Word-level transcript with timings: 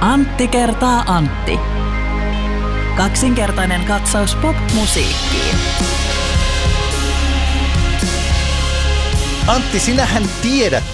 Antti 0.00 0.48
kertaa 0.48 1.04
Antti. 1.06 1.58
Kaksinkertainen 2.96 3.84
katsaus 3.84 4.34
pop-musiikkiin. 4.34 5.56
Antti, 9.46 9.80
sinähän 9.80 10.22
tiedät 10.42 10.84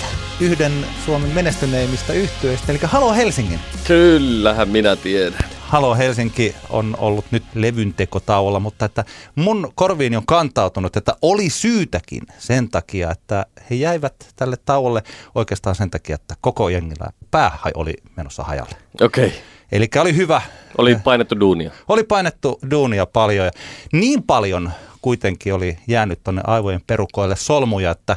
yhden 0.41 0.87
Suomen 1.07 1.31
menestyneimmistä 1.31 2.13
yhtyeistä, 2.13 2.73
eli 2.73 2.81
Halo 2.83 3.15
Helsingin. 3.15 3.61
Kyllähän 3.85 4.69
minä 4.69 4.97
tiedän. 4.97 5.52
Halo 5.73 5.95
Helsinki 5.95 6.55
on 6.71 6.97
ollut 6.99 7.25
nyt 7.31 7.43
levyntekotauolla, 7.55 8.61
mutta 8.61 8.85
että 8.85 9.05
mun 9.35 9.73
korviini 9.75 10.17
on 10.17 10.27
kantautunut, 10.27 10.97
että 10.97 11.17
oli 11.23 11.51
syytäkin 11.51 12.23
sen 12.39 12.69
takia, 12.69 13.11
että 13.11 13.47
he 13.71 13.75
jäivät 13.75 14.33
tälle 14.37 14.57
tauolle 14.65 15.03
oikeastaan 15.35 15.77
sen 15.77 15.91
takia, 15.91 16.15
että 16.15 16.35
koko 16.41 16.69
jengillä 16.69 17.07
pää 17.31 17.59
oli 17.75 17.95
menossa 18.17 18.43
hajalle. 18.43 18.77
Okei. 19.01 19.27
Okay. 19.27 19.39
Eli 19.73 19.89
oli 20.01 20.17
hyvä. 20.17 20.43
Oli 20.79 20.97
painettu 21.05 21.41
duunia. 21.41 21.71
Oli 21.89 22.05
painettu 22.05 22.59
duunia 22.71 23.07
paljon 23.07 23.47
ja 23.47 23.53
niin 23.93 24.23
paljon 24.23 24.73
kuitenkin 25.03 25.55
oli 25.55 25.79
jäänyt 25.89 26.25
tuonne 26.25 26.43
aivojen 26.45 26.81
perukoille 26.87 27.37
solmuja, 27.37 27.91
että 27.91 28.17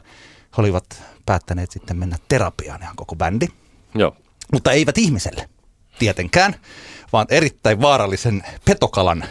he 0.58 0.62
olivat 0.62 1.04
päättäneet 1.26 1.72
sitten 1.72 1.98
mennä 1.98 2.18
terapiaan 2.27 2.82
ihan 2.82 2.96
koko 2.96 3.16
bändi. 3.16 3.48
Joo. 3.96 4.16
Mutta 4.54 4.72
eivät 4.72 4.98
ihmiselle 4.98 5.49
tietenkään, 5.99 6.55
vaan 7.16 7.28
erittäin 7.30 7.82
vaarallisen 7.82 8.44
petokalan 8.66 9.26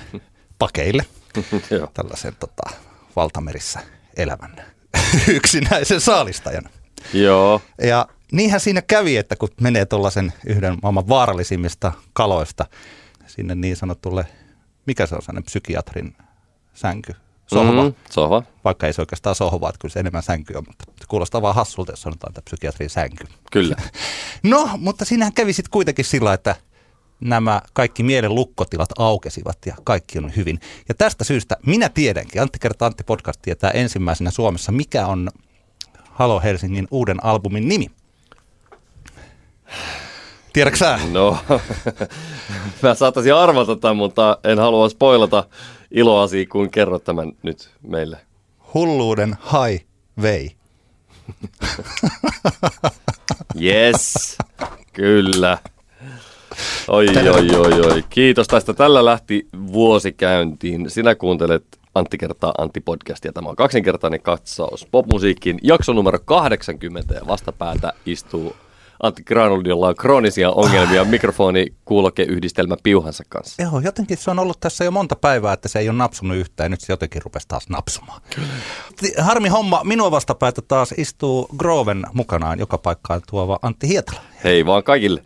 pakeille. 0.58 1.06
Tällaisen 1.94 2.36
tota, 2.40 2.70
valtamerissä 3.16 3.80
elävän 4.16 4.56
yksinäisen 5.28 6.00
saalistajan. 6.00 6.64
Joo. 7.12 7.60
Ja 7.82 8.08
niinhän 8.32 8.60
siinä 8.60 8.82
kävi, 8.82 9.16
että 9.16 9.36
kun 9.36 9.48
menee 9.60 9.86
tuollaisen 9.86 10.32
yhden 10.46 10.78
maailman 10.82 11.08
vaarallisimmista 11.08 11.92
kaloista 12.12 12.66
sinne 13.26 13.54
niin 13.54 13.76
sanotulle, 13.76 14.26
mikä 14.86 15.06
se 15.06 15.14
on 15.14 15.22
sellainen 15.22 15.44
psykiatrin 15.44 16.16
sänky, 16.74 17.12
sohva. 17.46 17.82
Mm, 17.82 17.94
sohva. 18.10 18.42
Vaikka 18.64 18.86
ei 18.86 18.92
se 18.92 19.02
oikeastaan 19.02 19.34
sohva, 19.34 19.68
että 19.68 19.78
kyllä 19.80 19.92
se 19.92 20.00
enemmän 20.00 20.22
sänky 20.22 20.54
on, 20.54 20.64
mutta 20.66 20.84
se 20.84 21.04
kuulostaa 21.08 21.42
vaan 21.42 21.54
hassulta, 21.54 21.92
jos 21.92 22.02
sanotaan, 22.02 22.30
että 22.30 22.42
psykiatrin 22.44 22.90
sänky. 22.90 23.24
Kyllä. 23.52 23.76
No, 24.42 24.70
mutta 24.78 25.04
siinähän 25.04 25.32
kävi 25.32 25.52
sitten 25.52 25.70
kuitenkin 25.70 26.04
sillä, 26.04 26.32
että 26.32 26.56
nämä 27.24 27.62
kaikki 27.72 28.02
mielen 28.02 28.34
lukkotilat 28.34 28.88
aukesivat 28.98 29.58
ja 29.66 29.74
kaikki 29.84 30.18
on 30.18 30.36
hyvin. 30.36 30.60
Ja 30.88 30.94
tästä 30.94 31.24
syystä 31.24 31.56
minä 31.66 31.88
tiedänkin, 31.88 32.42
Antti 32.42 32.58
kertaa 32.58 32.86
Antti 32.86 33.04
podcast 33.04 33.42
tietää 33.42 33.70
ensimmäisenä 33.70 34.30
Suomessa, 34.30 34.72
mikä 34.72 35.06
on 35.06 35.30
Halo 36.10 36.40
Helsingin 36.40 36.88
uuden 36.90 37.24
albumin 37.24 37.68
nimi. 37.68 37.86
Tiedätkö 40.52 40.78
sä? 40.78 40.98
No, 41.12 41.38
mä 42.82 42.94
saattaisin 42.94 43.34
arvata 43.34 43.76
tämän, 43.76 43.96
mutta 43.96 44.38
en 44.44 44.58
halua 44.58 44.88
spoilata 44.88 45.44
iloasi, 45.90 46.46
kun 46.46 46.70
kerrot 46.70 47.04
tämän 47.04 47.32
nyt 47.42 47.70
meille. 47.82 48.18
Hulluuden 48.74 49.36
highway. 49.52 50.48
Yes, 53.62 54.38
kyllä. 54.92 55.58
Oi, 56.88 57.06
oi, 57.08 57.56
oi, 57.56 57.80
oi. 57.80 58.04
Kiitos 58.10 58.46
tästä. 58.46 58.74
Tällä 58.74 59.04
lähti 59.04 59.48
vuosi 59.72 60.12
käyntiin. 60.12 60.90
Sinä 60.90 61.14
kuuntelet 61.14 61.64
Antti 61.94 62.18
kertaa 62.18 62.54
Antti 62.58 62.80
podcastia. 62.80 63.32
Tämä 63.32 63.48
on 63.48 63.56
kaksinkertainen 63.56 64.22
katsaus 64.22 64.86
popmusiikkiin. 64.90 65.58
Jakso 65.62 65.92
numero 65.92 66.18
80 66.24 67.14
ja 67.14 67.20
vastapäätä 67.26 67.92
istuu 68.06 68.56
Antti 69.02 69.22
Granuldi, 69.22 69.68
jolla 69.68 69.88
on 69.88 69.94
kroonisia 69.94 70.50
ongelmia 70.50 71.04
mikrofoni 71.04 71.66
kuulokeyhdistelmä 71.84 72.76
piuhansa 72.82 73.24
kanssa. 73.28 73.62
Joo, 73.62 73.80
jotenkin 73.80 74.16
se 74.16 74.30
on 74.30 74.38
ollut 74.38 74.60
tässä 74.60 74.84
jo 74.84 74.90
monta 74.90 75.16
päivää, 75.16 75.52
että 75.52 75.68
se 75.68 75.78
ei 75.78 75.88
ole 75.88 75.98
napsunut 75.98 76.36
yhtään 76.36 76.64
ja 76.64 76.68
nyt 76.68 76.80
se 76.80 76.92
jotenkin 76.92 77.22
rupesi 77.22 77.48
taas 77.48 77.68
napsumaan. 77.68 78.20
Harmi 79.18 79.48
homma, 79.48 79.80
minua 79.84 80.10
vastapäätä 80.10 80.62
taas 80.62 80.94
istuu 80.96 81.48
Groven 81.56 82.06
mukanaan 82.12 82.58
joka 82.58 82.78
paikkaan 82.78 83.20
tuova 83.30 83.58
Antti 83.62 83.88
Hietala. 83.88 84.20
Hei 84.44 84.66
vaan 84.66 84.82
kaikille. 84.82 85.24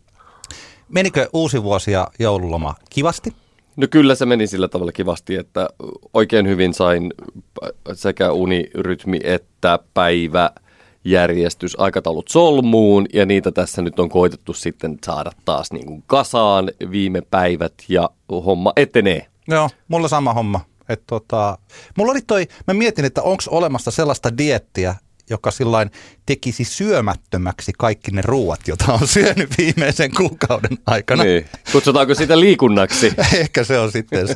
Menikö 0.88 1.28
uusi 1.32 1.62
vuosi 1.62 1.92
ja 1.92 2.08
joululoma 2.18 2.74
kivasti? 2.90 3.32
No 3.76 3.86
kyllä 3.90 4.14
se 4.14 4.26
meni 4.26 4.46
sillä 4.46 4.68
tavalla 4.68 4.92
kivasti, 4.92 5.34
että 5.34 5.68
oikein 6.14 6.48
hyvin 6.48 6.74
sain 6.74 7.12
sekä 7.92 8.32
unirytmi 8.32 9.20
että 9.24 9.78
päivä 9.94 10.50
järjestys, 11.04 11.80
aikataulut 11.80 12.28
solmuun 12.28 13.06
ja 13.14 13.26
niitä 13.26 13.52
tässä 13.52 13.82
nyt 13.82 14.00
on 14.00 14.08
koitettu 14.08 14.52
sitten 14.52 14.98
saada 15.06 15.30
taas 15.44 15.72
niin 15.72 15.86
kuin 15.86 16.04
kasaan 16.06 16.70
viime 16.90 17.20
päivät 17.20 17.74
ja 17.88 18.10
homma 18.30 18.72
etenee. 18.76 19.26
Joo, 19.48 19.70
mulla 19.88 20.08
sama 20.08 20.32
homma. 20.34 20.60
Et 20.88 21.02
tota, 21.06 21.58
mulla 21.98 22.12
oli 22.12 22.22
toi, 22.26 22.46
mä 22.66 22.74
mietin, 22.74 23.04
että 23.04 23.22
onko 23.22 23.42
olemassa 23.50 23.90
sellaista 23.90 24.38
diettiä, 24.38 24.94
joka 25.30 25.50
sillain 25.50 25.90
tekisi 26.26 26.64
syömättömäksi 26.64 27.72
kaikki 27.78 28.10
ne 28.10 28.22
ruuat, 28.22 28.60
joita 28.68 28.92
on 28.92 29.08
syönyt 29.18 29.48
viimeisen 29.58 30.10
kuukauden 30.16 30.78
aikana. 30.86 31.24
Niin. 31.24 31.46
Kutsutaanko 31.72 32.14
sitä 32.14 32.40
liikunnaksi? 32.40 33.12
Ehkä 33.40 33.64
se 33.64 33.78
on 33.78 33.92
sitten 33.92 34.28
se. 34.28 34.34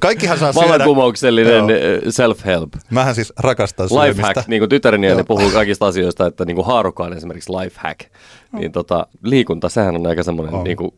Kaikkihan 0.00 0.38
saa 0.38 0.52
syödä. 0.52 0.68
Vallankumouksellinen 0.68 1.70
eh, 1.70 2.00
self-help. 2.02 2.80
Mähän 2.90 3.14
siis 3.14 3.32
rakastan 3.38 3.88
syömistä. 3.88 4.08
Life 4.08 4.22
hack, 4.22 4.48
niin 4.48 4.60
kuin 4.60 4.68
tytäreni 4.68 5.14
ne 5.14 5.24
puhuu 5.24 5.50
kaikista 5.50 5.86
asioista, 5.86 6.26
että 6.26 6.44
niin 6.44 6.56
kuin 6.56 6.66
haaruka 6.66 7.04
on 7.04 7.12
esimerkiksi 7.12 7.52
life 7.52 7.80
hack. 7.80 8.00
Niin 8.52 8.72
tota, 8.72 9.06
liikunta, 9.22 9.68
sehän 9.68 9.96
on 9.96 10.06
aika 10.06 10.22
semmoinen 10.22 10.64
niin 10.64 10.76
kuin 10.76 10.90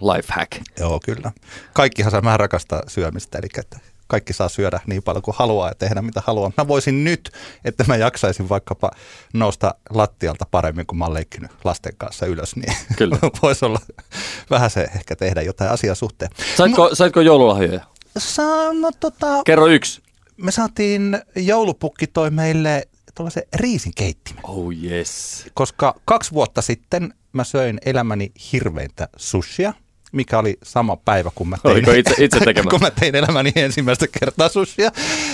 life 0.00 0.32
hack. 0.32 0.52
Joo, 0.80 1.00
kyllä. 1.04 1.32
Kaikkihan 1.72 2.10
saa, 2.10 2.20
mä 2.20 2.36
rakastan 2.36 2.82
syömistä, 2.88 3.38
eli 3.38 3.48
että 3.58 3.91
kaikki 4.12 4.32
saa 4.32 4.48
syödä 4.48 4.80
niin 4.86 5.02
paljon 5.02 5.22
kuin 5.22 5.34
haluaa 5.38 5.68
ja 5.68 5.74
tehdä 5.74 6.02
mitä 6.02 6.22
haluaa. 6.26 6.52
Mä 6.56 6.68
voisin 6.68 7.04
nyt, 7.04 7.30
että 7.64 7.84
mä 7.88 7.96
jaksaisin 7.96 8.48
vaikkapa 8.48 8.90
nousta 9.32 9.74
lattialta 9.90 10.46
paremmin, 10.50 10.86
kun 10.86 10.98
mä 10.98 11.04
oon 11.04 11.14
leikkinyt 11.14 11.50
lasten 11.64 11.92
kanssa 11.98 12.26
ylös, 12.26 12.56
niin 12.56 12.74
Kyllä. 12.96 13.18
voisi 13.42 13.64
olla 13.64 13.78
vähän 14.50 14.70
se 14.70 14.88
ehkä 14.96 15.16
tehdä 15.16 15.42
jotain 15.42 15.70
asiaa 15.70 15.94
suhteen. 15.94 16.30
Saitko, 16.56 16.88
no, 16.88 16.94
saitko 16.94 17.20
joululahjoja? 17.20 17.80
Saa, 18.18 18.72
no, 18.72 18.90
tota, 19.00 19.42
Kerro 19.44 19.66
yksi. 19.66 20.02
Me 20.36 20.50
saatiin, 20.50 21.18
joulupukki 21.36 22.06
toi 22.06 22.30
meille 22.30 22.88
tuollaisen 23.14 23.42
riisinkeittimen. 23.54 24.46
Oh 24.46 24.72
yes. 24.84 25.46
Koska 25.54 26.00
kaksi 26.04 26.32
vuotta 26.32 26.62
sitten 26.62 27.14
mä 27.32 27.44
söin 27.44 27.78
elämäni 27.84 28.32
hirveintä 28.52 29.08
sushia 29.16 29.72
mikä 30.12 30.38
oli 30.38 30.58
sama 30.62 30.96
päivä, 30.96 31.30
kun 31.34 31.48
mä 31.48 31.56
tein, 31.62 31.98
itse, 31.98 32.24
itse 32.24 32.38
kun 32.70 32.80
mä 32.80 32.90
tein 32.90 33.14
elämäni 33.14 33.52
ensimmäistä 33.56 34.06
kertaa 34.20 34.48
sushia. 34.48 34.90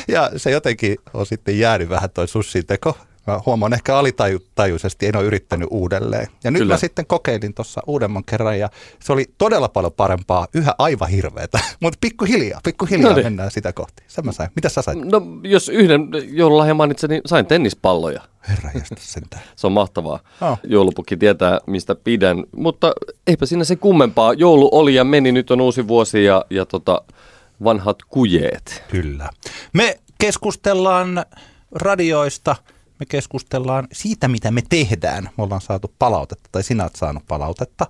Ja 0.09 0.31
se 0.37 0.51
jotenkin 0.51 0.97
on 1.15 1.27
sitten 1.27 1.59
jäänyt 1.59 1.89
vähän 1.89 2.11
toi 2.11 2.29
sushin 2.29 2.67
teko. 2.67 2.99
Mä 3.29 3.41
huomaan 3.47 3.73
ehkä 3.73 3.97
alitajuisesti, 3.97 5.07
en 5.07 5.17
ole 5.17 5.25
yrittänyt 5.25 5.69
uudelleen. 5.71 6.27
Ja 6.45 6.51
nyt 6.51 6.61
Kyllä. 6.61 6.75
mä 6.75 6.79
sitten 6.79 7.07
kokeilin 7.07 7.55
tuossa 7.55 7.81
uudemman 7.87 8.25
kerran 8.25 8.59
ja 8.59 8.69
se 9.01 9.13
oli 9.13 9.25
todella 9.39 9.69
paljon 9.69 9.93
parempaa, 9.93 10.47
yhä 10.55 10.75
aivan 10.79 11.09
hirveetä. 11.09 11.61
Mutta 11.81 11.99
pikkuhiljaa, 12.01 12.61
pikkuhiljaa 12.65 13.11
no 13.11 13.15
niin. 13.17 13.27
mennään 13.27 13.51
sitä 13.51 13.73
kohti. 13.73 14.03
Sen 14.07 14.25
mä 14.25 14.33
sain. 14.33 14.51
Mitä 14.55 14.69
sä 14.69 14.83
sait? 14.83 14.99
No 14.99 15.23
jos 15.43 15.69
yhden 15.69 16.09
joululahjan 16.29 16.77
mainitsen, 16.77 17.11
niin 17.11 17.23
sain 17.27 17.47
tennispalloja. 17.47 18.23
Herra 18.49 18.71
sentään. 18.99 19.43
se 19.57 19.67
on 19.67 19.73
mahtavaa. 19.73 20.21
Oh. 20.41 20.59
Joulupukki 20.65 21.17
tietää, 21.17 21.61
mistä 21.67 21.95
pidän. 21.95 22.45
Mutta 22.57 22.93
eipä 23.27 23.47
siinä 23.47 23.65
se 23.65 23.77
kummempaa. 23.77 24.33
Joulu 24.33 24.69
oli 24.73 24.95
ja 24.95 25.05
meni, 25.05 25.33
nyt 25.33 25.51
on 25.51 25.61
uusi 25.61 25.89
vuosi 25.89 26.25
ja, 26.25 26.45
ja 26.51 26.67
tota, 26.67 27.03
vanhat 27.65 27.97
kujeet. 28.09 28.83
Kyllä. 28.91 29.29
Me 29.73 29.99
keskustellaan 30.19 31.25
radioista– 31.73 32.57
me 33.01 33.07
keskustellaan 33.07 33.89
siitä, 33.93 34.29
mitä 34.29 34.51
me 34.51 34.63
tehdään. 34.69 35.25
Me 35.25 35.45
ollaan 35.45 35.61
saatu 35.61 35.95
palautetta, 35.99 36.49
tai 36.53 36.63
sinä 36.63 36.85
olet 36.85 36.97
saanut 36.97 37.27
palautetta. 37.29 37.87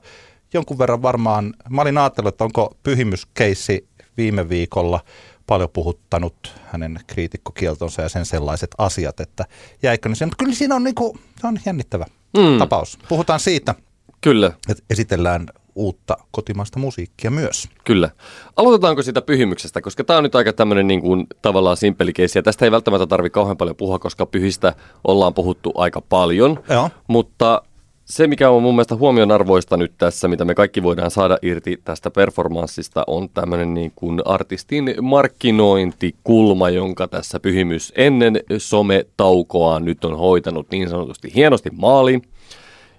Jonkun 0.55 0.79
verran 0.79 1.03
varmaan, 1.03 1.55
mä 1.69 1.83
olin 1.83 1.99
ajatellut, 1.99 2.35
että 2.35 2.45
onko 2.45 2.77
pyhimyskeissi 2.83 3.89
viime 4.17 4.49
viikolla 4.49 5.01
paljon 5.47 5.71
puhuttanut 5.71 6.55
hänen 6.67 7.01
kriitikkokieltonsa 7.07 8.03
ja 8.03 8.09
sen 8.09 8.27
sellaiset 8.27 8.71
asiat, 8.79 9.21
että 9.21 9.45
jäikö 9.83 10.09
ne 10.09 10.15
sen. 10.15 10.29
Mutta 10.29 10.45
kyllä 10.45 10.55
siinä 10.55 10.75
on, 10.75 10.85
niinku, 10.85 11.19
se 11.41 11.47
on 11.47 11.59
jännittävä 11.67 12.07
mm. 12.37 12.59
tapaus. 12.59 12.99
Puhutaan 13.09 13.41
siitä. 13.41 13.75
Kyllä. 14.21 14.53
Että 14.69 14.85
esitellään 14.91 15.47
uutta 15.79 16.17
kotimaista 16.31 16.79
musiikkia 16.79 17.31
myös. 17.31 17.69
Kyllä. 17.85 18.11
Aloitetaanko 18.57 19.03
sitä 19.03 19.23
pyhimyksestä, 19.23 19.81
koska 19.81 20.05
tämä 20.05 20.17
on 20.17 20.23
nyt 20.23 20.35
aika 20.35 20.53
tämmöinen 20.53 20.87
niin 20.87 21.01
kuin, 21.01 21.27
tavallaan 21.43 21.77
simppelikeisi, 21.77 22.39
ja 22.39 22.43
tästä 22.43 22.65
ei 22.65 22.71
välttämättä 22.71 23.07
tarvitse 23.07 23.35
kauhean 23.35 23.57
paljon 23.57 23.77
puhua, 23.77 23.99
koska 23.99 24.27
pyhistä 24.27 24.75
ollaan 25.05 25.35
puhuttu 25.35 25.73
aika 25.75 26.01
paljon, 26.01 26.65
Joo. 26.71 26.91
mutta 27.09 27.63
se, 28.11 28.27
mikä 28.27 28.51
on 28.51 28.63
mun 28.63 28.75
mielestä 28.75 28.97
huomionarvoista 28.97 29.77
nyt 29.77 29.93
tässä, 29.99 30.29
mitä 30.29 30.45
me 30.45 30.55
kaikki 30.55 30.83
voidaan 30.83 31.11
saada 31.11 31.39
irti 31.43 31.81
tästä 31.85 32.11
performanssista, 32.11 33.05
on 33.07 33.29
tämmöinen 33.29 33.75
niin 33.75 33.93
kuin 33.97 34.21
artistin 34.25 34.95
markkinointikulma, 35.03 36.71
jonka 36.71 37.09
tässä 37.09 37.41
pyhimys 37.41 37.93
ennen 37.97 38.41
sometaukoa 38.59 39.81
nyt 39.81 40.05
on 40.05 40.19
hoitanut 40.19 40.71
niin 40.71 40.89
sanotusti 40.89 41.35
hienosti 41.35 41.71
maaliin. 41.77 42.23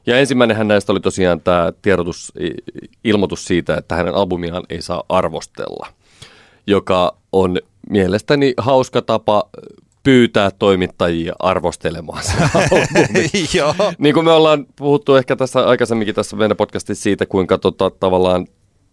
Ja 0.06 0.20
ensimmäinenhän 0.20 0.68
näistä 0.68 0.92
oli 0.92 1.00
tosiaan 1.00 1.42
tämä 1.42 1.74
tiedotus, 1.82 2.34
ilmoitus 3.04 3.46
siitä, 3.46 3.78
että 3.78 3.96
hänen 3.96 4.16
albumiaan 4.16 4.64
ei 4.70 4.82
saa 4.82 5.04
arvostella, 5.10 5.88
joka 6.68 7.18
on 7.32 7.58
mielestäni 7.90 8.54
hauska 8.58 9.02
tapa 9.02 9.44
pyytää 10.04 10.52
toimittajia 10.52 11.34
arvostelemaan 11.40 12.24
sen 12.24 12.50
Joo. 13.58 13.76
Niin 13.98 14.14
kuin 14.14 14.26
me 14.26 14.32
ollaan 14.32 14.66
puhuttu 14.76 15.16
ehkä 15.16 15.36
tässä 15.36 15.68
aikaisemminkin 15.68 16.16
tässä 16.16 16.36
meidän 16.36 16.58
podcastissa 16.58 17.04
siitä, 17.04 17.26
kuinka 17.26 17.58
tota, 17.58 17.90
tavallaan 17.90 18.48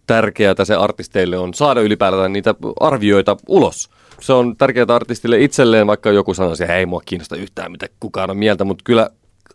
tärkeää 0.07 0.55
se 0.63 0.75
artisteille 0.75 1.37
on 1.37 1.53
saada 1.53 1.81
ylipäätään 1.81 2.33
niitä 2.33 2.55
arvioita 2.79 3.37
ulos. 3.47 3.89
Se 4.21 4.33
on 4.33 4.57
tärkeää 4.57 4.85
artistille 4.89 5.39
itselleen, 5.41 5.87
vaikka 5.87 6.11
joku 6.11 6.33
sanoisi, 6.33 6.63
että 6.63 6.75
ei 6.75 6.85
mua 6.85 7.01
kiinnosta 7.05 7.35
yhtään, 7.35 7.71
mitä 7.71 7.87
kukaan 7.99 8.29
on 8.29 8.37
mieltä, 8.37 8.63
mutta 8.63 8.83
kyllä 8.83 9.09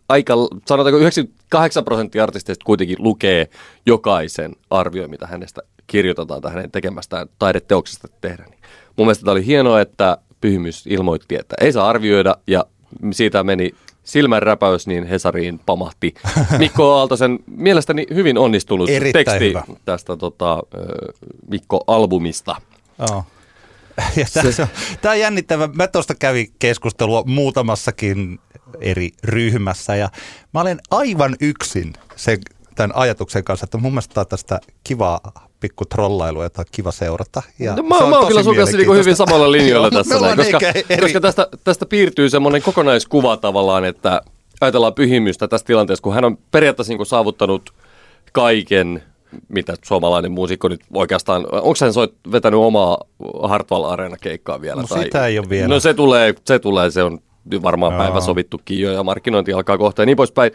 aika, 0.09 0.33
sanotaanko 0.67 0.99
98 0.99 1.85
prosenttia 1.85 2.23
artisteista 2.23 2.65
kuitenkin 2.65 2.97
lukee 2.99 3.49
jokaisen 3.85 4.55
arvio, 4.69 5.07
mitä 5.07 5.27
hänestä 5.27 5.61
kirjoitetaan 5.87 6.41
tai 6.41 6.51
hänen 6.53 6.71
tekemästään 6.71 7.27
taideteoksesta 7.39 8.07
tehdä. 8.21 8.43
Niin 8.49 8.59
mun 8.97 9.07
mielestä 9.07 9.23
tämä 9.23 9.31
oli 9.31 9.45
hienoa, 9.45 9.81
että 9.81 10.17
Pyhimys 10.41 10.87
ilmoitti, 10.87 11.35
että 11.35 11.55
ei 11.61 11.71
saa 11.71 11.89
arvioida 11.89 12.35
ja 12.47 12.65
siitä 13.11 13.43
meni 13.43 13.71
silmänräpäys, 14.03 14.87
niin 14.87 15.03
Hesariin 15.03 15.59
pamahti 15.65 16.13
Mikko 16.59 16.93
Aaltosen 16.93 17.39
mielestäni 17.47 18.05
hyvin 18.13 18.37
onnistunut 18.37 18.89
Erittäin 18.89 19.25
teksti 19.25 19.49
hyvä. 19.49 19.63
tästä 19.85 20.17
tota, 20.17 20.63
Mikko-albumista. 21.49 22.55
Oh. 22.99 23.25
Ja 24.15 24.25
tämä, 24.33 24.51
se... 24.51 24.67
tämä 25.01 25.11
on 25.11 25.19
jännittävä. 25.19 25.69
Mä 25.73 25.87
tuosta 25.87 26.15
kävin 26.15 26.47
keskustelua 26.59 27.23
muutamassakin 27.25 28.39
eri 28.81 29.09
ryhmässä 29.23 29.95
ja 29.95 30.09
mä 30.53 30.61
olen 30.61 30.79
aivan 30.91 31.35
yksin 31.41 31.93
sen, 32.15 32.39
tämän 32.75 32.95
ajatuksen 32.95 33.43
kanssa, 33.43 33.63
että 33.63 33.77
mun 33.77 33.91
mielestä 33.91 34.21
on 34.21 34.27
tästä 34.27 34.59
kivaa 34.83 35.19
pikku 35.59 35.85
trollailua, 35.85 36.43
jota 36.43 36.61
on 36.61 36.65
kiva 36.71 36.91
seurata. 36.91 37.41
Ja 37.59 37.75
no, 37.75 37.83
mä, 37.83 37.99
mä 38.09 38.17
oon 38.17 38.27
kyllä 38.27 38.43
sun 38.43 38.55
kanssa 38.55 38.77
niin 38.77 38.95
hyvin 38.95 39.15
samalla 39.15 39.51
linjoilla 39.51 39.91
tässä, 40.03 40.19
näin, 40.19 40.37
koska, 40.37 40.59
eri... 40.89 41.01
koska 41.01 41.21
tästä, 41.21 41.47
tästä 41.63 41.85
piirtyy 41.85 42.29
semmoinen 42.29 42.61
kokonaiskuva 42.61 43.37
tavallaan, 43.37 43.85
että 43.85 44.21
ajatellaan 44.61 44.93
pyhimystä 44.93 45.47
tässä 45.47 45.65
tilanteessa, 45.67 46.03
kun 46.03 46.13
hän 46.13 46.25
on 46.25 46.37
periaatteessa 46.51 46.93
niin 46.93 47.05
saavuttanut 47.05 47.73
kaiken, 48.31 49.03
mitä 49.47 49.73
suomalainen 49.85 50.31
muusikko 50.31 50.67
nyt 50.67 50.81
oikeastaan, 50.93 51.45
onko 51.51 51.73
hän 51.81 51.93
soit 51.93 52.13
vetänyt 52.31 52.59
omaa 52.59 52.97
Hartwall 53.43 53.83
Arena 53.83 54.17
keikkaa 54.21 54.61
vielä? 54.61 54.81
No 54.81 54.87
tai, 54.87 55.03
sitä 55.03 55.27
ei 55.27 55.39
ole 55.39 55.49
vielä. 55.49 55.67
No 55.67 55.79
se 55.79 55.93
tulee, 55.93 56.33
se 56.45 56.59
tulee, 56.59 56.91
se 56.91 57.03
on 57.03 57.19
varmaan 57.61 57.93
päivä 57.93 58.21
sovittukin 58.21 58.79
jo 58.79 58.91
ja 58.91 59.03
markkinointi 59.03 59.53
alkaa 59.53 59.77
kohta 59.77 60.01
ja 60.01 60.05
niin 60.05 60.17
poispäin. 60.17 60.51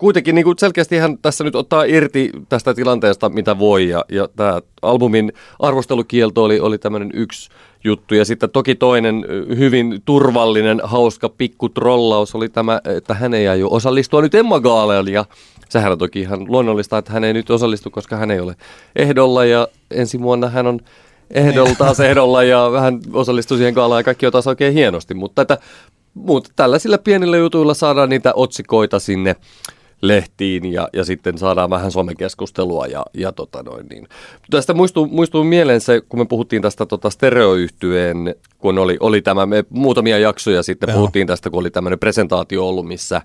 Kuitenkin 0.00 0.34
niin 0.34 0.44
kuin 0.44 0.58
selkeästi 0.58 0.96
hän 0.98 1.18
tässä 1.18 1.44
nyt 1.44 1.56
ottaa 1.56 1.84
irti 1.84 2.30
tästä 2.48 2.74
tilanteesta, 2.74 3.28
mitä 3.28 3.58
voi 3.58 3.88
ja, 3.88 4.04
ja 4.08 4.28
tämä 4.36 4.60
albumin 4.82 5.32
arvostelukielto 5.58 6.44
oli, 6.44 6.60
oli 6.60 6.78
tämmöinen 6.78 7.10
yksi 7.14 7.50
juttu. 7.84 8.14
Ja 8.14 8.24
sitten 8.24 8.50
toki 8.50 8.74
toinen 8.74 9.24
hyvin 9.58 10.02
turvallinen, 10.04 10.80
hauska 10.84 11.28
pikku 11.28 11.68
trollaus 11.68 12.34
oli 12.34 12.48
tämä, 12.48 12.80
että 12.96 13.14
hän 13.14 13.34
ei 13.34 13.48
aio 13.48 13.68
osallistua 13.70 14.22
nyt 14.22 14.34
Emma 14.34 14.60
Gaalelle 14.60 15.10
ja 15.10 15.24
sehän 15.68 15.92
on 15.92 15.98
toki 15.98 16.20
ihan 16.20 16.52
luonnollista, 16.52 16.98
että 16.98 17.12
hän 17.12 17.24
ei 17.24 17.32
nyt 17.32 17.50
osallistu, 17.50 17.90
koska 17.90 18.16
hän 18.16 18.30
ei 18.30 18.40
ole 18.40 18.56
ehdolla. 18.96 19.44
Ja 19.44 19.68
ensi 19.90 20.20
vuonna 20.20 20.48
hän 20.48 20.66
on 20.66 20.80
ehdolla 21.30 21.74
taas 21.78 22.00
ehdolla 22.00 22.42
ja 22.42 22.72
vähän 22.72 23.00
osallistui 23.12 23.56
siihen 23.56 23.74
gaalaan 23.74 24.00
ja 24.00 24.04
kaikki 24.04 24.26
on 24.26 24.32
taas 24.32 24.46
oikein 24.46 24.74
hienosti, 24.74 25.14
mutta 25.14 25.42
että 25.42 25.58
mutta 26.14 26.50
tällaisilla 26.56 26.98
pienillä 26.98 27.36
jutuilla 27.36 27.74
saadaan 27.74 28.08
niitä 28.08 28.32
otsikoita 28.36 28.98
sinne 28.98 29.36
lehtiin 30.02 30.72
ja, 30.72 30.88
ja 30.92 31.04
sitten 31.04 31.38
saadaan 31.38 31.70
vähän 31.70 31.92
somekeskustelua 31.92 32.86
ja, 32.86 33.06
ja 33.14 33.32
tota 33.32 33.62
noin 33.62 33.86
niin. 33.86 34.08
Tästä 34.50 34.74
muistuu, 34.74 35.06
muistuu 35.06 35.44
mieleen 35.44 35.80
se, 35.80 36.00
kun 36.08 36.20
me 36.20 36.24
puhuttiin 36.24 36.62
tästä 36.62 36.86
tota 36.86 37.10
stereoyhtyeen, 37.10 38.34
kun 38.58 38.78
oli, 38.78 38.96
oli 39.00 39.22
tämä, 39.22 39.46
me 39.46 39.64
muutamia 39.70 40.18
jaksoja 40.18 40.62
sitten 40.62 40.88
Joo. 40.88 40.96
puhuttiin 40.96 41.26
tästä, 41.26 41.50
kun 41.50 41.60
oli 41.60 41.70
tämmöinen 41.70 41.98
presentaatio 41.98 42.68
ollut, 42.68 42.86
missä 42.86 43.22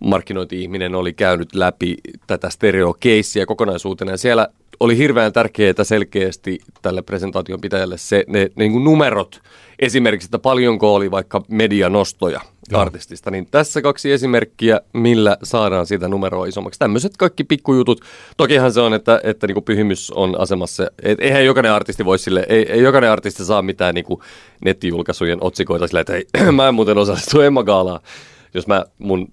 markkinointi-ihminen 0.00 0.94
oli 0.94 1.12
käynyt 1.12 1.54
läpi 1.54 1.96
tätä 2.26 2.50
stereokeissiä 2.50 3.46
kokonaisuutena 3.46 4.10
ja 4.10 4.16
siellä 4.16 4.48
oli 4.80 4.96
hirveän 4.96 5.32
tärkeää 5.32 5.84
selkeästi 5.84 6.58
tälle 6.82 7.02
presentaation 7.02 7.60
pitäjälle 7.60 7.98
se, 7.98 8.24
ne, 8.26 8.38
ne 8.38 8.50
niin 8.56 8.84
numerot, 8.84 9.40
esimerkiksi, 9.78 10.26
että 10.26 10.38
paljonko 10.38 10.94
oli 10.94 11.10
vaikka 11.10 11.42
medianostoja 11.48 12.40
Joo. 12.70 12.80
artistista, 12.80 13.30
niin 13.30 13.48
tässä 13.50 13.82
kaksi 13.82 14.12
esimerkkiä, 14.12 14.80
millä 14.92 15.36
saadaan 15.42 15.86
sitä 15.86 16.08
numeroa 16.08 16.46
isommaksi. 16.46 16.78
Tämmöiset 16.78 17.16
kaikki 17.16 17.44
pikkujutut. 17.44 18.00
Tokihan 18.36 18.72
se 18.72 18.80
on, 18.80 18.94
että, 18.94 19.20
että 19.24 19.46
niin 19.46 19.54
kuin 19.54 19.64
pyhimys 19.64 20.10
on 20.10 20.40
asemassa, 20.40 20.86
et 21.02 21.20
eihän 21.20 21.44
jokainen 21.44 21.72
artisti 21.72 22.04
voi 22.04 22.18
sille, 22.18 22.46
ei, 22.48 22.72
ei 22.72 22.82
jokainen 22.82 23.10
artisti 23.10 23.44
saa 23.44 23.62
mitään 23.62 23.94
niin 23.94 24.04
kuin 24.04 24.20
nettijulkaisujen 24.64 25.38
otsikoita 25.40 25.86
sille, 25.86 26.00
että 26.00 26.12
hei, 26.12 26.26
mä 26.52 26.68
en 26.68 26.74
muuten 26.74 26.98
osallistu 26.98 27.40
Emma 27.40 27.62
Gaalaan, 27.62 28.00
jos 28.54 28.66
mä 28.66 28.84
mun 28.98 29.28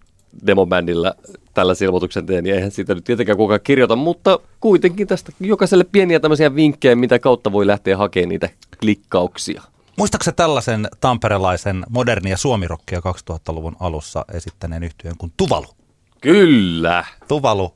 demobändillä 0.47 1.13
tällä 1.53 1.73
ilmoituksen 1.83 2.25
teen, 2.25 2.43
niin 2.43 2.55
eihän 2.55 2.71
siitä 2.71 2.95
nyt 2.95 3.03
tietenkään 3.03 3.37
kukaan 3.37 3.59
kirjoita, 3.63 3.95
mutta 3.95 4.39
kuitenkin 4.59 5.07
tästä 5.07 5.31
jokaiselle 5.39 5.85
pieniä 5.91 6.19
tämmöisiä 6.19 6.55
vinkkejä, 6.55 6.95
mitä 6.95 7.19
kautta 7.19 7.51
voi 7.51 7.67
lähteä 7.67 7.97
hakemaan 7.97 8.29
niitä 8.29 8.49
klikkauksia. 8.79 9.61
Muistaaksä 9.97 10.31
tällaisen 10.31 10.87
tamperelaisen 11.01 11.85
modernia 11.89 12.37
suomirokkia 12.37 12.99
2000-luvun 12.99 13.75
alussa 13.79 14.25
esittäneen 14.33 14.83
yhtyeen 14.83 15.17
kuin 15.17 15.33
Tuvalu? 15.37 15.67
Kyllä. 16.21 17.05
Tuvalu 17.27 17.73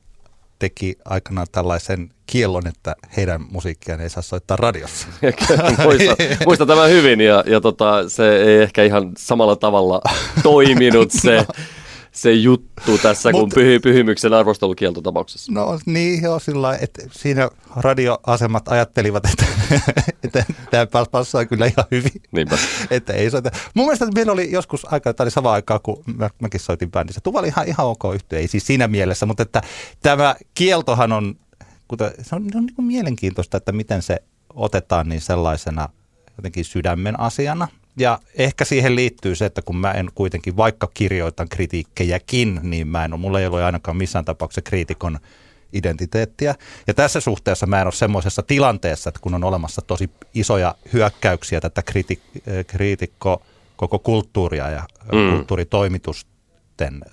teki 0.58 0.98
aikanaan 1.04 1.46
tällaisen 1.52 2.10
kiellon, 2.26 2.66
että 2.66 2.96
heidän 3.16 3.40
musiikkiaan 3.50 4.00
ei 4.00 4.10
saa 4.10 4.22
soittaa 4.22 4.56
radiossa. 4.56 5.08
muista, 5.84 6.16
muista 6.46 6.66
tämän 6.66 6.90
hyvin 6.90 7.20
ja, 7.20 7.44
ja 7.46 7.60
tota, 7.60 8.08
se 8.08 8.36
ei 8.36 8.62
ehkä 8.62 8.82
ihan 8.82 9.12
samalla 9.18 9.56
tavalla 9.56 10.00
toiminut 10.42 11.10
se 11.10 11.46
se 12.12 12.32
juttu 12.32 12.98
tässä 12.98 13.32
kuin 13.32 13.50
pyhy, 13.54 13.80
pyhimyksen 13.80 14.32
arvostelukieltotapauksessa. 14.32 15.52
No 15.52 15.78
niin, 15.86 16.22
joo, 16.22 16.38
sillä 16.38 16.76
että 16.80 17.02
siinä 17.10 17.50
radioasemat 17.76 18.68
ajattelivat, 18.68 19.24
että, 19.26 19.46
että 20.24 20.44
tämä 20.70 20.86
passaa 21.10 21.44
kyllä 21.44 21.66
ihan 21.66 21.84
hyvin. 21.90 22.22
Niinpä. 22.32 22.58
että 22.90 23.12
ei 23.12 23.30
soita. 23.30 23.50
Mun 23.74 23.86
mielestä 23.86 24.06
meillä 24.14 24.32
oli 24.32 24.52
joskus 24.52 24.92
aika, 24.92 25.14
tämä 25.14 25.24
oli 25.24 25.30
sama 25.30 25.52
aikaa, 25.52 25.78
kun 25.78 26.02
mä, 26.16 26.30
mäkin 26.42 26.60
soitin 26.60 26.90
bändissä. 26.90 27.20
Tuva 27.20 27.38
oli 27.38 27.48
ihan, 27.48 27.68
ihan 27.68 27.86
ok 27.86 28.02
yhtiö, 28.14 28.38
ei 28.38 28.48
siis 28.48 28.66
siinä 28.66 28.88
mielessä, 28.88 29.26
mutta 29.26 29.42
että 29.42 29.62
tämä 30.02 30.36
kieltohan 30.54 31.12
on, 31.12 31.34
kuten, 31.88 32.10
se 32.22 32.36
on, 32.36 32.46
on 32.54 32.66
niin 32.66 32.74
kuin 32.74 32.86
mielenkiintoista, 32.86 33.56
että 33.56 33.72
miten 33.72 34.02
se 34.02 34.22
otetaan 34.54 35.08
niin 35.08 35.20
sellaisena 35.20 35.88
jotenkin 36.36 36.64
sydämen 36.64 37.20
asiana– 37.20 37.68
ja 37.96 38.18
ehkä 38.34 38.64
siihen 38.64 38.96
liittyy 38.96 39.34
se, 39.34 39.44
että 39.44 39.62
kun 39.62 39.76
mä 39.76 39.90
en 39.90 40.10
kuitenkin, 40.14 40.56
vaikka 40.56 40.88
kirjoitan 40.94 41.48
kritiikkejäkin, 41.48 42.60
niin 42.62 42.88
mä 42.88 43.04
en 43.04 43.20
mulla 43.20 43.40
ei 43.40 43.46
ole 43.46 43.64
ainakaan 43.64 43.96
missään 43.96 44.24
tapauksessa 44.24 44.62
kriitikon 44.62 45.18
identiteettiä. 45.72 46.54
Ja 46.86 46.94
tässä 46.94 47.20
suhteessa 47.20 47.66
mä 47.66 47.80
en 47.80 47.86
ole 47.86 47.92
semmoisessa 47.92 48.42
tilanteessa, 48.42 49.08
että 49.08 49.20
kun 49.20 49.34
on 49.34 49.44
olemassa 49.44 49.82
tosi 49.82 50.10
isoja 50.34 50.74
hyökkäyksiä 50.92 51.60
tätä 51.60 51.82
kriti, 51.82 52.22
kriitikko 52.66 53.42
koko 53.76 53.98
kulttuuria 53.98 54.70
ja 54.70 54.82
mm. 55.12 55.30
kulttuuritoimitusten 55.30 57.04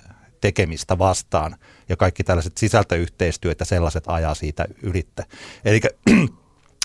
tekemistä 0.41 0.97
vastaan 0.97 1.55
ja 1.89 1.97
kaikki 1.97 2.23
tällaiset 2.23 2.57
sisältöyhteistyöt 2.57 3.59
ja 3.59 3.65
sellaiset 3.65 4.03
ajaa 4.07 4.35
siitä 4.35 4.65
ylitte. 4.81 5.25
Eli 5.65 5.79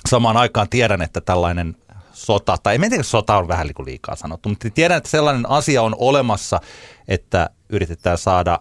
samaan 0.09 0.37
aikaan 0.37 0.69
tiedän, 0.69 1.03
että 1.03 1.21
tällainen 1.21 1.77
sota, 2.15 2.57
tai 2.63 2.75
en 2.75 2.91
tiedä, 2.91 3.03
sota 3.03 3.37
on 3.37 3.49
vähän 3.49 3.69
liikaa 3.85 4.17
sanottu, 4.17 4.49
mutta 4.49 4.71
tiedän, 4.71 4.99
että 4.99 5.11
sellainen 5.11 5.51
asia 5.51 5.83
on 5.83 5.97
olemassa, 5.99 6.61
että 7.09 7.51
yritetään 7.69 8.19
saada 8.19 8.61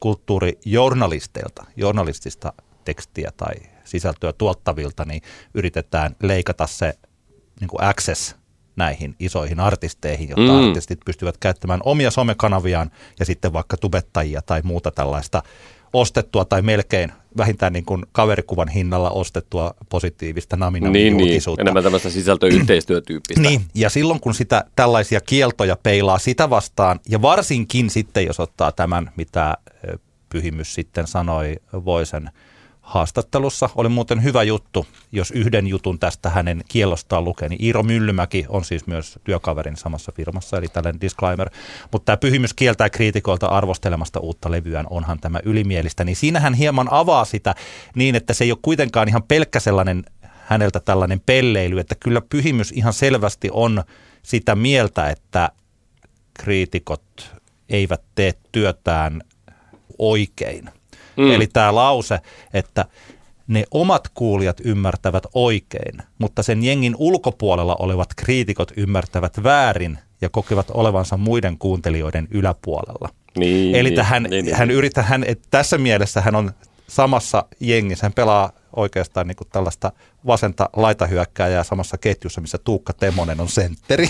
kulttuurijournalisteilta, 0.00 1.64
journalistista 1.76 2.52
tekstiä 2.84 3.30
tai 3.36 3.54
sisältöä 3.84 4.32
tuottavilta, 4.32 5.04
niin 5.04 5.22
yritetään 5.54 6.16
leikata 6.22 6.66
se 6.66 6.94
niin 7.60 7.68
kuin 7.68 7.84
access 7.84 8.36
näihin 8.76 9.14
isoihin 9.18 9.60
artisteihin, 9.60 10.28
jotta 10.28 10.52
mm. 10.52 10.68
artistit 10.68 11.00
pystyvät 11.04 11.36
käyttämään 11.38 11.80
omia 11.84 12.10
somekanaviaan 12.10 12.90
ja 13.18 13.24
sitten 13.24 13.52
vaikka 13.52 13.76
tubettajia 13.76 14.42
tai 14.42 14.60
muuta 14.64 14.90
tällaista 14.90 15.42
ostettua 15.92 16.44
tai 16.44 16.62
melkein 16.62 17.12
vähintään 17.36 17.72
niin 17.72 17.84
kuin 17.84 18.06
kaverikuvan 18.12 18.68
hinnalla 18.68 19.10
ostettua 19.10 19.74
positiivista 19.88 20.56
naminan 20.56 20.92
niin, 20.92 21.16
niin, 21.16 21.42
enemmän 21.58 21.82
tämmöistä 21.82 22.10
sisältöyhteistyötyyppistä. 22.10 23.42
niin, 23.42 23.60
ja 23.74 23.90
silloin 23.90 24.20
kun 24.20 24.34
sitä 24.34 24.64
tällaisia 24.76 25.20
kieltoja 25.20 25.76
peilaa 25.82 26.18
sitä 26.18 26.50
vastaan, 26.50 27.00
ja 27.08 27.22
varsinkin 27.22 27.90
sitten 27.90 28.26
jos 28.26 28.40
ottaa 28.40 28.72
tämän, 28.72 29.10
mitä 29.16 29.56
Pyhimys 30.28 30.74
sitten 30.74 31.06
sanoi 31.06 31.56
Voisen 31.72 32.30
haastattelussa. 32.86 33.70
Oli 33.74 33.88
muuten 33.88 34.22
hyvä 34.22 34.42
juttu, 34.42 34.86
jos 35.12 35.30
yhden 35.30 35.66
jutun 35.66 35.98
tästä 35.98 36.30
hänen 36.30 36.64
kielostaan 36.68 37.24
lukee, 37.24 37.48
niin 37.48 37.64
Iiro 37.64 37.82
Myllymäki 37.82 38.46
on 38.48 38.64
siis 38.64 38.86
myös 38.86 39.18
työkaverin 39.24 39.76
samassa 39.76 40.12
firmassa, 40.12 40.58
eli 40.58 40.68
tällainen 40.68 41.00
disclaimer. 41.00 41.50
Mutta 41.92 42.04
tämä 42.04 42.16
pyhimys 42.16 42.54
kieltää 42.54 42.90
kriitikoilta 42.90 43.46
arvostelemasta 43.46 44.20
uutta 44.20 44.50
levyään, 44.50 44.86
onhan 44.90 45.20
tämä 45.20 45.40
ylimielistä. 45.44 46.04
Niin 46.04 46.16
siinä 46.16 46.40
hän 46.40 46.54
hieman 46.54 46.88
avaa 46.90 47.24
sitä 47.24 47.54
niin, 47.94 48.14
että 48.14 48.34
se 48.34 48.44
ei 48.44 48.52
ole 48.52 48.58
kuitenkaan 48.62 49.08
ihan 49.08 49.22
pelkkä 49.22 49.60
sellainen 49.60 50.04
häneltä 50.22 50.80
tällainen 50.80 51.20
pelleily, 51.26 51.80
että 51.80 51.94
kyllä 51.94 52.20
pyhimys 52.20 52.72
ihan 52.72 52.92
selvästi 52.92 53.48
on 53.52 53.84
sitä 54.22 54.54
mieltä, 54.54 55.10
että 55.10 55.50
kriitikot 56.34 57.36
eivät 57.68 58.02
tee 58.14 58.34
työtään 58.52 59.22
oikein. 59.98 60.70
Mm. 61.16 61.30
Eli 61.30 61.46
tämä 61.46 61.74
lause, 61.74 62.18
että 62.54 62.84
ne 63.46 63.64
omat 63.70 64.08
kuulijat 64.14 64.60
ymmärtävät 64.64 65.26
oikein, 65.34 65.98
mutta 66.18 66.42
sen 66.42 66.64
jengin 66.64 66.94
ulkopuolella 66.98 67.76
olevat 67.78 68.08
kriitikot 68.16 68.72
ymmärtävät 68.76 69.42
väärin 69.42 69.98
ja 70.20 70.28
kokevat 70.28 70.70
olevansa 70.74 71.16
muiden 71.16 71.58
kuuntelijoiden 71.58 72.28
yläpuolella. 72.30 73.08
Niin, 73.38 73.74
Eli 73.74 73.90
niin, 73.90 74.04
hän, 74.04 74.22
niin, 74.22 74.44
niin. 74.44 74.56
hän 74.56 74.70
yrittää, 74.70 75.04
hän, 75.04 75.24
että 75.24 75.48
tässä 75.50 75.78
mielessä 75.78 76.20
hän 76.20 76.34
on 76.34 76.52
samassa 76.88 77.44
jengissä, 77.60 78.04
hän 78.04 78.12
pelaa 78.12 78.52
oikeastaan 78.76 79.26
niin 79.26 79.36
kuin 79.36 79.48
tällaista 79.52 79.92
vasenta 80.26 80.70
laitahyökkääjää 80.76 81.64
samassa 81.64 81.98
ketjussa, 81.98 82.40
missä 82.40 82.58
Tuukka 82.58 82.92
Temonen 82.92 83.40
on 83.40 83.48
sentteri. 83.48 84.08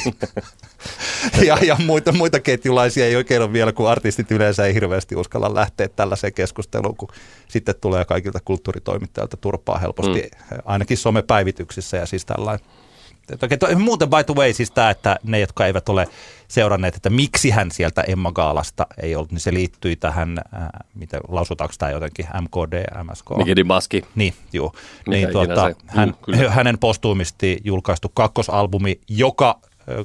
ja, 1.47 1.59
ja 1.63 1.77
muita, 1.87 2.13
muita 2.13 2.41
ketjulaisia 2.41 3.07
ei 3.07 3.17
oikein 3.17 3.43
ole 3.43 3.53
vielä, 3.53 3.73
kun 3.73 3.89
artistit 3.89 4.31
yleensä 4.31 4.67
ei 4.67 4.75
hirveästi 4.75 5.17
uskalla 5.17 5.55
lähteä 5.55 5.89
tällaiseen 5.89 6.33
keskusteluun, 6.33 6.97
kun 6.97 7.09
sitten 7.49 7.75
tulee 7.81 8.05
kaikilta 8.05 8.41
kulttuuritoimittajilta 8.45 9.37
turpaa 9.37 9.79
helposti, 9.79 10.23
mm. 10.23 10.59
ainakin 10.65 10.97
somepäivityksissä 10.97 11.97
ja 11.97 12.07
siis 12.07 12.25
tällainen. 12.25 12.67
Okei, 13.43 13.59
to, 13.59 13.67
muuten 13.79 14.11
by 14.11 14.25
the 14.27 14.35
way, 14.35 14.53
siis 14.53 14.71
tämä, 14.71 14.91
että 14.91 15.17
ne, 15.23 15.41
jotka 15.41 15.67
eivät 15.67 15.89
ole 15.89 16.09
seuranneet, 16.49 16.97
että 16.97 17.11
miksi 17.11 17.51
hän 17.51 17.71
sieltä 17.71 18.01
Emma 18.09 18.33
Gaalasta 18.33 18.87
ei 19.03 19.17
ollut, 19.17 19.33
niin 19.33 19.41
se 19.41 19.55
liittyi 19.55 19.97
tähän, 19.97 20.39
äh, 20.55 20.69
miten 20.95 21.21
lausutaanko 21.29 21.75
tämä 21.79 21.93
jotenkin, 21.93 22.27
MKD, 22.41 22.85
MSK? 23.11 23.27
Mikedi 23.37 23.65
Maski. 23.65 24.03
Niin. 24.15 24.35
Mikä 24.53 24.71
Niin, 25.07 25.29
tuota, 25.33 25.71
hän, 25.87 26.09
Juu, 26.09 26.19
kyllä. 26.23 26.51
hänen 26.59 26.79
postuumisti 26.79 27.59
julkaistu 27.65 28.09
kakkosalbumi, 28.15 29.01
joka 29.09 29.59
ö, 29.89 30.05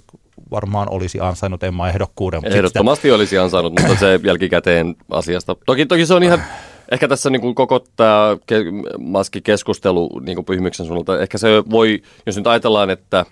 varmaan 0.51 0.89
olisi 0.89 1.19
ansainnut 1.19 1.63
Emma 1.63 1.89
ehdokkuuden. 1.89 2.39
sit 2.41 2.47
sitä- 2.47 2.57
Ehdottomasti 2.57 3.11
olisi 3.11 3.37
ansainnut, 3.37 3.73
mutta 3.79 3.95
se 3.95 4.19
jälkikäteen 4.23 4.95
asiasta. 5.11 5.55
Toki, 5.65 5.85
toki 5.85 6.05
se 6.05 6.13
on 6.13 6.23
ihan, 6.23 6.43
ehkä 6.91 7.07
tässä 7.07 7.29
niin 7.29 7.41
kuin 7.41 7.55
koko 7.55 7.85
tämä 7.95 8.37
ke- 8.51 8.99
maskikeskustelu 8.99 10.19
niin 10.19 10.35
kuin 10.35 10.45
pyhimyksen 10.45 10.85
suunnalta, 10.85 11.19
ehkä 11.19 11.37
se 11.37 11.63
voi, 11.69 12.01
jos 12.25 12.37
nyt 12.37 12.47
ajatellaan, 12.47 12.89
että 12.89 13.25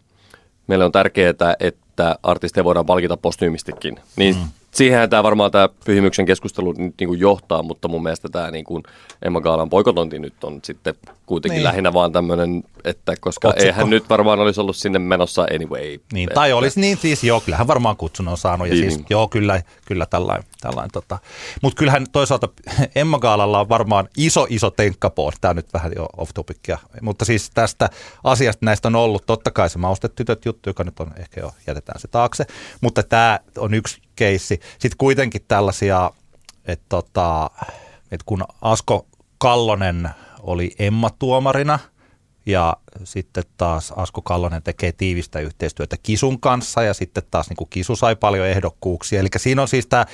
meille 0.68 0.86
on 0.86 0.92
tärkeää, 0.92 1.56
että 1.60 2.16
artisteja 2.24 2.64
voidaan 2.64 2.86
palkita 2.86 3.18
postyymistikin, 3.18 4.00
niin 4.16 4.36
mm. 4.36 4.42
Siihenhän 4.72 5.10
tämä 5.10 5.24
varmaan 5.24 5.52
tämä 5.52 5.70
pyhimyksen 5.86 6.26
keskustelu 6.26 6.72
nyt 6.78 6.94
niin 7.00 7.08
kuin 7.08 7.20
johtaa, 7.20 7.64
mutta 7.64 7.88
mun 7.88 8.04
mielestä 8.04 8.30
tämä 8.30 8.52
niin 8.52 8.66
kuin 8.66 8.84
Emma 9.22 9.42
Gaalan 9.42 9.70
boikotointi 9.70 10.20
nyt 10.20 10.44
on 10.44 10.60
sitten 10.64 10.94
kuitenkin 11.26 11.56
Niin. 11.56 11.64
lähinnä 11.64 11.94
vaan 11.94 12.12
tämmöinen, 12.12 12.64
että 12.84 13.14
koska 13.22 13.48
Otsikko. 13.48 13.66
eihän 13.66 13.90
nyt 13.90 14.10
varmaan 14.10 14.40
olisi 14.40 14.62
ollut 14.62 14.76
sinne 14.76 15.00
menossa 15.00 15.48
anyway. 15.56 15.98
Niin, 16.14 16.30
tai 16.34 16.54
olisi 16.54 16.80
niin 16.80 16.98
siis, 16.98 17.24
joo, 17.24 17.42
kyllähän 17.42 17.68
varmaan 17.68 17.98
kutsunnon 17.98 18.38
saanut, 18.38 18.68
ja 18.68 18.74
Niin, 18.74 18.84
siis, 18.84 18.98
niin. 18.98 19.06
joo, 19.10 19.28
kyllä, 19.28 19.62
kyllä 19.86 20.06
tällainen, 20.06 20.44
tällainen 20.62 20.92
tota. 20.92 21.18
mutta 21.62 21.78
kyllähän 21.80 22.06
toisaalta 22.12 22.50
Emma 22.96 23.20
Gaalalla 23.20 23.60
on 23.60 23.70
varmaan 23.70 24.08
iso, 24.18 24.48
iso 24.50 24.70
tenkkapoon, 24.72 25.34
tämä 25.42 25.50
on 25.50 25.56
nyt 25.56 25.74
vähän 25.74 25.92
jo 25.96 26.06
off 26.18 26.32
topicia, 26.34 26.78
mutta 27.02 27.26
siis 27.26 27.50
tästä 27.54 27.90
asiasta 28.24 28.66
näistä 28.66 28.88
on 28.88 28.96
ollut 28.96 29.24
totta 29.26 29.52
kai 29.52 29.70
se 29.70 29.78
maustetytöt 29.80 30.46
juttu, 30.46 30.70
joka 30.70 30.84
nyt 30.84 31.00
on 31.00 31.12
ehkä 31.18 31.42
jo, 31.42 31.52
jätetään 31.68 32.00
se 32.00 32.08
taakse, 32.08 32.46
mutta 32.82 33.04
tämä 33.04 33.40
on 33.58 33.74
yksi 33.74 34.02
keissi. 34.20 34.60
Sitten 34.72 34.98
kuitenkin 34.98 35.42
tällaisia, 35.48 36.12
että 36.66 36.86
tota, 36.90 37.50
että 38.12 38.24
kun 38.26 38.44
Asko 38.62 39.08
Kallonen 39.38 40.10
oli 40.40 40.72
Emma-tuomarina, 40.80 41.80
ja 42.46 42.78
sitten 43.04 43.44
taas 43.58 43.94
Asko 43.96 44.22
Kallonen 44.22 44.64
tekee 44.64 44.92
tiivistä 44.92 45.40
yhteistyötä 45.40 45.98
Kisun 46.04 46.40
kanssa 46.40 46.84
ja 46.84 46.94
sitten 46.94 47.24
taas 47.32 47.50
niin 47.50 47.58
kuin 47.58 47.70
Kisu 47.70 47.96
sai 47.96 48.16
paljon 48.16 48.48
ehdokkuuksia. 48.48 49.20
Eli 49.20 49.28
siinä 49.38 49.62
on 49.62 49.68
siis 49.68 49.88
tämä, 49.88 50.06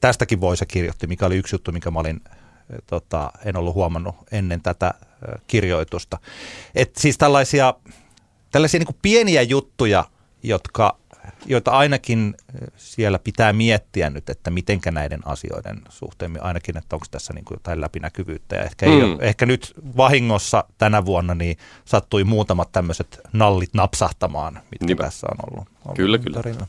tästäkin 0.00 0.40
voi 0.40 0.56
se 0.56 0.66
kirjoitti, 0.66 1.06
mikä 1.06 1.26
oli 1.26 1.36
yksi 1.36 1.54
juttu, 1.54 1.72
mikä 1.72 1.90
mä 1.90 2.00
olin, 2.00 2.20
tota, 2.86 3.30
en 3.44 3.56
ollut 3.56 3.74
huomannut 3.74 4.14
ennen 4.32 4.62
tätä 4.62 4.94
kirjoitusta. 5.46 6.18
Et 6.74 6.96
siis 6.96 7.18
tällaisia, 7.18 7.74
tällaisia 8.50 8.80
niin 8.80 8.86
kuin 8.86 8.98
pieniä 9.02 9.42
juttuja, 9.42 10.04
jotka, 10.42 10.96
joita 11.46 11.70
ainakin 11.70 12.34
eh, 12.54 12.68
siellä 12.76 13.18
pitää 13.18 13.52
miettiä 13.52 14.10
nyt, 14.10 14.30
että 14.30 14.50
mitenkä 14.50 14.90
näiden 14.90 15.20
asioiden 15.24 15.82
suhteen, 15.88 16.42
ainakin, 16.42 16.76
että 16.76 16.96
onko 16.96 17.06
tässä 17.10 17.32
niin 17.32 17.44
kuin 17.44 17.56
jotain 17.56 17.80
läpinäkyvyyttä. 17.80 18.56
Ja 18.56 18.62
ehkä, 18.62 18.86
mm. 18.86 18.92
ei 18.92 19.02
ole, 19.02 19.16
ehkä 19.20 19.46
nyt 19.46 19.72
vahingossa 19.96 20.64
tänä 20.78 21.04
vuonna 21.04 21.34
niin 21.34 21.56
sattui 21.84 22.24
muutamat 22.24 22.72
tämmöiset 22.72 23.20
nallit 23.32 23.74
napsahtamaan, 23.74 24.54
mitkä 24.54 24.86
Niinpä. 24.86 25.04
tässä 25.04 25.26
on 25.30 25.50
ollut. 25.50 25.68
ollut 25.84 25.96
Kyllä, 25.96 26.18
kyllä. 26.18 26.36
tarina. 26.36 26.66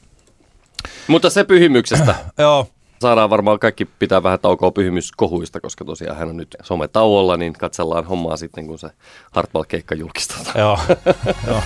Mutta 1.07 1.29
se 1.29 1.43
pyhimyksestä. 1.43 2.15
Joo, 2.37 2.67
Saadaan 3.01 3.29
varmaan 3.29 3.59
kaikki 3.59 3.85
pitää 3.85 4.23
vähän 4.23 4.39
taukoa 4.39 4.71
pyhimyskohuista, 4.71 5.61
koska 5.61 5.85
tosiaan 5.85 6.17
hän 6.17 6.29
on 6.29 6.37
nyt 6.37 6.55
sometauolla, 6.63 7.37
niin 7.37 7.53
katsellaan 7.53 8.05
hommaa 8.05 8.37
sitten, 8.37 8.67
kun 8.67 8.79
se 8.79 8.89
Hartwell-keikka 9.31 9.95
julkistetaan. 9.95 10.59
joo, 10.59 10.79
joo. 11.47 11.61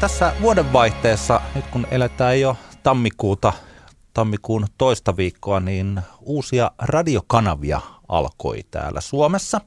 Tässä 0.00 0.32
vuodenvaihteessa, 0.40 1.40
nyt 1.54 1.66
kun 1.66 1.86
eletään 1.90 2.40
jo 2.40 2.56
tammikuuta, 2.82 3.52
tammikuun 4.14 4.66
toista 4.78 5.16
viikkoa, 5.16 5.60
niin 5.60 6.00
uusia 6.20 6.70
radiokanavia 6.78 7.80
alkoi 8.08 8.60
täällä 8.70 9.00
Suomessa. 9.00 9.60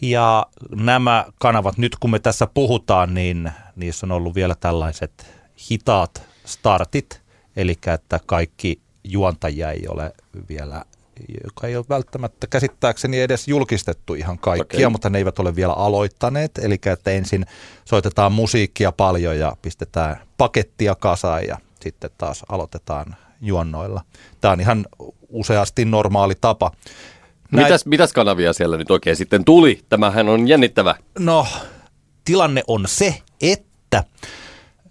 Ja 0.00 0.46
nämä 0.74 1.24
kanavat, 1.38 1.78
nyt 1.78 1.96
kun 2.00 2.10
me 2.10 2.18
tässä 2.18 2.46
puhutaan, 2.46 3.14
niin 3.14 3.52
niissä 3.76 4.06
on 4.06 4.12
ollut 4.12 4.34
vielä 4.34 4.54
tällaiset 4.54 5.26
hitaat 5.70 6.22
startit, 6.44 7.22
eli 7.56 7.78
että 7.94 8.20
kaikki 8.26 8.80
juontajia 9.04 9.70
ei 9.70 9.88
ole 9.88 10.12
vielä, 10.48 10.84
joka 11.44 11.66
ei 11.66 11.76
ole 11.76 11.84
välttämättä 11.88 12.46
käsittääkseni 12.46 13.20
edes 13.20 13.48
julkistettu 13.48 14.14
ihan 14.14 14.38
kaikkia, 14.38 14.78
Okei. 14.78 14.88
mutta 14.88 15.10
ne 15.10 15.18
eivät 15.18 15.38
ole 15.38 15.56
vielä 15.56 15.72
aloittaneet. 15.72 16.58
Eli 16.58 16.78
että 16.92 17.10
ensin 17.10 17.46
soitetaan 17.84 18.32
musiikkia 18.32 18.92
paljon 18.92 19.38
ja 19.38 19.56
pistetään 19.62 20.20
pakettia 20.36 20.94
kasaan 20.94 21.46
ja 21.46 21.58
sitten 21.80 22.10
taas 22.18 22.44
aloitetaan 22.48 23.16
juonnoilla. 23.40 24.00
Tämä 24.40 24.52
on 24.52 24.60
ihan 24.60 24.86
useasti 25.28 25.84
normaali 25.84 26.34
tapa. 26.40 26.70
Näin- 27.50 27.64
Mitäs, 27.64 27.86
mitäs 27.86 28.12
kanavia 28.12 28.52
siellä 28.52 28.76
nyt 28.76 28.90
oikein 28.90 29.16
sitten 29.16 29.44
tuli? 29.44 29.80
Tämähän 29.88 30.28
on 30.28 30.48
jännittävä. 30.48 30.94
No, 31.18 31.46
tilanne 32.24 32.62
on 32.66 32.84
se, 32.88 33.22
että 33.40 34.04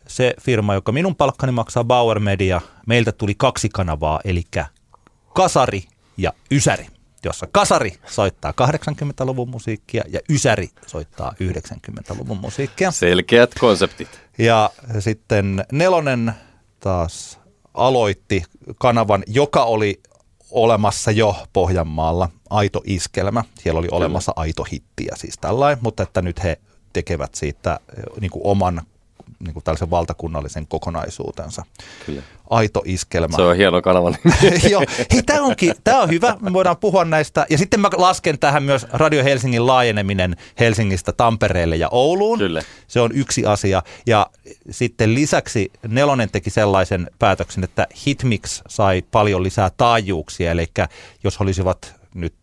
se 0.08 0.34
firma, 0.42 0.74
joka 0.74 0.92
minun 0.92 1.15
palkkani 1.15 1.51
maksaa 1.51 1.84
Bauer 1.84 2.20
Media, 2.20 2.62
meiltä 2.88 3.12
tuli 3.12 3.36
kaksi 3.38 3.70
kanavaa, 3.70 4.20
eli 4.25 4.44
Kasari 5.34 5.84
ja 6.17 6.34
Ysäri, 6.51 6.88
jossa 7.25 7.48
Kasari 7.51 7.93
soittaa 8.05 8.51
80-luvun 8.51 9.50
musiikkia 9.50 10.03
ja 10.08 10.20
Ysäri 10.29 10.70
soittaa 10.88 11.34
90-luvun 11.43 12.38
musiikkia. 12.38 12.91
Selkeät 12.91 13.51
konseptit. 13.60 14.22
Ja 14.38 14.70
sitten 15.00 15.65
Nelonen 15.72 16.34
taas 16.79 17.39
aloitti 17.74 18.43
kanavan, 18.79 19.24
joka 19.27 19.63
oli 19.63 20.01
olemassa 20.51 21.12
jo 21.12 21.36
Pohjanmaalla, 21.53 22.29
Aito 22.50 22.82
Iskelmä. 22.86 23.43
Siellä 23.60 23.79
oli 23.79 23.88
olemassa 23.91 24.34
Aito 24.36 24.63
Hittiä 24.63 25.13
siis 25.17 25.38
tällainen, 25.41 25.84
mutta 25.84 26.03
että 26.03 26.22
nyt 26.22 26.43
he 26.43 26.60
tekevät 26.93 27.36
siitä 27.36 27.79
eh, 27.98 28.03
niin 28.22 28.32
kuin 28.32 28.41
oman 28.46 28.82
niin 29.40 29.54
kuin 29.54 29.63
tällaisen 29.63 29.90
valtakunnallisen 29.90 30.68
kokonaisuutensa. 30.68 31.63
Kyllä. 32.06 32.22
Aito 32.50 32.82
Iskelmä. 32.86 33.36
Se 33.36 33.42
on 33.42 33.56
hieno 33.56 33.82
kanava. 33.82 34.10
Joo, 34.70 34.84
hei, 34.98 35.24
tämä 35.25 35.42
onkin, 35.42 35.74
tämä 35.84 36.02
on 36.02 36.10
hyvä, 36.10 36.38
me 36.42 36.54
voidaan 36.54 36.78
puhua 36.78 37.06
näistä. 37.06 37.46
Ja 37.50 37.58
sitten 37.58 37.80
mä 37.80 37.90
lasken 37.98 38.40
tähän 38.40 38.63
myös 38.63 38.88
Radio 38.92 39.24
Helsingin 39.24 39.68
laajeneminen 39.68 40.36
Helsingistä 40.60 41.13
Tampereelle 41.13 41.75
ja 41.75 41.90
Ouluun. 41.92 42.40
Kyllä. 42.40 42.62
Se 42.88 43.02
on 43.02 43.12
yksi 43.13 43.46
asia. 43.46 43.84
Ja 44.06 44.28
sitten 44.70 45.13
lisäksi 45.13 45.72
Nelonen 45.88 46.30
teki 46.32 46.50
sellaisen 46.50 47.08
päätöksen, 47.20 47.63
että 47.63 47.88
Hitmix 48.08 48.62
sai 48.68 49.04
paljon 49.12 49.44
lisää 49.44 49.72
taajuuksia, 49.78 50.52
eli 50.52 50.68
jos 51.24 51.42
olisivat 51.42 51.96
nyt, 52.16 52.36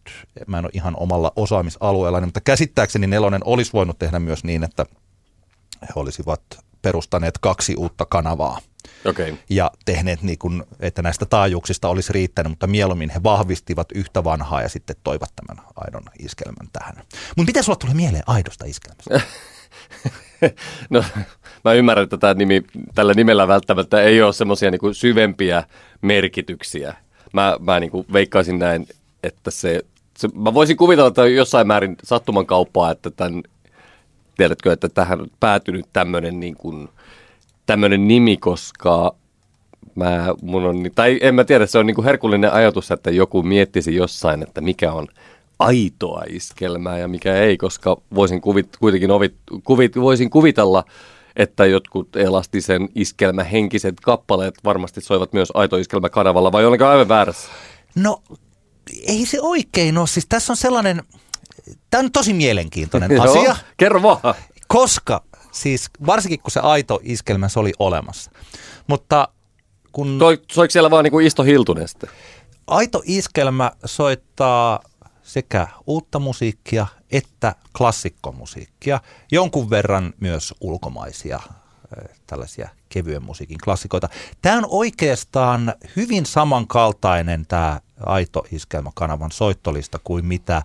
mä 0.46 0.58
en 0.58 0.64
ole 0.64 0.70
ihan 0.74 0.96
omalla 0.96 1.32
osaamisalueellani, 1.36 2.26
mutta 2.26 2.40
käsittääkseni 2.40 3.06
Nelonen 3.06 3.40
olisi 3.44 3.72
voinut 3.72 3.98
tehdä 3.98 4.18
myös 4.18 4.44
niin, 4.44 4.64
että 4.64 4.86
he 5.82 5.92
olisivat 5.96 6.42
perustaneet 6.82 7.38
kaksi 7.38 7.74
uutta 7.76 8.06
kanavaa. 8.06 8.58
Okei. 9.04 9.38
ja 9.50 9.70
tehneet 9.84 10.22
niin 10.22 10.38
kuin, 10.38 10.62
että 10.80 11.02
näistä 11.02 11.26
taajuuksista 11.26 11.88
olisi 11.88 12.12
riittänyt, 12.12 12.52
mutta 12.52 12.66
mieluummin 12.66 13.10
he 13.10 13.22
vahvistivat 13.22 13.92
yhtä 13.94 14.24
vanhaa 14.24 14.62
ja 14.62 14.68
sitten 14.68 14.96
toivat 15.04 15.32
tämän 15.36 15.64
aidon 15.76 16.02
iskelmän 16.18 16.68
tähän. 16.72 16.96
Mutta 17.36 17.48
miten 17.50 17.64
sulla 17.64 17.76
tulee 17.76 17.94
mieleen 17.94 18.22
aidosta 18.26 18.64
iskelmästä? 18.64 19.20
No, 20.90 21.04
mä 21.64 21.72
ymmärrän, 21.72 22.04
että 22.04 22.18
tämä 22.18 22.34
nimi, 22.34 22.62
tällä 22.94 23.14
nimellä 23.14 23.48
välttämättä 23.48 24.02
ei 24.02 24.22
ole 24.22 24.32
semmoisia 24.32 24.70
niin 24.70 24.94
syvempiä 24.94 25.64
merkityksiä. 26.02 26.96
Mä, 27.32 27.56
mä 27.60 27.80
niin 27.80 27.90
kuin 27.90 28.06
veikkaisin 28.12 28.58
näin, 28.58 28.86
että 29.22 29.50
se, 29.50 29.80
se, 30.18 30.28
mä 30.34 30.54
voisin 30.54 30.76
kuvitella, 30.76 31.08
että 31.08 31.26
jossain 31.26 31.66
määrin 31.66 31.96
sattuman 32.04 32.46
kauppaa, 32.46 32.90
että 32.90 33.10
tämän, 33.10 33.42
tiedätkö, 34.40 34.72
että 34.72 34.88
tähän 34.88 35.20
on 35.20 35.26
päätynyt 35.40 35.86
tämmöinen 35.92 36.40
niin 36.40 36.56
nimi, 37.98 38.36
koska 38.36 39.14
mä, 39.94 40.34
mun 40.42 40.64
on, 40.64 40.90
tai 40.94 41.18
en 41.22 41.34
mä 41.34 41.44
tiedä, 41.44 41.66
se 41.66 41.78
on 41.78 41.86
niin 41.86 41.94
kuin 41.94 42.04
herkullinen 42.04 42.52
ajatus, 42.52 42.90
että 42.90 43.10
joku 43.10 43.42
miettisi 43.42 43.94
jossain, 43.94 44.42
että 44.42 44.60
mikä 44.60 44.92
on 44.92 45.06
aitoa 45.58 46.22
iskelmää 46.28 46.98
ja 46.98 47.08
mikä 47.08 47.34
ei, 47.34 47.56
koska 47.56 47.96
voisin 48.14 48.40
kuvit, 48.40 48.76
kuitenkin 48.76 49.10
ovit, 49.10 49.34
kuvit, 49.64 49.96
voisin 49.96 50.30
kuvitella, 50.30 50.84
että 51.36 51.66
jotkut 51.66 52.16
elastisen 52.16 52.88
iskelmä 52.94 53.44
henkiset 53.44 54.00
kappaleet 54.00 54.54
varmasti 54.64 55.00
soivat 55.00 55.32
myös 55.32 55.48
aito 55.54 55.76
iskelmä 55.76 56.08
kanavalla, 56.08 56.52
vai 56.52 56.64
olenko 56.64 56.86
aivan 56.86 57.08
väärässä? 57.08 57.48
No 57.94 58.22
ei 59.06 59.26
se 59.26 59.40
oikein 59.40 59.98
ole. 59.98 60.06
Siis 60.06 60.26
tässä 60.28 60.52
on 60.52 60.56
sellainen, 60.56 61.02
tämä 61.90 62.04
on 62.04 62.12
tosi 62.12 62.32
mielenkiintoinen 62.32 63.20
asia, 63.20 63.42
Joo, 63.42 63.54
kerro 63.76 64.02
vaan. 64.02 64.34
koska 64.68 65.22
siis 65.52 65.90
varsinkin 66.06 66.40
kun 66.40 66.50
se 66.50 66.60
aito 66.60 67.00
iskelmä 67.02 67.48
se 67.48 67.60
oli 67.60 67.72
olemassa. 67.78 68.30
Mutta 68.86 69.28
kun 69.92 70.18
Toi, 70.18 70.42
soiko 70.52 70.70
siellä 70.70 70.90
vaan 70.90 71.04
niinku 71.04 71.18
Isto 71.18 71.42
Hiltunen 71.42 71.88
sitten? 71.88 72.10
aito 72.66 73.02
iskelmä 73.04 73.72
soittaa 73.84 74.80
sekä 75.22 75.66
uutta 75.86 76.18
musiikkia 76.18 76.86
että 77.10 77.54
klassikkomusiikkia, 77.78 79.00
jonkun 79.32 79.70
verran 79.70 80.14
myös 80.20 80.54
ulkomaisia 80.60 81.40
tällaisia 82.26 82.68
kevyen 82.88 83.22
musiikin 83.22 83.58
klassikoita. 83.64 84.08
Tämä 84.42 84.58
on 84.58 84.66
oikeastaan 84.68 85.74
hyvin 85.96 86.26
samankaltainen 86.26 87.46
tämä 87.46 87.80
Aito 88.06 88.46
Iskelmäkanavan 88.52 89.32
soittolista 89.32 89.98
kuin 90.04 90.26
mitä 90.26 90.62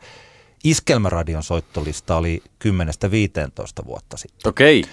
Iskelmäradion 0.65 1.43
soittolista 1.43 2.17
oli 2.17 2.43
10-15 3.83 3.85
vuotta 3.85 4.17
sitten. 4.17 4.49
Okei. 4.49 4.83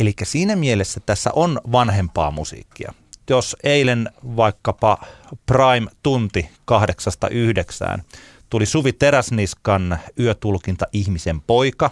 Eli 0.00 0.14
siinä 0.22 0.56
mielessä 0.56 1.00
tässä 1.06 1.30
on 1.34 1.60
vanhempaa 1.72 2.30
musiikkia. 2.30 2.92
Jos 3.30 3.56
eilen 3.62 4.10
vaikkapa 4.36 4.98
Prime-tunti 5.46 6.48
kahdeksasta 6.64 7.28
yhdeksään 7.28 8.02
tuli 8.50 8.66
Suvi 8.66 8.92
Teräsniskan 8.92 9.98
yötulkinta 10.18 10.86
Ihmisen 10.92 11.40
poika, 11.40 11.90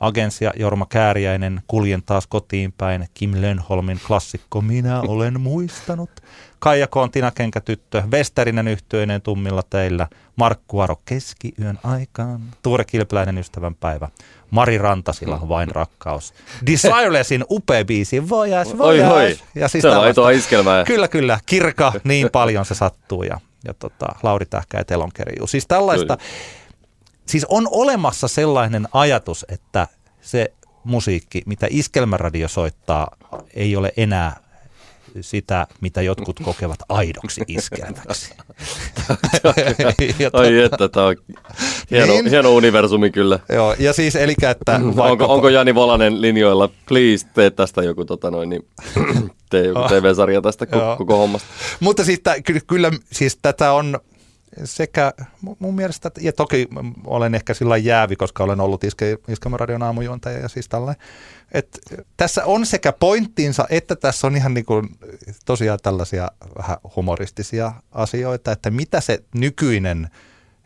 Agensia 0.00 0.52
Jorma 0.56 0.86
Kääriäinen, 0.86 1.62
Kuljen 1.66 2.02
taas 2.02 2.26
kotiin 2.26 2.72
päin, 2.72 3.08
Kim 3.14 3.32
Lönholmin 3.40 4.00
klassikko 4.06 4.60
Minä 4.60 5.00
olen 5.00 5.40
muistanut, 5.40 6.10
Kaija 6.62 6.86
Koon 6.86 7.10
Tina 7.10 7.30
Kenkätyttö, 7.30 8.02
Westerinen 8.12 8.68
yhtyöinen 8.68 9.22
tummilla 9.22 9.62
teillä, 9.70 10.08
Markku 10.36 10.80
Aro 10.80 10.96
Keskiyön 11.04 11.78
aikaan, 11.84 12.40
Tuure 12.62 12.84
Kilpeläinen 12.84 13.38
ystävän 13.38 13.74
päivä, 13.74 14.08
Mari 14.50 14.78
Rantasilla 14.78 15.48
Vain 15.48 15.68
rakkaus, 15.70 16.34
Desirelessin 16.66 17.44
upea 17.50 17.84
biisi 17.84 18.28
Voyage, 18.28 18.70
Oi, 18.70 18.78
Voyage. 18.78 19.12
oi. 19.12 19.38
Ja 19.54 19.68
siis 19.68 19.82
Se 19.82 20.20
on 20.20 20.32
iskelmää. 20.32 20.84
Kyllä, 20.84 21.08
kyllä. 21.08 21.40
Kirka, 21.46 21.92
niin 22.04 22.28
paljon 22.32 22.64
se 22.64 22.74
sattuu 22.74 23.22
ja, 23.22 23.40
ja 23.64 23.74
tota, 23.74 24.06
Lauri 24.22 24.46
Tähkä 24.46 24.78
ja 24.78 24.84
Telonkerjuu. 24.84 25.46
Siis 25.46 25.66
tällaista, 25.66 26.18
siis 27.26 27.44
on 27.48 27.68
olemassa 27.70 28.28
sellainen 28.28 28.88
ajatus, 28.92 29.46
että 29.48 29.88
se 30.20 30.52
musiikki, 30.84 31.42
mitä 31.46 31.66
Iskelmäradio 31.70 32.48
soittaa, 32.48 33.16
ei 33.54 33.76
ole 33.76 33.92
enää 33.96 34.41
sitä, 35.20 35.66
mitä 35.80 36.02
jotkut 36.02 36.40
kokevat 36.44 36.78
aidoksi 36.88 37.40
iskelmäksi. 37.48 38.34
Ai 40.32 40.58
että, 40.58 40.88
tämä 40.88 41.06
on 41.06 41.16
hieno, 41.90 42.12
Niin. 42.12 42.30
hieno 42.30 42.50
universumi 42.54 43.10
kyllä. 43.10 43.38
Joo, 43.48 43.74
ja 43.78 43.92
siis 43.92 44.16
eli 44.16 44.34
että 44.42 44.80
Vaikka... 44.82 45.02
Onko, 45.02 45.24
onko 45.24 45.48
Jani 45.48 45.74
Volanen 45.74 46.20
linjoilla? 46.20 46.68
Please, 46.88 47.26
tee 47.34 47.50
tästä 47.50 47.82
joku, 47.82 48.04
tota 48.04 48.30
noin, 48.30 48.48
niin, 48.48 48.66
tee 49.50 49.64
joku 49.66 49.80
TV-sarja 49.88 50.42
tästä 50.42 50.66
koko, 50.66 50.94
koko 50.98 51.16
hommasta. 51.16 51.48
Mutta 51.80 52.04
siis 52.04 52.20
tä, 52.20 52.34
kyllä 52.66 52.90
siis 53.12 53.38
tätä 53.42 53.72
on 53.72 54.00
sekä 54.64 55.12
mu- 55.46 55.56
mun 55.58 55.74
mielestä, 55.74 56.10
ja 56.20 56.32
toki 56.32 56.68
olen 57.04 57.34
ehkä 57.34 57.54
sillä 57.54 57.76
jäävi, 57.76 58.16
koska 58.16 58.44
olen 58.44 58.60
ollut 58.60 58.84
iske, 58.84 59.18
Iskelmäradion 59.28 59.82
aamujuontaja 59.82 60.38
ja 60.38 60.48
siis 60.48 60.68
tällainen. 60.68 61.02
Et 61.52 61.78
tässä 62.16 62.44
on 62.44 62.66
sekä 62.66 62.92
pointtinsa, 62.92 63.66
että 63.70 63.96
tässä 63.96 64.26
on 64.26 64.36
ihan 64.36 64.54
niin 64.54 64.64
kuin, 64.64 64.88
tosiaan 65.44 65.78
tällaisia 65.82 66.28
vähän 66.58 66.76
humoristisia 66.96 67.72
asioita, 67.92 68.52
että 68.52 68.70
mitä 68.70 69.00
se 69.00 69.22
nykyinen 69.34 70.08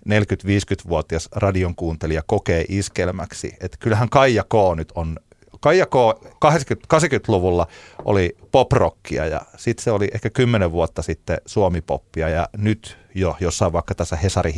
40-50-vuotias 0.08 1.28
radion 1.32 1.74
kuuntelija 1.74 2.22
kokee 2.26 2.64
iskelmäksi. 2.68 3.54
Että 3.60 3.76
kyllähän 3.80 4.08
Kaija 4.08 4.44
K. 4.44 4.54
nyt 4.76 4.92
on 4.94 5.16
Kaija 5.60 5.86
K. 5.86 5.94
80, 6.38 6.96
80-luvulla 6.96 7.66
oli 8.04 8.36
poprockia 8.52 9.26
ja 9.26 9.40
sitten 9.56 9.84
se 9.84 9.90
oli 9.90 10.08
ehkä 10.14 10.30
10 10.30 10.72
vuotta 10.72 11.02
sitten 11.02 11.38
suomipoppia 11.46 12.28
ja 12.28 12.48
nyt 12.56 12.98
jo 13.14 13.36
jossain 13.40 13.72
vaikka 13.72 13.94
tässä 13.94 14.16
Hesari 14.16 14.54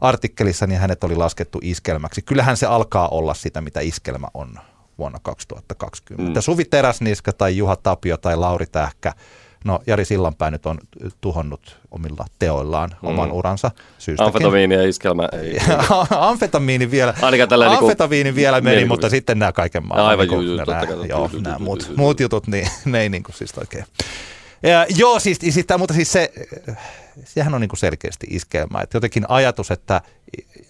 artikkelissa 0.00 0.66
niin 0.66 0.80
hänet 0.80 1.04
oli 1.04 1.16
laskettu 1.16 1.58
iskelmäksi. 1.62 2.22
Kyllähän 2.22 2.56
se 2.56 2.66
alkaa 2.66 3.08
olla 3.08 3.34
sitä, 3.34 3.60
mitä 3.60 3.80
iskelmä 3.80 4.28
on 4.34 4.58
vuonna 4.98 5.18
2020. 5.22 6.40
Mm. 6.40 6.42
Suvi 6.42 6.64
Teräsniska 6.64 7.32
tai 7.32 7.56
Juha 7.56 7.76
Tapio 7.76 8.16
tai 8.16 8.36
Lauri 8.36 8.66
Tähkä, 8.66 9.12
no 9.64 9.80
Jari 9.86 10.04
Sillanpää 10.04 10.50
nyt 10.50 10.66
on 10.66 10.78
tuhonnut 11.20 11.78
omilla 11.90 12.26
teoillaan 12.38 12.90
mm. 13.02 13.08
oman 13.08 13.32
uransa 13.32 13.70
syystäkin. 13.98 14.26
Amfetamiini 14.26 14.74
ja 14.74 14.88
iskelmä 14.88 15.28
ei. 15.42 15.58
Amfetamiini 16.30 16.90
vielä, 16.90 17.14
Ainakaan 17.22 17.48
tällä 17.48 17.68
niinku- 17.68 17.84
amfetamiini 17.84 18.34
vielä 18.34 18.60
meni, 18.60 18.84
mutta 18.84 19.10
sitten 19.10 19.38
nämä 19.38 19.52
kaiken 19.52 19.86
maailman. 19.86 20.10
Aivan, 20.10 20.28
niinku, 20.28 20.42
juu, 20.42 20.56
nämä- 20.56 21.06
Joo, 21.08 21.30
nämä 21.40 21.58
muut, 21.58 21.92
muut 21.96 22.20
jutut, 22.20 22.46
niin 22.46 22.68
ne 22.84 23.00
ei 23.00 23.08
niinku 23.08 23.32
siis 23.32 23.58
oikein. 23.58 23.84
Ja, 24.62 24.86
joo, 24.96 25.20
siis, 25.20 25.38
siis 25.40 25.66
tää, 25.66 25.78
mutta 25.78 25.94
siis 25.94 26.12
se, 26.12 26.32
sehän 27.24 27.54
on 27.54 27.60
niinku 27.60 27.76
selkeästi 27.76 28.26
iskelmä. 28.30 28.80
Et 28.80 28.94
jotenkin 28.94 29.24
ajatus, 29.28 29.70
että 29.70 30.00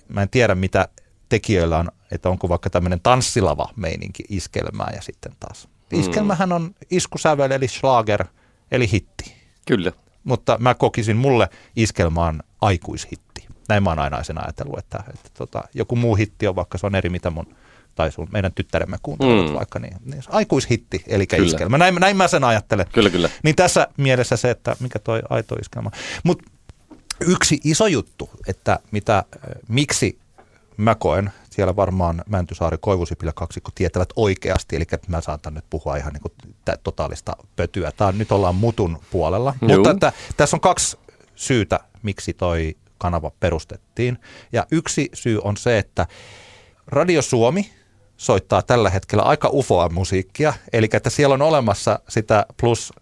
mä 0.08 0.22
en 0.22 0.28
tiedä 0.28 0.54
mitä 0.54 0.88
tekijöillä 1.28 1.78
on, 1.78 1.88
että 2.12 2.28
onko 2.28 2.48
vaikka 2.48 2.70
tämmöinen 2.70 3.00
tanssilava 3.02 3.68
meininki 3.76 4.24
iskelmää 4.28 4.92
ja 4.96 5.02
sitten 5.02 5.32
taas. 5.40 5.68
Iskelmähän 5.92 6.52
on 6.52 6.74
iskusävel 6.90 7.50
eli 7.50 7.68
schlager 7.68 8.24
eli 8.74 8.92
hitti. 8.92 9.34
Kyllä. 9.66 9.92
Mutta 10.24 10.58
mä 10.58 10.74
kokisin, 10.74 11.16
mulle 11.16 11.48
iskelma 11.76 12.26
on 12.26 12.40
aikuishitti. 12.60 13.46
Näin 13.68 13.82
mä 13.82 13.90
oon 13.90 13.98
aina 13.98 14.24
sen 14.24 14.44
ajatellut, 14.44 14.78
että, 14.78 15.04
että 15.08 15.30
tota, 15.38 15.62
joku 15.74 15.96
muu 15.96 16.14
hitti 16.14 16.46
on, 16.46 16.56
vaikka 16.56 16.78
se 16.78 16.86
on 16.86 16.94
eri 16.94 17.10
mitä 17.10 17.30
mun 17.30 17.56
tai 17.94 18.12
sun, 18.12 18.28
meidän 18.32 18.52
tyttäremme 18.52 18.96
kuuntelevat 19.02 19.46
Mm. 19.46 19.54
vaikka, 19.54 19.78
niin, 19.78 19.96
niin 20.04 20.22
aikuishitti, 20.28 21.04
eli 21.06 21.26
Kyllä. 21.26 21.46
iskelmä. 21.46 21.78
Näin, 21.78 21.94
näin 21.94 22.16
mä 22.16 22.28
sen 22.28 22.44
ajattelen. 22.44 22.86
Kyllä, 22.92 23.10
kyllä. 23.10 23.30
Niin 23.42 23.56
tässä 23.56 23.88
mielessä 23.96 24.36
se, 24.36 24.50
että 24.50 24.76
mikä 24.80 24.98
toi 24.98 25.22
aito 25.30 25.54
iskelmä. 25.54 25.90
Mutta 26.24 26.50
yksi 27.20 27.60
iso 27.64 27.86
juttu, 27.86 28.30
että 28.46 28.78
mitä, 28.90 29.18
äh, 29.18 29.24
miksi 29.68 30.18
mä 30.76 30.94
koen, 30.94 31.32
siellä 31.54 31.76
varmaan 31.76 32.22
Mäntysaari 32.26 32.76
Koivusipilä 32.80 33.32
kaksikko 33.34 33.70
tietävät 33.74 34.08
oikeasti, 34.16 34.76
eli 34.76 34.84
että 34.92 35.10
mä 35.10 35.20
saatan 35.20 35.54
nyt 35.54 35.64
puhua 35.70 35.96
ihan 35.96 36.12
niin 36.12 36.22
kuin 36.22 36.32
tä- 36.64 36.78
totaalista 36.82 37.36
pötyä. 37.56 37.92
Tää 37.92 38.06
on, 38.06 38.18
nyt 38.18 38.32
ollaan 38.32 38.54
mutun 38.54 38.98
puolella, 39.10 39.54
Juu. 39.60 39.70
mutta 39.70 39.90
että, 39.90 40.12
tässä 40.36 40.56
on 40.56 40.60
kaksi 40.60 40.98
syytä, 41.34 41.80
miksi 42.02 42.32
toi 42.32 42.76
kanava 42.98 43.30
perustettiin. 43.40 44.18
Ja 44.52 44.66
yksi 44.70 45.10
syy 45.12 45.40
on 45.44 45.56
se, 45.56 45.78
että 45.78 46.06
Radio 46.86 47.22
Suomi 47.22 47.70
soittaa 48.16 48.62
tällä 48.62 48.90
hetkellä 48.90 49.22
aika 49.22 49.50
ufoa 49.52 49.88
musiikkia, 49.88 50.52
eli 50.72 50.88
että 50.92 51.10
siellä 51.10 51.34
on 51.34 51.42
olemassa 51.42 51.98
sitä 52.08 52.46
plus 52.60 52.92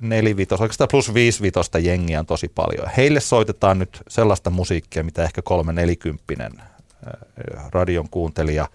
nelivitos, 0.00 0.60
oikeastaan 0.60 0.88
plus 0.90 1.14
viisivitosta 1.14 1.78
jengiä 1.78 2.20
on 2.20 2.26
tosi 2.26 2.48
paljon. 2.48 2.88
Heille 2.96 3.20
soitetaan 3.20 3.78
nyt 3.78 4.02
sellaista 4.08 4.50
musiikkia, 4.50 5.04
mitä 5.04 5.24
ehkä 5.24 5.42
kolme 5.42 5.72
nelikymppinen 5.72 6.52
radion 7.72 8.08
kuuntelija 8.10 8.68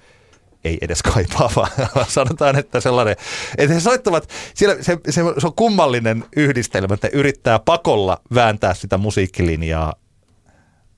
ei 0.63 0.77
edes 0.81 1.03
kaipaa, 1.03 1.49
vaan 1.55 1.71
sanotaan, 2.07 2.55
että 2.59 2.79
sellainen, 2.79 3.15
että 3.57 3.73
he 3.73 3.79
soittavat, 3.79 4.29
siellä 4.53 4.75
se, 4.75 4.97
se, 5.09 5.21
se 5.37 5.47
on 5.47 5.55
kummallinen 5.55 6.25
yhdistelmä, 6.35 6.93
että 6.93 7.09
yrittää 7.13 7.59
pakolla 7.59 8.21
vääntää 8.33 8.73
sitä 8.73 8.97
musiikkilinjaa 8.97 9.93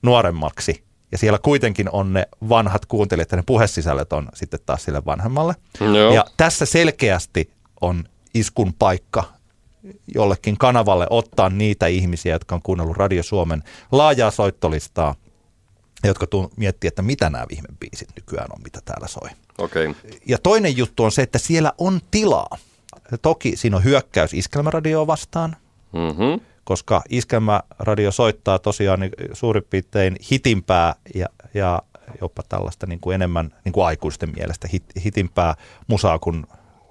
nuoremmaksi. 0.02 0.84
Ja 1.12 1.18
siellä 1.18 1.38
kuitenkin 1.38 1.90
on 1.90 2.12
ne 2.12 2.26
vanhat 2.48 2.86
kuuntelijat 2.86 3.30
ja 3.30 3.36
ne 3.36 3.42
puhesisällöt 3.46 4.12
on 4.12 4.28
sitten 4.34 4.60
taas 4.66 4.84
sille 4.84 5.04
vanhemmalle. 5.04 5.54
Joo. 5.80 6.14
Ja 6.14 6.24
tässä 6.36 6.66
selkeästi 6.66 7.50
on 7.80 8.04
iskun 8.34 8.74
paikka 8.78 9.24
jollekin 10.14 10.58
kanavalle 10.58 11.06
ottaa 11.10 11.50
niitä 11.50 11.86
ihmisiä, 11.86 12.34
jotka 12.34 12.54
on 12.54 12.62
kuunnellut 12.62 12.96
Radio 12.96 13.22
Suomen 13.22 13.62
laajaa 13.92 14.30
soittolistaa, 14.30 15.14
jotka 16.04 16.26
tuu, 16.26 16.52
miettii, 16.56 16.88
että 16.88 17.02
mitä 17.02 17.30
nämä 17.30 17.46
biisit 17.80 18.08
nykyään 18.16 18.48
on, 18.52 18.62
mitä 18.64 18.80
täällä 18.84 19.08
soi. 19.08 19.28
Okei. 19.58 19.94
Ja 20.26 20.38
toinen 20.38 20.76
juttu 20.76 21.04
on 21.04 21.12
se, 21.12 21.22
että 21.22 21.38
siellä 21.38 21.72
on 21.78 22.00
tilaa. 22.10 22.58
Toki 23.22 23.56
siinä 23.56 23.76
on 23.76 23.84
hyökkäys 23.84 24.34
iskelmäradioa 24.34 25.06
vastaan, 25.06 25.56
Mm-hmm. 25.92 26.40
koska 26.64 27.02
iskelmäradio 27.08 28.12
soittaa 28.12 28.58
tosiaan 28.58 29.00
niin 29.00 29.12
suurin 29.32 29.64
piirtein 29.70 30.16
hitimpää 30.30 30.94
ja, 31.14 31.26
ja 31.54 31.82
jopa 32.20 32.42
tällaista 32.48 32.86
niin 32.86 33.00
kuin 33.00 33.14
enemmän 33.14 33.54
niin 33.64 33.72
kuin 33.72 33.86
aikuisten 33.86 34.32
mielestä 34.36 34.68
hit, 34.72 34.84
hitimpää 35.04 35.54
musaa 35.86 36.18
kuin 36.18 36.46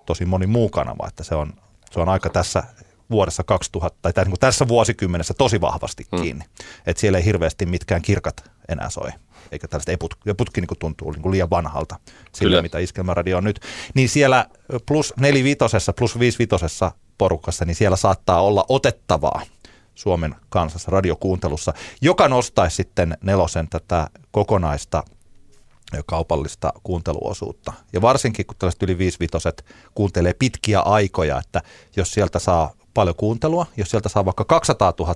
tosi 0.06 0.26
moni 0.26 0.48
muu 0.48 0.70
kanava, 0.70 1.08
että 1.08 1.24
se 1.24 1.36
on, 1.36 1.54
se 1.92 2.00
on 2.00 2.10
aika 2.10 2.30
tässä 2.30 2.64
vuodessa 3.12 3.44
2000, 3.44 3.98
tai 4.02 4.24
niin 4.24 4.32
kuin 4.32 4.40
tässä 4.40 4.68
vuosikymmenessä 4.68 5.34
tosi 5.34 5.62
vahvasti 5.62 6.06
kiinni. 6.22 6.46
Mm. 6.46 6.66
Että 6.86 7.02
siellä 7.02 7.18
ei 7.18 7.26
hirveästi 7.26 7.66
mitkään 7.66 8.02
kirkat 8.02 8.52
enää 8.70 8.90
soi, 8.90 9.10
eikä 9.52 9.68
tällaiset 9.68 9.90
eput, 9.90 10.18
eputkin 10.26 10.62
niin 10.62 10.68
kuin 10.68 10.80
tuntuu 10.80 11.12
niin 11.12 11.22
kuin 11.22 11.32
liian 11.32 11.50
vanhalta 11.50 12.00
sillä, 12.34 12.50
Kyllä. 12.50 12.62
mitä 12.62 12.80
iskelmäradio 12.80 13.38
on 13.38 13.44
nyt. 13.44 13.60
Niin 13.94 14.10
siellä 14.10 14.46
plus 14.86 15.14
nelivitosessa, 15.20 15.94
plus 15.94 16.20
viisivitosessa 16.20 16.92
porukassa, 17.18 17.66
niin 17.66 17.76
siellä 17.76 17.98
saattaa 17.98 18.42
olla 18.42 18.66
otettavaa 18.70 19.42
Suomen 19.96 20.36
kansassa 20.50 20.92
radiokuuntelussa, 20.92 21.74
joka 22.02 22.28
nostaisi 22.28 22.76
sitten 22.76 23.18
nelosen 23.22 23.68
tätä 23.70 24.08
kokonaista 24.32 25.04
kaupallista 26.06 26.74
kuunteluosuutta. 26.84 27.74
Ja 27.94 28.02
varsinkin, 28.02 28.46
kun 28.46 28.56
tällaiset 28.60 28.84
yli 28.84 28.98
viisivitoset 28.98 29.66
kuuntelee 29.96 30.34
pitkiä 30.34 30.80
aikoja, 30.80 31.40
että 31.40 31.62
jos 31.96 32.12
sieltä 32.12 32.40
saa 32.40 32.74
paljon 32.98 33.16
kuuntelua, 33.16 33.66
jos 33.78 33.90
sieltä 33.92 34.10
saa 34.10 34.26
vaikka 34.26 34.46
200 34.46 34.94
000 35.00 35.16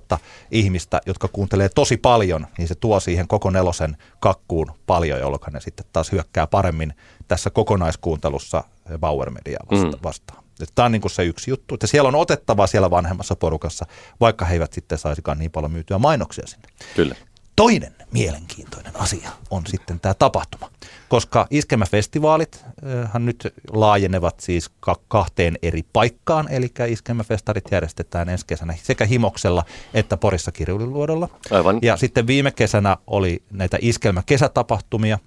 ihmistä, 0.51 1.01
jotka 1.05 1.27
kuuntelee 1.27 1.69
tosi 1.69 1.97
paljon, 1.97 2.47
niin 2.57 2.67
se 2.67 2.75
tuo 2.75 2.99
siihen 2.99 3.27
koko 3.27 3.49
nelosen 3.49 3.97
kakkuun 4.19 4.71
paljon, 4.87 5.19
jolloin 5.19 5.41
ne 5.53 5.61
sitten 5.61 5.85
taas 5.93 6.11
hyökkää 6.11 6.47
paremmin 6.47 6.93
tässä 7.27 7.49
kokonaiskuuntelussa 7.49 8.63
Bauer 8.99 9.29
Mediaa 9.29 9.63
vasta- 9.71 9.97
Mm. 9.97 10.03
vastaan. 10.03 10.43
Tämä 10.75 10.85
on 10.85 10.91
niin 10.91 11.01
kuin 11.01 11.11
se 11.11 11.23
yksi 11.25 11.51
juttu, 11.51 11.73
että 11.73 11.87
siellä 11.87 12.07
on 12.07 12.15
otettavaa 12.15 12.67
siellä 12.67 12.89
vanhemmassa 12.89 13.35
porukassa, 13.35 13.85
vaikka 14.19 14.45
he 14.45 14.53
eivät 14.53 14.73
sitten 14.73 14.97
saisikaan 14.97 15.39
niin 15.39 15.51
paljon 15.51 15.71
myytyä 15.71 15.97
mainoksia 15.97 16.47
sinne. 16.47 16.67
Kyllä. 16.95 17.15
Toinen 17.61 17.95
mielenkiintoinen 18.11 18.91
asia 18.95 19.29
on 19.49 19.63
sitten 19.67 19.99
tämä 19.99 20.13
tapahtuma, 20.13 20.71
koska 21.09 21.47
Iskelmäfestivaalit 21.49 22.65
äh, 22.65 23.11
hän 23.13 23.25
nyt 23.25 23.53
laajenevat 23.71 24.39
siis 24.39 24.69
ka- 24.79 24.99
kahteen 25.07 25.57
eri 25.61 25.83
paikkaan, 25.93 26.47
eli 26.51 26.71
Iskelmäfestarit 26.87 27.63
järjestetään 27.71 28.29
ensi 28.29 28.45
kesänä 28.45 28.73
sekä 28.83 29.05
Himoksella 29.05 29.65
että 29.93 30.17
Porissa 30.17 30.51
Kirjuliluodolla. 30.51 31.29
Aivan. 31.51 31.79
Ja 31.81 31.97
sitten 31.97 32.27
viime 32.27 32.51
kesänä 32.51 32.97
oli 33.07 33.43
näitä 33.51 33.77
Iskelmäkesätapahtumia, 33.81 35.19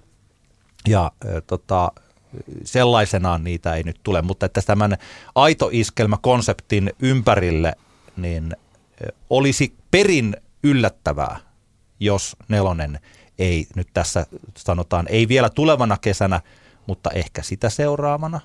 ja 0.87 1.11
äh, 1.25 1.43
tota, 1.47 1.91
sellaisenaan 2.63 3.43
niitä 3.43 3.73
ei 3.73 3.83
nyt 3.83 3.99
tule, 4.03 4.21
mutta 4.21 4.45
että 4.45 4.61
tämän 4.61 4.97
aito 5.35 5.69
iskelmäkonseptin 5.71 6.91
ympärille 6.99 7.73
niin 8.17 8.55
ö, 9.01 9.11
olisi 9.29 9.73
perin 9.91 10.37
yllättävää, 10.63 11.44
jos 11.99 12.35
nelonen 12.47 12.99
ei 13.39 13.67
nyt 13.75 13.87
tässä 13.93 14.25
sanotaan, 14.57 15.05
ei 15.09 15.27
vielä 15.27 15.49
tulevana 15.49 15.97
kesänä, 15.97 16.41
mutta 16.87 17.09
ehkä 17.11 17.41
sitä 17.41 17.69
seuraavana. 17.69 18.39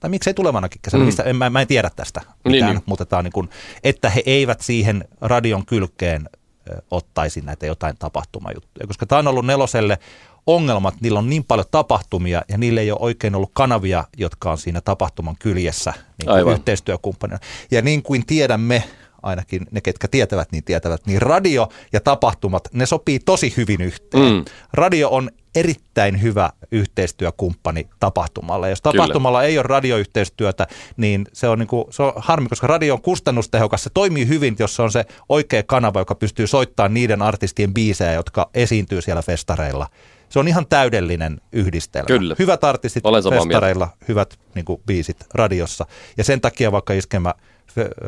Tai 0.00 0.10
miksei 0.10 0.34
tulevanakin 0.34 0.80
kesänä, 0.82 1.02
Mm. 1.02 1.06
mistä, 1.06 1.22
en, 1.22 1.36
mä, 1.36 1.50
mä 1.50 1.60
en 1.60 1.66
tiedä 1.66 1.90
tästä 1.96 2.20
Niin, 2.20 2.52
mitään, 2.52 2.74
niin. 2.74 2.82
mutta 2.86 3.06
tämä 3.06 3.18
on 3.18 3.24
niin 3.24 3.32
kuin, 3.32 3.50
että 3.84 4.10
he 4.10 4.22
eivät 4.26 4.60
siihen 4.60 5.04
radion 5.20 5.66
kylkeen 5.66 6.28
ö, 6.70 6.82
ottaisi 6.90 7.40
näitä 7.40 7.66
jotain 7.66 7.96
tapahtumajuttuja, 7.98 8.86
koska 8.86 9.06
tämä 9.06 9.18
on 9.18 9.28
ollut 9.28 9.46
neloselle 9.46 9.98
ongelmat, 10.46 10.94
niillä 11.00 11.18
on 11.18 11.30
niin 11.30 11.44
paljon 11.44 11.66
tapahtumia 11.70 12.42
ja 12.48 12.58
niillä 12.58 12.80
ei 12.80 12.90
ole 12.90 12.98
oikein 13.02 13.34
ollut 13.34 13.50
kanavia, 13.52 14.04
jotka 14.16 14.50
on 14.50 14.58
siinä 14.58 14.80
tapahtuman 14.80 15.36
kyljessä 15.38 15.92
niin 16.18 16.30
Aivan. 16.30 16.52
yhteistyökumppanina. 16.52 17.38
Ja 17.70 17.82
niin 17.82 18.02
kuin 18.02 18.26
tiedämme, 18.26 18.84
ainakin 19.22 19.66
ne, 19.70 19.80
ketkä 19.80 20.08
tietävät, 20.08 20.52
niin 20.52 20.64
tietävät, 20.64 21.06
niin 21.06 21.22
radio 21.22 21.68
ja 21.92 22.00
tapahtumat, 22.00 22.68
ne 22.72 22.86
sopii 22.86 23.18
tosi 23.18 23.54
hyvin 23.56 23.80
yhteen. 23.80 24.32
Mm. 24.32 24.44
Radio 24.72 25.08
on 25.10 25.30
erittäin 25.54 26.22
hyvä 26.22 26.50
yhteistyökumppani 26.72 27.88
tapahtumalle. 28.00 28.70
Jos 28.70 28.82
tapahtumalla 28.82 29.42
ei 29.42 29.58
ole 29.58 29.66
radioyhteistyötä, 29.66 30.66
niin 30.96 31.26
se 31.32 31.48
on, 31.48 31.58
niin 31.58 31.66
kuin, 31.66 31.84
se 31.90 32.02
on 32.02 32.12
harmi, 32.16 32.48
koska 32.48 32.66
radio 32.66 32.94
on 32.94 33.02
kustannustehokas. 33.02 33.84
Se 33.84 33.90
toimii 33.94 34.28
hyvin, 34.28 34.56
jos 34.58 34.76
se 34.76 34.82
on 34.82 34.92
se 34.92 35.04
oikea 35.28 35.62
kanava, 35.62 35.98
joka 35.98 36.14
pystyy 36.14 36.46
soittamaan 36.46 36.94
niiden 36.94 37.22
artistien 37.22 37.74
biisejä, 37.74 38.12
jotka 38.12 38.50
esiintyy 38.54 39.02
siellä 39.02 39.22
festareilla. 39.22 39.86
Se 40.28 40.38
on 40.38 40.48
ihan 40.48 40.66
täydellinen 40.66 41.40
yhdistelmä. 41.52 42.06
Kyllä. 42.06 42.36
Hyvät 42.38 42.64
artistit 42.64 43.02
samaa 43.02 43.20
mieltä. 43.20 43.36
festareilla, 43.36 43.88
hyvät 44.08 44.38
niin 44.54 44.64
kuin, 44.64 44.80
biisit 44.86 45.16
radiossa. 45.34 45.86
Ja 46.16 46.24
sen 46.24 46.40
takia 46.40 46.72
vaikka 46.72 46.92
iskemä 46.92 47.34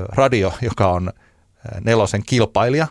radio, 0.09 0.53
joka 0.62 0.88
on 0.88 1.09
äh, 1.09 1.81
nelosen 1.85 2.23
kilpailija 2.27 2.87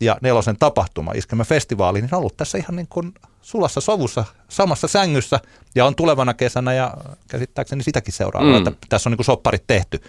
ja 0.00 0.16
nelosen 0.22 0.56
tapahtuma, 0.58 1.12
iskemä 1.12 1.44
festivaali, 1.44 2.00
niin 2.00 2.14
on 2.14 2.18
ollut 2.18 2.36
tässä 2.36 2.58
ihan 2.58 2.76
niin 2.76 2.86
kuin 2.88 3.14
sulassa 3.42 3.80
sovussa 3.80 4.24
samassa 4.48 4.88
sängyssä 4.88 5.40
ja 5.74 5.86
on 5.86 5.94
tulevana 5.94 6.34
kesänä 6.34 6.74
ja 6.74 6.94
käsittääkseni 7.28 7.82
sitäkin 7.82 8.14
seuraavaa, 8.14 8.52
Mm. 8.52 8.58
mm. 8.58 8.66
että 8.66 8.86
tässä 8.88 9.08
on 9.08 9.10
niin 9.10 9.16
kuin 9.16 9.24
sopparit 9.26 9.64
tehty. 9.66 10.00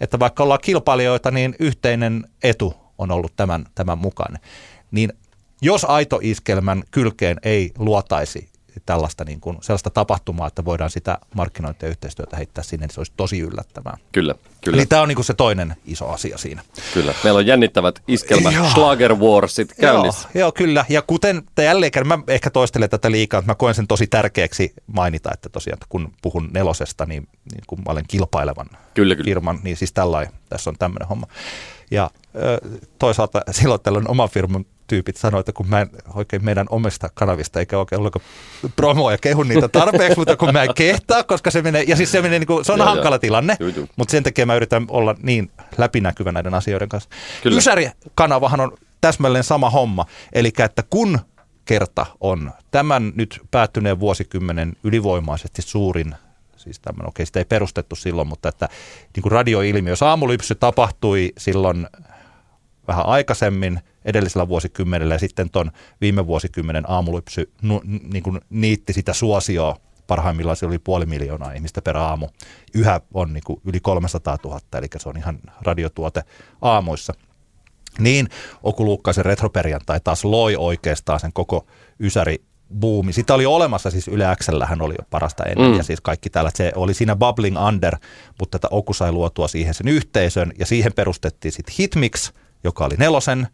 Että 0.00 0.18
vaikka 0.18 0.42
ollaan 0.42 0.60
kilpailijoita, 0.62 1.30
niin 1.30 1.54
yhteinen 1.58 2.24
etu 2.42 2.74
on 2.98 3.10
ollut 3.10 3.32
tämän, 3.36 3.64
tämän 3.74 3.98
mukainen. 3.98 4.42
Niin 4.90 5.12
jos 5.62 5.84
aito 5.84 6.18
iskelmän 6.22 6.82
kylkeen 6.90 7.36
ei 7.42 7.72
luotaisi 7.78 8.51
tällaista 8.86 9.24
niin 9.24 9.40
kuin, 9.40 9.58
sellaista 9.60 9.90
tapahtumaa, 9.90 10.46
että 10.46 10.64
voidaan 10.64 10.90
sitä 10.90 11.18
markkinointia 11.34 11.86
ja 11.86 11.90
yhteistyötä 11.90 12.36
heittää 12.36 12.64
sinne, 12.64 12.86
niin 12.86 12.94
se 12.94 13.00
olisi 13.00 13.12
tosi 13.16 13.40
yllättävää. 13.40 13.96
Kyllä, 14.12 14.34
kyllä, 14.64 14.76
Eli 14.76 14.86
tämä 14.86 15.02
on 15.02 15.08
niin 15.08 15.16
kuin 15.16 15.24
se 15.24 15.34
toinen 15.34 15.76
iso 15.84 16.08
asia 16.08 16.38
siinä. 16.38 16.62
kyllä. 16.94 17.14
Meillä 17.24 17.38
on 17.38 17.46
jännittävät 17.46 18.02
iskelmä 18.08 18.50
Joo. 18.50 18.68
Schlager 18.68 19.14
Warsit 19.14 19.74
käynnissä. 19.80 20.28
Joo, 20.34 20.40
joo, 20.40 20.52
kyllä. 20.52 20.84
Ja 20.88 21.02
kuten 21.02 21.42
te 21.54 21.64
jälleen 21.64 21.92
kerran, 21.92 22.08
mä 22.08 22.24
ehkä 22.28 22.50
toistelen 22.50 22.90
tätä 22.90 23.10
liikaa, 23.10 23.40
mutta 23.40 23.50
mä 23.50 23.54
koen 23.54 23.74
sen 23.74 23.86
tosi 23.86 24.06
tärkeäksi 24.06 24.72
mainita, 24.86 25.30
että 25.34 25.48
tosiaan 25.48 25.74
että 25.76 25.86
kun 25.88 26.12
puhun 26.22 26.50
nelosesta, 26.54 27.06
niin, 27.06 27.28
niin 27.52 27.64
kun 27.66 27.78
mä 27.78 27.92
olen 27.92 28.04
kilpailevan 28.08 28.66
Kyllä, 28.94 29.14
kyllä. 29.14 29.24
firman, 29.24 29.58
niin 29.62 29.76
siis 29.76 29.92
tällainen, 29.92 30.32
tässä 30.48 30.70
on 30.70 30.76
tämmöinen 30.78 31.08
homma. 31.08 31.26
Ja 31.90 32.10
toisaalta 32.98 33.42
silloin 33.50 33.80
tällöin 33.80 34.08
oman 34.08 34.28
firman 34.28 34.64
tyypit 34.92 35.16
sanoivat, 35.16 35.48
että 35.48 35.56
kun 35.56 35.68
mä 35.68 35.80
en 35.80 35.90
oikein 36.14 36.44
meidän 36.44 36.66
omista 36.70 37.10
kanavista 37.14 37.60
eikä 37.60 37.78
oikein 37.78 37.98
ollenkaan 37.98 38.24
promoa 38.76 39.12
ja 39.12 39.18
kehu 39.18 39.42
niitä 39.42 39.68
tarpeeksi, 39.68 40.18
mutta 40.18 40.36
kun 40.36 40.52
mä 40.52 40.62
en 40.62 40.74
kehtaa, 40.74 41.22
koska 41.22 41.50
se 41.50 41.62
menee, 41.62 41.82
ja 41.82 41.96
siis 41.96 42.12
se 42.12 42.22
menee, 42.22 42.38
niin 42.38 42.46
kuin, 42.46 42.64
se 42.64 42.72
on 42.72 42.78
Joo, 42.78 42.88
hankala 42.88 43.14
joo. 43.14 43.18
tilanne, 43.18 43.56
Juu, 43.60 43.68
juu. 43.68 43.88
mutta 43.96 44.12
sen 44.12 44.22
takia 44.22 44.46
mä 44.46 44.54
yritän 44.54 44.86
olla 44.88 45.14
niin 45.22 45.50
läpinäkyvä 45.78 46.32
näiden 46.32 46.54
asioiden 46.54 46.88
kanssa. 46.88 47.10
Kyllä. 47.42 47.58
Ysäri-kanavahan 47.58 48.60
on 48.60 48.72
täsmälleen 49.00 49.44
sama 49.44 49.70
homma, 49.70 50.06
eli 50.32 50.52
että 50.58 50.82
kun 50.90 51.18
kerta 51.64 52.06
on 52.20 52.52
tämän 52.70 53.12
nyt 53.14 53.40
päättyneen 53.50 54.00
vuosikymmenen 54.00 54.72
ylivoimaisesti 54.84 55.62
suurin, 55.62 56.14
siis 56.56 56.80
tämmöinen, 56.80 57.08
okei 57.08 57.26
sitä 57.26 57.40
ei 57.40 57.44
perustettu 57.44 57.96
silloin, 57.96 58.28
mutta 58.28 58.48
että 58.48 58.68
niin 59.16 59.22
kuin 59.22 59.32
radioilmiö, 59.32 59.92
jos 59.92 60.02
aamulypsy 60.02 60.54
tapahtui 60.54 61.32
silloin 61.38 61.86
vähän 62.88 63.06
aikaisemmin 63.06 63.80
edellisellä 64.04 64.48
vuosikymmenellä 64.48 65.14
ja 65.14 65.18
sitten 65.18 65.50
ton 65.50 65.70
viime 66.00 66.26
vuosikymmenen 66.26 66.90
aamulypsy 66.90 67.52
nu, 67.62 67.80
niin 67.84 68.22
kuin 68.22 68.40
niitti 68.50 68.92
sitä 68.92 69.12
suosioa. 69.12 69.76
Parhaimmillaan 70.06 70.56
se 70.56 70.66
oli 70.66 70.78
puoli 70.78 71.06
miljoonaa 71.06 71.52
ihmistä 71.52 71.82
per 71.82 71.96
aamu. 71.96 72.28
Yhä 72.74 73.00
on 73.14 73.32
niin 73.32 73.44
kuin 73.46 73.60
yli 73.64 73.80
300 73.80 74.38
000, 74.44 74.60
eli 74.74 74.86
se 74.96 75.08
on 75.08 75.16
ihan 75.16 75.38
radiotuote 75.60 76.22
aamuissa. 76.62 77.14
Niin 77.98 78.28
Oku 78.62 78.84
Luukkaisen 78.84 79.24
retroperjantai 79.24 80.00
taas 80.04 80.24
loi 80.24 80.56
oikeastaan 80.56 81.20
sen 81.20 81.32
koko 81.32 81.66
Ysäri 82.00 82.44
buumi. 82.80 83.12
Sitä 83.12 83.34
oli 83.34 83.46
olemassa, 83.46 83.90
siis 83.90 84.08
Yle 84.08 84.36
Xllähän 84.36 84.82
oli 84.82 84.94
jo 84.98 85.04
parasta 85.10 85.44
ennen, 85.44 85.70
mm. 85.70 85.76
ja 85.76 85.82
siis 85.82 86.00
kaikki 86.00 86.30
täällä, 86.30 86.50
se 86.54 86.72
oli 86.74 86.94
siinä 86.94 87.16
bubbling 87.16 87.66
under, 87.68 87.96
mutta 88.38 88.58
tätä 88.58 88.68
Oku 88.70 88.92
sai 88.92 89.12
luotua 89.12 89.48
siihen 89.48 89.74
sen 89.74 89.88
yhteisön, 89.88 90.52
ja 90.58 90.66
siihen 90.66 90.92
perustettiin 90.92 91.52
sitten 91.52 91.74
Hitmix, 91.78 92.32
joka 92.64 92.84
oli 92.84 92.94
nelosen, 92.98 93.48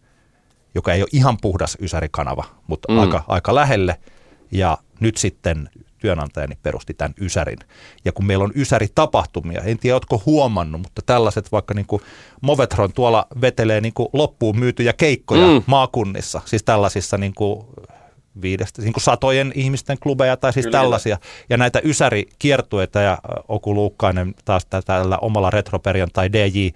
joka 0.74 0.92
ei 0.92 1.02
ole 1.02 1.08
ihan 1.12 1.36
puhdas 1.40 1.76
Ysäri-kanava, 1.80 2.44
mutta 2.66 2.92
Mm. 2.92 2.98
aika, 2.98 3.24
aika 3.28 3.54
lähelle, 3.54 3.98
ja 4.52 4.78
nyt 5.00 5.16
sitten 5.16 5.70
työnantajani 5.98 6.58
perusti 6.62 6.94
tämän 6.94 7.14
Ysärin. 7.20 7.58
Ja 8.04 8.12
kun 8.12 8.26
meillä 8.26 8.44
on 8.44 8.52
Ysäri-tapahtumia, 8.54 9.60
en 9.64 9.78
tiedä, 9.78 9.94
oletko 9.94 10.22
huomannut, 10.26 10.80
mutta 10.80 11.02
tällaiset 11.06 11.52
vaikka 11.52 11.74
niin 11.74 11.86
kuin 11.86 12.02
Movetron 12.40 12.92
tuolla 12.92 13.26
vetelee 13.40 13.80
niin 13.80 13.94
kuin 13.94 14.08
loppuun 14.12 14.58
myytyjä 14.58 14.92
keikkoja 14.92 15.46
Mm. 15.46 15.62
maakunnissa, 15.66 16.40
siis 16.44 16.62
tällaisissa 16.62 17.18
niin 17.18 17.34
kuin 17.34 17.66
viidestä, 18.42 18.82
niin 18.82 18.92
kuin 18.92 19.02
satojen 19.02 19.52
ihmisten 19.54 19.98
klubeja 20.02 20.36
tai 20.36 20.52
siis 20.52 20.66
Kyllä. 20.66 20.78
Tällaisia. 20.78 21.18
Ja 21.50 21.56
näitä 21.56 21.80
Ysäri-kiertueita 21.84 23.00
ja 23.00 23.18
Oku 23.48 23.74
Luukkainen 23.74 24.34
taas 24.44 24.66
tä- 24.66 24.82
tällä 24.82 25.18
omalla 25.18 25.50
retroperjantai 25.50 26.32
DJ 26.32 26.68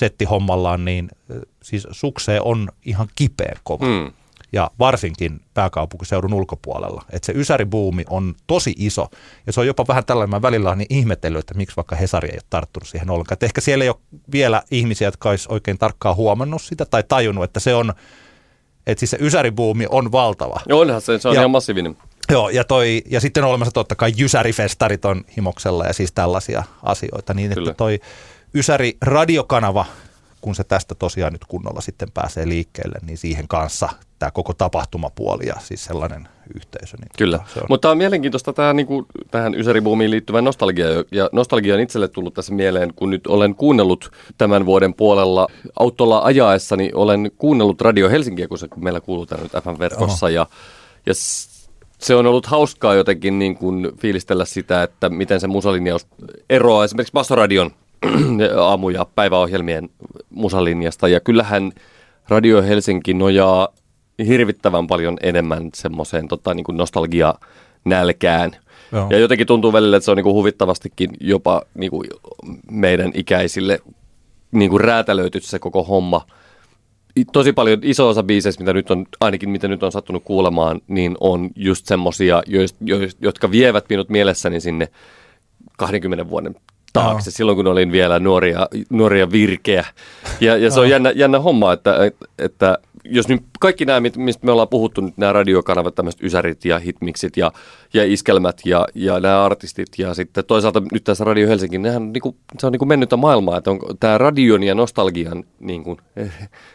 settihommallaan, 0.00 0.84
niin 0.84 1.08
ö, 1.30 1.40
siis 1.62 1.86
suksee 1.90 2.40
on 2.40 2.68
ihan 2.84 3.08
kipeä 3.14 3.56
kova. 3.64 3.86
Mm. 3.86 4.12
Ja 4.52 4.70
varsinkin 4.78 5.40
pääkaupunkiseudun 5.54 6.34
ulkopuolella. 6.34 7.04
Että 7.10 7.26
se 7.26 7.32
ysäribuumi 7.36 8.04
on 8.10 8.34
tosi 8.46 8.74
iso. 8.78 9.06
Ja 9.46 9.52
se 9.52 9.60
on 9.60 9.66
jopa 9.66 9.84
vähän 9.88 10.04
tällainen, 10.04 10.30
mä 10.30 10.42
välillä 10.42 10.76
niin 10.76 10.86
ihmetellyt, 10.90 11.40
että 11.40 11.54
miksi 11.54 11.76
vaikka 11.76 11.96
Hesari 11.96 12.28
ei 12.28 12.36
ole 12.36 12.42
tarttunut 12.50 12.88
siihen 12.88 13.10
ollenkaan. 13.10 13.32
Että 13.34 13.46
ehkä 13.46 13.60
siellä 13.60 13.84
ei 13.84 13.88
ole 13.88 13.96
vielä 14.32 14.62
ihmisiä, 14.70 15.08
jotka 15.08 15.30
olisi 15.30 15.48
oikein 15.50 15.78
tarkkaan 15.78 16.16
huomannut 16.16 16.62
sitä 16.62 16.84
tai 16.84 17.04
tajunnut, 17.08 17.44
että 17.44 17.60
se 17.60 17.74
on, 17.74 17.92
että 18.86 19.00
siis 19.00 19.10
se 19.10 19.18
ysäribuumi 19.20 19.86
on 19.90 20.12
valtava. 20.12 20.60
Ja 20.68 20.76
onhan 20.76 21.00
se, 21.00 21.18
se 21.18 21.28
on 21.28 21.34
Ja- 21.34 21.40
ihan 21.40 21.50
massiivinen. 21.50 21.96
Joo, 22.30 22.48
ja, 22.48 22.64
toi, 22.64 23.02
ja 23.10 23.20
sitten 23.20 23.44
on 23.44 23.50
olemassa 23.50 23.72
totta 23.72 23.94
kai 23.94 24.12
Jysärifestarit 24.16 25.04
on 25.04 25.24
himoksella 25.36 25.84
ja 25.86 25.92
siis 25.92 26.12
tällaisia 26.12 26.64
asioita. 26.82 27.34
Niin, 27.34 27.54
Kyllä. 27.54 27.70
että 27.70 27.78
toi 27.78 28.00
Ysäri 28.54 28.96
radiokanava, 29.02 29.86
kun 30.40 30.54
se 30.54 30.64
tästä 30.64 30.94
tosiaan 30.94 31.32
nyt 31.32 31.44
kunnolla 31.44 31.80
sitten 31.80 32.08
pääsee 32.14 32.48
liikkeelle, 32.48 32.98
niin 33.06 33.18
siihen 33.18 33.48
kanssa 33.48 33.88
tämä 34.18 34.30
koko 34.30 34.54
tapahtumapuoli 34.54 35.46
ja 35.46 35.54
siis 35.58 35.84
sellainen 35.84 36.28
yhteisö. 36.54 36.96
Niin 36.96 37.08
Kyllä, 37.18 37.38
tota, 37.38 37.50
se 37.54 37.60
on, 37.60 37.66
mutta 37.68 37.90
on 37.90 37.98
mielenkiintoista 37.98 38.52
tämä, 38.52 38.72
niin 38.72 38.86
kuin, 38.86 39.06
tähän 39.30 39.54
Ysäribuumiin 39.54 40.10
liittyvä 40.10 40.42
nostalgia, 40.42 40.86
ja 41.12 41.28
nostalgia 41.32 41.74
on 41.74 41.80
itselle 41.80 42.08
tullut 42.08 42.34
tässä 42.34 42.54
mieleen, 42.54 42.94
kun 42.96 43.10
nyt 43.10 43.26
olen 43.26 43.54
kuunnellut 43.54 44.12
tämän 44.38 44.66
vuoden 44.66 44.94
puolella 44.94 45.46
autolla 45.78 46.18
ajaessani, 46.24 46.90
olen 46.94 47.30
kuunnellut 47.38 47.80
Radio 47.80 48.08
Helsinkiä, 48.08 48.48
kun 48.48 48.58
se 48.58 48.68
meillä 48.76 49.00
kuuluu 49.00 49.26
täällä 49.26 49.42
nyt 49.42 49.64
FM-verkossa, 49.64 50.30
ja, 50.30 50.46
ja 51.06 51.12
se 51.98 52.14
on 52.14 52.26
ollut 52.26 52.46
hauskaa 52.46 52.94
jotenkin 52.94 53.38
niin 53.38 53.56
kuin 53.56 53.88
fiilistellä 53.98 54.44
sitä, 54.44 54.82
että 54.82 55.08
miten 55.08 55.40
se 55.40 55.46
musalinjaus 55.46 56.06
eroaa 56.50 56.84
esimerkiksi 56.84 57.12
Bassoradion 57.12 57.70
aamu- 58.60 58.90
ja 58.90 59.06
päiväohjelmien 59.14 59.88
musalinjasta, 60.30 61.08
ja 61.08 61.20
kyllähän 61.20 61.72
Radio 62.28 62.62
Helsinki 62.62 63.14
nojaa 63.14 63.68
hirvittävän 64.26 64.86
paljon 64.86 65.16
enemmän 65.22 65.70
semmoiseen 65.74 66.28
tota, 66.28 66.54
niin 66.54 66.64
nostalgia 66.72 67.34
nälkään. 67.84 68.56
Joo. 68.92 69.06
Ja 69.10 69.18
jotenkin 69.18 69.46
tuntuu 69.46 69.72
välillä, 69.72 69.96
että 69.96 70.04
se 70.04 70.10
on 70.10 70.16
niin 70.16 70.24
kuin 70.24 70.34
huvittavastikin 70.34 71.10
jopa 71.20 71.62
niin 71.74 71.90
kuin 71.90 72.08
meidän 72.70 73.10
ikäisille 73.14 73.80
niin 74.52 74.70
kuin 74.70 74.80
räätälöity 74.80 75.40
se 75.40 75.58
koko 75.58 75.82
homma. 75.82 76.26
Tosi 77.32 77.52
paljon 77.52 77.78
iso 77.82 78.08
osa 78.08 78.22
biiseistä, 78.22 78.62
mitä 78.62 78.72
nyt 78.72 78.90
on, 78.90 79.06
ainakin 79.20 79.50
mitä 79.50 79.68
nyt 79.68 79.82
on 79.82 79.92
sattunut 79.92 80.24
kuulemaan, 80.24 80.80
niin 80.88 81.16
on 81.20 81.50
just 81.56 81.86
semmosia, 81.86 82.42
joist, 82.46 82.76
joist, 82.80 83.18
jotka 83.20 83.50
vievät 83.50 83.84
minut 83.88 84.08
mielessäni 84.08 84.60
sinne 84.60 84.88
20 85.76 86.30
vuoden 86.30 86.54
taakse, 86.92 87.28
Joo. 87.28 87.32
silloin 87.32 87.56
kun 87.56 87.66
olin 87.66 87.92
vielä 87.92 88.18
nuoria, 88.18 88.68
nuoria 88.90 89.32
virkeä. 89.32 89.84
Ja, 90.40 90.56
ja 90.56 90.70
se 90.70 90.80
on 90.80 90.90
jännä, 90.90 91.10
jännä 91.10 91.38
homma, 91.40 91.72
että, 91.72 91.94
että 92.38 92.78
jos 93.04 93.28
nyt 93.28 93.42
kaikki 93.60 93.84
nämä, 93.84 94.00
mit- 94.00 94.16
mistä 94.16 94.46
me 94.46 94.52
ollaan 94.52 94.68
puhuttu 94.68 95.00
nyt, 95.00 95.16
nämä 95.16 95.32
radiokanavat, 95.32 95.94
tämmöiset 95.94 96.22
ysärit 96.22 96.64
ja 96.64 96.78
hitmiksit 96.78 97.36
ja, 97.36 97.52
ja 97.94 98.04
iskelmät 98.04 98.60
ja, 98.64 98.86
ja 98.94 99.20
nämä 99.20 99.44
artistit 99.44 99.88
ja 99.98 100.14
sitten 100.14 100.44
toisaalta 100.44 100.82
nyt 100.92 101.04
tässä 101.04 101.24
Radio 101.24 101.48
Helsinki, 101.48 101.78
nehän 101.78 102.12
niinku, 102.12 102.36
se 102.58 102.66
on 102.66 102.72
niinku 102.72 102.86
mennyttä 102.86 103.16
maailmaa, 103.16 103.56
että 103.56 103.70
on, 103.70 103.78
tämä 104.00 104.18
radion 104.18 104.62
ja 104.62 104.74
nostalgian 104.74 105.44
niinku, 105.60 105.98
eh, 106.16 106.32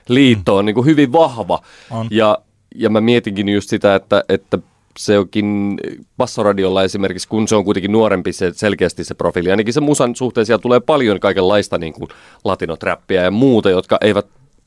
liitto 0.08 0.56
on 0.56 0.66
niinku 0.66 0.84
hyvin 0.84 1.12
vahva. 1.12 1.60
On. 1.92 2.08
Ja, 2.12 2.38
ja 2.76 2.90
mä 2.90 3.02
mietinkin 3.02 3.50
just 3.50 3.70
sitä, 3.70 3.96
että, 3.96 4.24
että 4.30 4.60
se 5.00 5.20
onkin 5.20 5.78
Bassoradiolla 6.18 6.84
esimerkiksi, 6.84 7.28
kun 7.28 7.48
se 7.48 7.56
on 7.56 7.66
kuitenkin 7.66 7.92
nuorempi 7.92 8.34
se, 8.34 8.52
selkeästi 8.56 9.04
se 9.04 9.14
profiili, 9.14 9.52
ainakin 9.52 9.74
se 9.74 9.82
musan 9.82 10.16
suhteen 10.16 10.46
siellä 10.46 10.62
tulee 10.62 10.80
paljon 10.80 11.20
kaikenlaista 11.20 11.78
niin 11.78 11.94
kuin 11.94 12.08
latinotrappia 12.44 13.22
ja 13.22 13.32
muuta, 13.32 13.70
jotka 13.70 13.98
eivät 14.02 14.26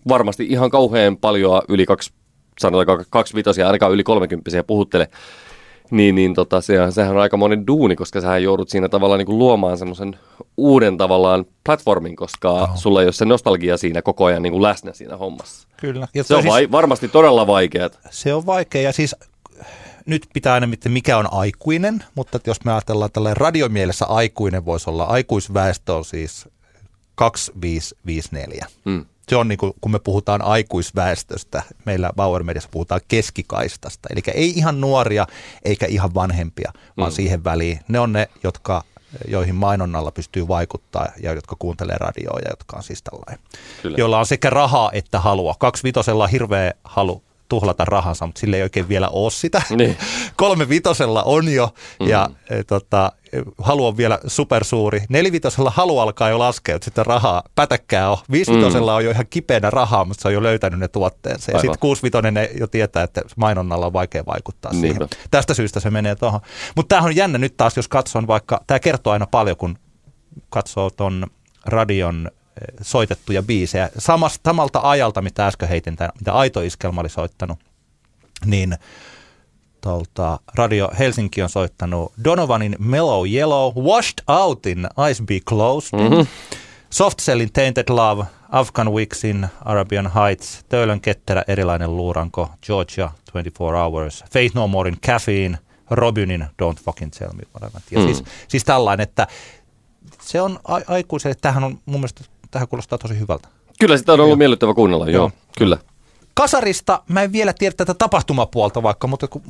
varmasti 0.09 0.47
ihan 0.51 0.71
kauhean 0.71 1.17
paljon 1.17 1.63
yli 1.69 1.87
kaksi, 1.87 2.13
sanotaanko 2.61 3.05
kaksi 3.11 3.35
vitosia, 3.35 3.67
ainakaan 3.67 3.93
yli 3.93 4.03
kolmekymppisiä 4.03 4.65
puhuttele. 4.65 5.09
Niin, 5.91 6.15
niin 6.15 6.35
tota, 6.35 6.61
sehän, 6.61 6.93
sehän 6.93 7.17
on 7.17 7.23
aika 7.23 7.37
monen 7.37 7.67
duuni, 7.67 7.97
koska 7.97 8.21
sähän 8.21 8.43
joudut 8.43 8.69
siinä 8.69 8.89
tavallaan 8.89 9.19
niin 9.19 9.27
kuin 9.27 9.39
luomaan 9.39 9.79
semmoisen 9.79 10.17
uuden 10.57 10.97
tavallaan 10.97 11.45
platformin, 11.65 12.17
koska 12.17 12.51
oh. 12.51 12.71
sulla 12.75 13.01
ei 13.01 13.07
ole 13.07 13.13
se 13.13 13.25
nostalgia 13.25 13.77
siinä 13.77 14.03
koko 14.03 14.25
ajan 14.25 14.43
niin 14.43 14.53
kuin 14.53 14.63
läsnä 14.63 14.93
siinä 14.93 15.17
hommassa. 15.17 15.69
kyllä. 15.77 16.09
Ja 16.15 16.25
Se 16.25 16.35
on 16.35 16.43
siis, 16.43 16.53
vai, 16.53 16.71
varmasti 16.71 17.09
todella 17.09 17.47
vaikeaa. 17.47 17.91
se 18.11 18.35
on 18.35 18.47
vaikea 18.47 18.83
ja 18.83 18.93
siis 18.93 19.17
nyt 20.09 20.27
pitää 20.33 20.55
aina 20.55 20.67
miettiä, 20.67 20.93
mikä 20.93 21.19
on 21.19 21.33
aikuinen, 21.33 22.05
mutta 22.15 22.37
että 22.37 22.51
jos 22.51 22.65
me 22.65 22.73
ajatellaan 22.73 23.11
tällä 23.13 23.35
radiomielessä 23.35 24.07
aikuinen 24.07 24.65
voisi 24.65 24.91
olla, 24.91 25.05
aikuisväestö 25.05 25.95
on 25.95 26.05
siis 26.05 26.49
2554. 27.15 28.67
Mm. 28.85 29.05
Se 29.29 29.37
on 29.37 29.49
niin 29.49 29.59
kuin, 29.59 29.73
kun 29.81 29.93
me 29.93 29.99
puhutaan 29.99 30.43
aikuisväestöstä, 30.43 31.63
meillä 31.85 32.11
Bauer 32.17 32.43
Mediassa 32.43 32.69
puhutaan 32.73 33.01
keskikaistasta. 33.09 34.09
Eli 34.13 34.21
ei 34.35 34.51
ihan 34.51 34.81
nuoria 34.81 35.27
eikä 35.65 35.87
ihan 35.87 36.15
vanhempia, 36.15 36.73
vaan 36.97 37.13
Mm. 37.13 37.15
siihen 37.15 37.45
väliin. 37.45 37.81
Ne 37.89 38.01
on 38.01 38.13
ne, 38.13 38.29
jotka, 38.45 38.85
joihin 39.29 39.55
mainonnalla 39.55 40.11
pystyy 40.11 40.49
vaikuttaa 40.49 41.07
ja 41.23 41.33
jotka 41.33 41.57
kuuntelee 41.59 41.97
radioa 41.99 42.39
ja 42.45 42.51
jotka 42.51 42.77
on 42.77 42.83
siis 42.83 43.03
tällainen. 43.03 43.39
Kyllä. 43.83 43.97
Joilla 43.99 44.19
on 44.19 44.27
sekä 44.27 44.51
rahaa 44.51 44.91
että 44.93 45.21
halua. 45.21 45.55
Kaksi 45.59 45.83
vitosella 45.83 46.25
on 46.25 46.31
hirveä 46.31 46.73
halu 46.85 47.23
tuhlata 47.49 47.85
rahansa, 47.85 48.27
mutta 48.27 48.41
sille 48.41 48.57
ei 48.57 48.63
oikein 48.63 48.89
vielä 48.89 49.09
ole 49.09 49.31
sitä. 49.31 49.63
Niin. 49.71 49.97
Kolme 50.37 50.69
vitosella 50.69 51.23
on 51.23 51.53
jo 51.53 51.75
ja 52.01 52.31
e, 52.51 52.65
tota, 52.65 53.13
e, 53.33 53.39
halu 53.59 53.87
on 53.87 53.97
vielä 53.97 54.19
supersuuri. 54.27 55.03
Nelivitosella 55.09 55.73
halu 55.77 55.99
alkaa 55.99 56.29
jo 56.29 56.39
laskea, 56.39 56.77
että 56.77 56.85
sitten 56.85 57.07
rahaa 57.07 57.43
pätäkkää 57.55 58.11
on. 58.11 58.17
Viisivitosella 58.31 58.95
on 58.95 59.05
jo 59.05 59.11
ihan 59.11 59.27
kipeänä 59.31 59.71
rahaa, 59.71 60.05
mutta 60.05 60.23
se 60.23 60.29
on 60.29 60.35
jo 60.35 60.43
löytänyt 60.43 60.81
ne 60.81 60.89
tuotteensa. 60.89 61.51
Ja 61.51 61.57
Aivan. 61.57 61.61
sitten 61.61 61.81
kuusivitonen 61.81 62.35
ne 62.35 62.51
jo 62.59 62.67
tietää, 62.67 63.03
että 63.03 63.23
mainonnalla 63.37 63.87
on 63.87 63.93
vaikea 63.93 64.27
vaikuttaa 64.27 64.73
Niinpä. 64.73 64.89
siihen. 64.89 65.09
Tästä 65.31 65.55
syystä 65.55 65.81
se 65.81 65.91
menee 65.91 66.17
tuohon. 66.17 66.41
Mutta 66.77 66.89
tämähän 66.89 67.09
on 67.09 67.17
jännä 67.17 67.39
nyt 67.39 67.57
taas, 67.57 67.77
jos 67.77 67.89
katson 67.89 68.27
vaikka, 68.27 68.61
tämä 68.67 68.79
kertoo 68.79 69.13
aina 69.13 69.27
paljon, 69.27 69.57
kun 69.57 69.79
katsoo 70.51 70.91
ton 70.91 71.27
radion 71.67 72.31
soitettuja 72.83 73.43
biisejä. 73.43 73.91
Samasta, 73.99 74.51
samalta 74.51 74.81
ajalta, 74.83 75.23
mitä 75.23 75.47
äsken 75.47 75.69
heitin, 75.69 75.97
tämän, 75.97 76.11
mitä 76.19 76.33
Aito 76.33 76.61
Iskelma 76.61 77.01
oli 77.01 77.09
soittanut, 77.09 77.59
niin 78.45 78.77
tuolta 79.81 80.41
Radio 80.55 80.91
Helsinki 80.99 81.43
on 81.43 81.49
soittanut 81.49 82.13
Donovanin 82.25 82.77
Mellow 82.79 83.29
Yellow, 83.29 83.75
Washed 83.85 84.19
Outin 84.29 84.87
Eyes 85.07 85.23
Be 85.23 85.41
Closed, 85.41 85.99
mm-hmm. 86.01 86.27
Soft 86.91 87.19
Cellin 87.19 87.53
Tainted 87.53 87.85
Love, 87.89 88.25
Afghan 88.51 88.93
Wixin 88.93 89.49
Arabian 89.65 90.13
Heights, 90.15 90.65
Töölön 90.69 91.01
ketterä 91.01 91.45
erilainen 91.49 91.97
luuranko, 91.97 92.51
Georgia 92.67 93.11
24 93.33 93.83
Hours, 93.85 94.25
Faith 94.33 94.55
No 94.55 94.67
Morein 94.69 95.01
Caffeine, 95.07 95.59
Robynin 95.91 96.43
Don't 96.63 96.83
Fucking 96.85 97.13
Tell 97.19 97.33
Me 97.33 97.43
Whatever. 97.55 97.81
Ja 97.91 97.99
Mm. 98.01 98.07
siis, 98.07 98.25
siis 98.49 98.65
tällainen, 98.65 99.03
että 99.05 99.27
se 100.21 100.41
on 100.41 100.61
a- 100.65 100.81
aikuiselle, 100.95 101.35
tähän 101.41 101.65
on 101.65 101.79
mun 101.87 102.01
mielestä, 102.01 102.25
tähän 102.51 102.69
kuulostaa 102.69 102.99
tosi 102.99 103.19
hyvältä. 103.19 103.49
Kyllä 103.81 103.97
sitä 103.97 104.13
on 104.13 104.21
ollut 104.21 104.39
miellyttävä 104.39 104.75
kuunnella, 104.75 105.11
joo, 105.11 105.15
Joo. 105.15 105.31
kyllä. 105.59 105.79
Kasarista 106.35 107.03
mä 107.09 107.23
en 107.23 107.33
vielä 107.33 107.53
tiedä 107.53 107.75
tätä 107.77 107.95
tapahtumapuolta 107.95 108.83
vaikka, 108.83 109.07
mutta 109.07 109.29
kun, 109.29 109.43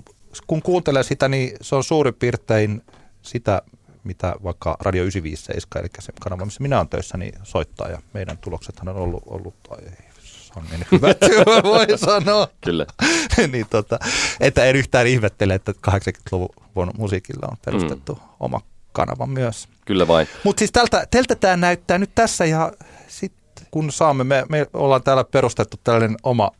kun 0.46 0.62
kuuntelee 0.62 1.02
sitä, 1.02 1.28
niin 1.28 1.56
se 1.60 1.74
on 1.76 1.84
suurin 1.84 2.14
piirtein 2.14 2.82
sitä, 3.22 3.62
mitä 4.04 4.34
vaikka 4.44 4.76
Radio 4.80 5.02
957, 5.02 5.84
eli 5.84 5.90
se 5.98 6.12
kanava, 6.20 6.44
missä 6.44 6.62
minä 6.62 6.76
olen 6.76 6.88
töissä, 6.88 7.18
niin 7.18 7.34
soittaa. 7.42 7.88
Ja 7.88 7.98
meidän 8.12 8.38
tuloksethan 8.38 8.88
on 8.88 8.96
ollut, 8.96 9.22
ollut 9.26 9.54
ai, 9.70 9.78
sangen 10.54 10.86
hyvät, 10.92 11.18
voi 11.64 11.86
sanoa. 11.98 12.48
Kyllä. 12.60 12.86
niin 13.52 13.66
tota, 13.70 13.98
että 14.40 14.64
en 14.64 14.76
yhtään 14.76 15.06
ihmettele, 15.06 15.54
että 15.54 15.72
80-luvun 15.90 16.90
musiikilla 16.98 17.48
on 17.50 17.56
perustettu 17.64 18.14
mm. 18.14 18.20
oma 18.40 18.60
kanava 18.92 19.26
myös. 19.26 19.68
Kyllä 19.84 20.08
vain. 20.08 20.28
Mutta 20.44 20.58
siis 20.58 20.72
tältä, 20.72 21.06
tältä 21.10 21.34
tämä 21.34 21.56
näyttää 21.56 21.98
nyt 21.98 22.10
tässä 22.14 22.44
ja 22.44 22.72
sitten 23.08 23.66
kun 23.70 23.92
saamme, 23.92 24.24
me, 24.24 24.46
me 24.48 24.66
ollaan 24.74 25.02
täällä 25.02 25.24
perustettu 25.24 25.76
tällainen 25.84 26.16
oma 26.22 26.50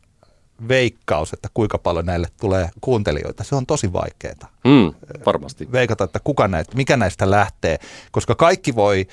veikkaus, 0.67 1.33
että 1.33 1.47
kuinka 1.53 1.77
paljon 1.77 2.05
näille 2.05 2.27
tulee 2.39 2.69
kuuntelijoita. 2.81 3.43
Se 3.43 3.55
on 3.55 3.65
tosi 3.65 3.93
vaikeaa 3.93 4.49
Mm, 4.63 4.93
varmasti. 5.25 5.71
veikata, 5.71 6.03
että 6.03 6.19
kuka 6.19 6.47
näistä, 6.47 6.75
mikä 6.75 6.97
näistä 6.97 7.31
lähtee, 7.31 7.79
koska 8.11 8.35
kaikki 8.35 8.75
voi 8.75 9.07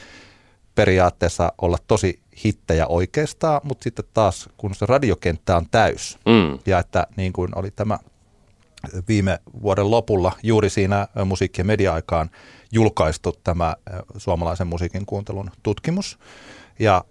periaatteessa 0.75 1.53
olla 1.63 1.79
tosi 1.87 2.21
hittejä 2.45 2.87
oikeastaan, 2.87 3.61
mutta 3.65 3.83
sitten 3.85 4.05
taas 4.15 4.49
kun 4.57 4.75
se 4.75 4.87
radiokenttä 4.87 5.57
on 5.57 5.67
täys 5.71 6.19
Mm, 6.27 6.59
ja 6.67 6.79
että 6.79 7.07
niin 7.17 7.33
kuin 7.33 7.51
oli 7.55 7.71
tämä 7.71 7.99
viime 9.09 9.39
vuoden 9.63 9.91
lopulla 9.91 10.33
juuri 10.43 10.71
siinä 10.71 11.09
musiikki- 11.25 11.61
ja 11.61 11.65
media-aikaan 11.65 12.31
julkaistu 12.73 13.33
tämä 13.45 13.77
suomalaisen 14.17 14.67
musiikin 14.67 15.07
kuuntelun 15.07 15.51
tutkimus. 15.63 16.19
Ja 16.79 17.05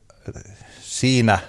siinä 0.80 1.40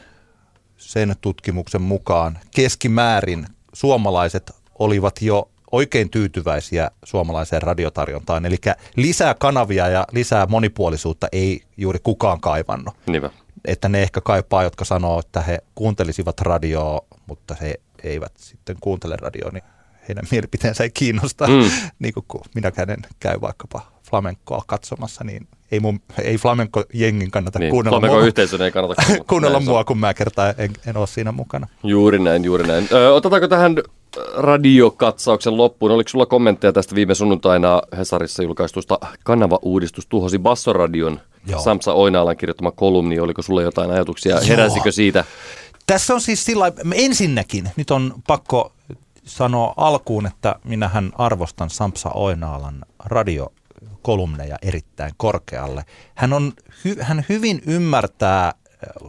sen 0.77 1.17
tutkimuksen 1.21 1.83
mukaan 1.83 2.39
keskimäärin 2.55 3.47
suomalaiset 3.73 4.53
olivat 4.79 5.23
jo 5.23 5.51
oikein 5.73 6.11
tyytyväisiä 6.11 6.91
suomalaiseen 7.05 7.63
radiotarjontaan. 7.63 8.47
Eli 8.47 8.57
lisää 8.97 9.35
kanavia 9.35 9.89
ja 9.89 10.07
lisää 10.13 10.47
monipuolisuutta 10.47 11.29
ei 11.33 11.63
juuri 11.77 11.99
kukaan 12.03 12.41
kaivannut. 12.41 12.95
niinpä. 13.07 13.31
että 13.65 13.89
ne 13.89 14.03
ehkä 14.03 14.21
kaipaa, 14.21 14.63
jotka 14.63 14.85
sanoo, 14.85 15.19
että 15.19 15.41
he 15.41 15.59
kuuntelisivat 15.75 16.41
radioa, 16.41 17.01
mutta 17.27 17.57
he 17.61 17.75
eivät 18.03 18.33
sitten 18.37 18.77
kuuntele 18.81 19.17
radioa, 19.17 19.51
niin 19.51 19.65
heidän 20.09 20.25
mielipiteensä 20.31 20.85
ei 20.85 20.91
kiinnosta. 20.91 21.47
Mm. 21.47 21.71
niin 21.99 22.15
kuin 22.15 22.25
kun 22.29 22.41
minäkään 22.55 22.91
en 22.91 23.03
käy 23.21 23.41
vaikkapa 23.41 23.81
flamenkoa 24.11 24.63
katsomassa, 24.67 25.25
niin 25.25 25.49
ei, 25.73 25.81
mun, 25.81 26.01
ei 26.23 26.37
flamenko-jengin 26.37 27.31
kannata 27.31 27.59
Niin, 27.59 27.71
kuunnella, 27.71 28.01
flamenco-yhteisön 28.01 28.63
ei 28.63 28.71
kannata 28.73 29.03
kuunnella. 29.03 29.25
kuunnella 29.31 29.61
mua, 29.61 29.85
kun 29.85 29.99
mä 29.99 30.15
kertaan 30.15 30.55
en, 30.59 30.71
en 30.87 30.97
ole 30.97 31.07
siinä 31.07 31.33
mukana. 31.33 31.67
Juuri 31.85 32.19
näin, 32.19 32.45
juuri 32.45 32.67
näin. 32.67 32.89
Ö, 32.93 33.15
otetaanko 33.15 33.49
tähän 33.49 33.75
radiokatsauksen 34.37 35.57
loppuun? 35.57 35.93
Oliko 35.93 36.09
sulla 36.09 36.27
kommentteja 36.27 36.73
tästä 36.73 36.95
viime 36.95 37.15
sunnuntaina 37.15 37.83
Hesarissa 37.99 38.43
julkaistusta 38.43 38.99
kanava-uudistus 39.25 40.07
tuhosi 40.07 40.39
Bassoradion 40.39 41.21
Joo. 41.47 41.61
Samsa 41.61 41.93
Oinaalan 41.93 42.37
kirjoittama 42.37 42.71
kolumni? 42.71 43.21
Oliko 43.21 43.43
sulla 43.43 43.63
jotain 43.63 43.91
ajatuksia? 43.91 44.35
Joo. 44.35 44.45
Heräsikö 44.49 44.93
siitä? 44.93 45.25
Tässä 45.87 46.15
on 46.15 46.21
siis 46.21 46.45
sillä 46.45 46.73
ensinnäkin, 46.95 47.71
nyt 47.77 47.91
on 47.91 48.15
pakko 48.27 48.73
sanoa 49.27 49.75
alkuun, 49.77 50.27
että 50.27 50.55
minähän 50.65 51.13
arvostan 51.19 51.71
Sampsa 51.71 52.11
Oinaalan 52.15 52.85
radiokolumneja 53.05 54.57
erittäin 54.63 55.13
korkealle. 55.17 55.85
Hän, 56.15 56.33
on, 56.33 56.53
hy, 56.85 56.97
hän 57.01 57.25
hyvin 57.29 57.63
ymmärtää, 57.67 58.53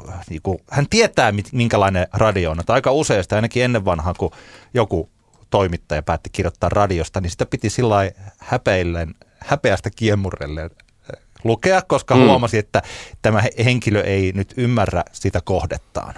äh, 0.09 0.19
niin 0.29 0.41
kuin, 0.41 0.59
hän 0.71 0.85
tietää 0.89 1.33
minkälainen 1.51 2.07
radio 2.13 2.51
on. 2.51 2.59
Että 2.59 2.73
aika 2.73 2.91
useasti, 2.91 3.35
ainakin 3.35 3.63
ennen 3.63 3.85
vanhaa, 3.85 4.13
kun 4.13 4.31
joku 4.73 5.09
toimittaja 5.49 6.03
päätti 6.03 6.29
kirjoittaa 6.29 6.69
radiosta, 6.69 7.21
niin 7.21 7.31
sitä 7.31 7.45
piti 7.45 7.69
sillä 7.69 7.95
häpeillen, 8.37 9.15
häpeästä 9.39 9.89
kiemurrellen 9.89 10.69
äh, 10.69 11.21
lukea, 11.43 11.81
koska 11.81 12.15
Mm. 12.15 12.21
huomasi, 12.21 12.57
että 12.57 12.81
tämä 13.21 13.41
he- 13.41 13.63
henkilö 13.65 14.01
ei 14.01 14.31
nyt 14.35 14.53
ymmärrä 14.57 15.03
sitä 15.11 15.41
kohdettaan 15.41 16.13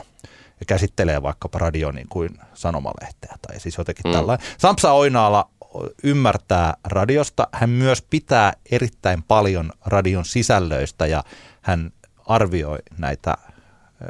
ja 0.60 0.66
käsittelee 0.68 1.22
vaikkapa 1.24 1.60
radio 1.60 1.92
niin 1.92 2.08
kuin 2.10 2.30
sanomalehteä 2.54 3.36
tai 3.48 3.60
siis 3.60 3.78
jotenkin 3.78 4.04
Mm. 4.12 4.14
tällainen. 4.14 4.48
Samsa 4.58 4.92
Oinaala 4.92 5.50
ymmärtää 6.04 6.74
radiosta. 6.84 7.48
Hän 7.52 7.70
myös 7.70 8.02
pitää 8.02 8.54
erittäin 8.72 9.24
paljon 9.24 9.72
radion 9.86 10.26
sisällöistä 10.26 11.06
ja 11.08 11.24
hän 11.62 11.92
arvioi 12.28 12.78
näitä 12.98 13.34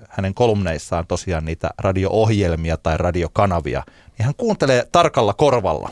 hänen 0.10 0.34
kolumneissaan 0.34 1.08
tosiaan 1.08 1.46
niitä 1.46 1.70
radio-ohjelmia 1.78 2.78
tai 2.78 2.98
radiokanavia, 2.98 3.84
niin 4.18 4.26
hän 4.26 4.36
kuuntelee 4.38 4.88
tarkalla 4.92 5.34
korvalla 5.34 5.90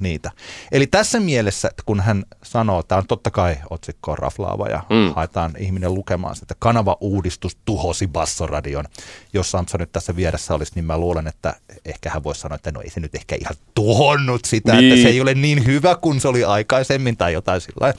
niitä. 0.00 0.30
Eli 0.72 0.86
tässä 0.86 1.20
mielessä, 1.20 1.68
että 1.68 1.82
kun 1.86 2.00
hän 2.00 2.24
sanoo, 2.42 2.82
tämä 2.82 2.98
on 2.98 3.06
totta 3.06 3.30
kai 3.30 3.56
otsikko 3.70 4.10
on 4.10 4.18
raflaava 4.18 4.68
ja 4.68 4.82
Mm. 4.90 5.12
haetaan 5.14 5.52
ihminen 5.58 5.94
lukemaan 5.94 6.34
sitä, 6.36 6.44
että 6.44 6.54
kanava-uudistus 6.58 7.56
tuhosi 7.64 8.06
Bassoradion. 8.06 8.84
Jos 9.32 9.50
Samsa 9.50 9.78
nyt 9.78 9.92
tässä 9.92 10.16
vieressä 10.16 10.54
olisi, 10.54 10.72
niin 10.74 10.84
mä 10.84 10.98
luulen, 10.98 11.26
että 11.26 11.56
ehkä 11.84 12.10
hän 12.10 12.24
voisi 12.24 12.40
sanoa, 12.40 12.56
että 12.56 12.72
no 12.72 12.80
ei 12.80 12.90
se 12.90 13.00
nyt 13.00 13.14
ehkä 13.14 13.36
ihan 13.40 13.54
tuhonnut 13.74 14.44
sitä, 14.44 14.72
niin. 14.72 14.80
Niin. 14.80 14.92
että 14.92 15.02
se 15.02 15.08
ei 15.08 15.20
ole 15.20 15.34
niin 15.34 15.66
hyvä 15.66 15.96
kuin 15.96 16.20
se 16.20 16.28
oli 16.28 16.44
aikaisemmin 16.44 17.16
tai 17.16 17.32
jotain 17.32 17.60
sillä. 17.60 17.94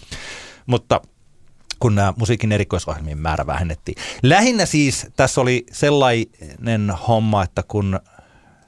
Mutta 0.65 1.01
kun 1.79 1.95
nämä 1.95 2.13
musiikin 2.17 2.51
erikoisohjelmien 2.51 3.17
määrä 3.17 3.47
vähennettiin. 3.47 3.97
Lähinnä 4.23 4.65
siis 4.65 5.07
tässä 5.15 5.41
oli 5.41 5.65
sellainen 5.71 6.91
homma, 7.07 7.43
että 7.43 7.63
kun 7.67 7.99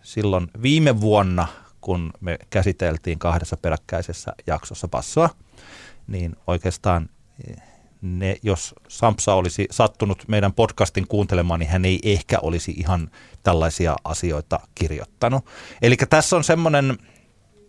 silloin 0.03 0.47
viime 0.61 1.01
vuonna, 1.01 1.47
kun 1.81 2.13
me 2.19 2.37
käsiteltiin 2.49 3.19
kahdessa 3.19 3.57
peräkkäisessä 3.57 4.33
jaksossa 4.47 4.87
passoa, 4.87 5.29
niin 6.07 6.35
oikeastaan 6.47 7.09
eh, 7.47 7.57
ne, 8.01 8.35
jos 8.43 8.75
Sampsa 8.87 9.33
olisi 9.33 9.67
sattunut 9.71 10.23
meidän 10.27 10.53
podcastin 10.53 11.07
kuuntelemaan, 11.07 11.59
niin 11.59 11.69
hän 11.69 11.85
ei 11.85 11.99
ehkä 12.03 12.39
olisi 12.41 12.71
ihan 12.71 13.11
tällaisia 13.43 13.95
asioita 14.03 14.59
kirjoittanut. 14.75 15.45
Eli 15.81 15.95
tässä 16.09 16.35
on 16.35 16.43
semmoinen, 16.43 16.97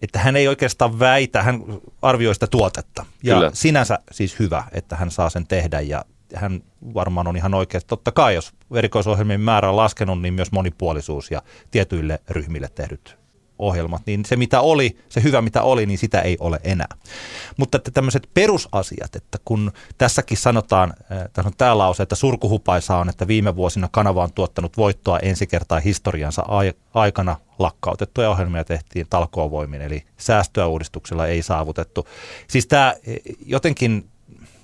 että 0.03 0.19
hän 0.19 0.37
ei 0.37 0.49
oikeastaan 0.49 0.99
väitä, 0.99 1.43
hän 1.43 1.65
arvioi 2.03 2.35
sitä 2.35 2.47
tuotetta. 2.47 3.07
Ja 3.23 3.35
Kyllä. 3.35 3.51
sinänsä 3.55 3.99
siis 4.11 4.39
hyvä, 4.39 4.65
että 4.73 4.97
hän 4.97 5.11
saa 5.11 5.31
sen 5.31 5.47
tehdä 5.47 5.81
ja 5.81 6.05
hän 6.35 6.63
varmaan 6.95 7.27
on 7.27 7.37
ihan 7.37 7.55
oikein. 7.55 7.83
Totta 7.87 8.13
kai, 8.13 8.35
jos 8.35 8.53
erikoisohjelmien 8.75 9.41
määrä 9.41 9.71
on 9.71 9.77
laskenut, 9.77 10.23
niin 10.23 10.35
myös 10.35 10.53
monipuolisuus 10.53 11.31
ja 11.31 11.43
tietyille 11.71 12.21
ryhmille 12.29 12.69
tehdyt 12.75 13.22
ohjelmat, 13.63 14.03
niin 14.07 14.25
se 14.25 14.37
mitä 14.37 14.61
oli, 14.61 14.97
se 15.09 15.23
hyvä 15.23 15.43
mitä 15.43 15.63
oli, 15.63 15.87
niin 15.87 15.99
sitä 15.99 16.21
ei 16.21 16.37
ole 16.41 16.61
enää. 16.65 16.97
Mutta 17.57 17.77
että 17.77 17.91
tämmöiset 17.91 18.29
perusasiat, 18.35 19.17
että 19.17 19.39
kun 19.45 19.73
tässäkin 19.99 20.37
sanotaan, 20.37 20.93
äh, 21.13 21.19
tässä 21.33 21.49
on 21.49 21.53
tämä 21.59 21.79
lause, 21.79 22.03
että 22.03 22.15
surkuhupaisa 22.15 22.97
on, 22.97 23.09
että 23.09 23.27
viime 23.27 23.57
vuosina 23.57 23.89
kanava 23.93 24.23
on 24.23 24.33
tuottanut 24.33 24.77
voittoa 24.77 25.19
ensi 25.19 25.47
kertaa 25.47 25.81
historiansa 25.81 26.43
ai- 26.49 26.75
aikana 26.95 27.37
lakkautettuja 27.59 28.31
ohjelmia 28.31 28.65
tehtiin 28.65 29.07
talkoovoimin, 29.11 29.83
eli 29.83 30.03
säästöä 30.17 30.67
uudistuksella 30.67 31.27
ei 31.27 31.43
saavutettu. 31.43 32.09
Siis 32.49 32.67
tämä 32.67 32.95
eh, 33.07 33.21
jotenkin 33.47 34.09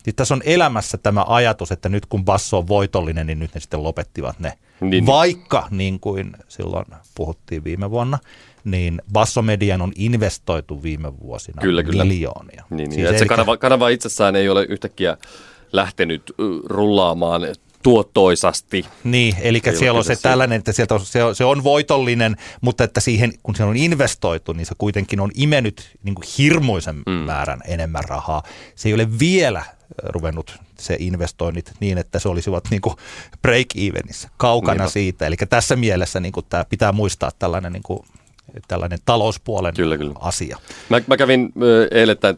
Siis 0.08 0.16
tässä 0.16 0.34
on 0.34 0.42
elämässä 0.44 0.98
tämä 0.98 1.24
ajatus, 1.28 1.72
että 1.72 1.88
nyt 1.88 2.06
kun 2.06 2.24
basso 2.24 2.58
on 2.58 2.68
voitollinen, 2.68 3.26
niin 3.26 3.38
nyt 3.38 3.54
ne 3.54 3.60
sitten 3.60 3.82
lopettivat 3.82 4.38
ne. 4.38 4.58
Niin. 4.80 5.06
Vaikka, 5.06 5.68
niin 5.70 6.00
kuin 6.00 6.36
silloin 6.48 6.86
puhuttiin 7.14 7.64
viime 7.64 7.90
vuonna, 7.90 8.18
niin 8.70 9.02
bassomedian 9.12 9.82
on 9.82 9.92
investoitu 9.96 10.82
viime 10.82 11.18
vuosina 11.20 11.62
Kyllä, 11.62 11.82
kyllä. 11.82 12.04
miljoonia. 12.04 12.64
Niin, 12.70 12.76
niin. 12.76 12.92
Siis 12.92 13.08
Siis 13.08 13.18
se 13.18 13.26
kanava, 13.26 13.56
kanava 13.56 13.88
itsessään 13.88 14.36
ei 14.36 14.48
ole 14.48 14.64
yhtäkkiä 14.68 15.16
lähtenyt 15.72 16.34
rullaamaan 16.64 17.42
tuottoisasti. 17.82 18.84
Niin, 19.04 19.36
eli 19.40 19.60
Ei 19.64 19.76
siellä 19.76 19.98
on 19.98 20.04
se 20.04 20.12
oikein 20.12 20.22
tällainen, 20.22 20.58
että 20.58 20.72
sieltä 20.72 20.94
on, 20.94 21.00
se, 21.00 21.24
on, 21.24 21.34
se 21.34 21.44
on 21.44 21.64
voitollinen, 21.64 22.36
mutta 22.60 22.84
että 22.84 23.00
siihen, 23.00 23.32
kun 23.42 23.54
se 23.54 23.64
on 23.64 23.76
investoitu, 23.76 24.52
niin 24.52 24.66
se 24.66 24.74
kuitenkin 24.78 25.20
on 25.20 25.30
imennyt 25.34 25.98
niin 26.02 26.14
kuin 26.14 26.24
hirmuisen 26.38 27.02
mm. 27.06 27.12
määrän 27.12 27.60
enemmän 27.66 28.04
rahaa. 28.08 28.42
Se 28.74 28.88
ei 28.88 28.94
ole 28.94 29.18
vielä 29.18 29.64
ruvennut 30.02 30.58
se 30.78 30.96
investoinnit 30.98 31.72
niin, 31.80 31.98
että 31.98 32.18
se 32.18 32.28
olisivat 32.28 32.64
niin 32.70 32.80
kuin 32.80 32.94
break-evenissä, 33.48 34.28
kaukana. 34.36 34.74
Niinpä. 34.74 34.92
siitä. 34.92 35.26
Eli 35.26 35.36
tässä 35.36 35.76
mielessä 35.76 36.20
niin 36.20 36.32
kuin 36.32 36.46
tämä 36.48 36.64
pitää 36.64 36.92
muistaa 36.92 37.30
tällainen, 37.38 37.72
niin 37.72 37.82
kuin, 37.82 38.00
tällainen 38.68 38.98
talouspuolen 39.04 39.74
Kyllä, 39.74 39.98
kyllä. 39.98 40.14
asia. 40.20 40.58
Mä, 40.88 41.00
mä 41.06 41.16
kävin 41.16 41.52
eilettäin 41.90 42.36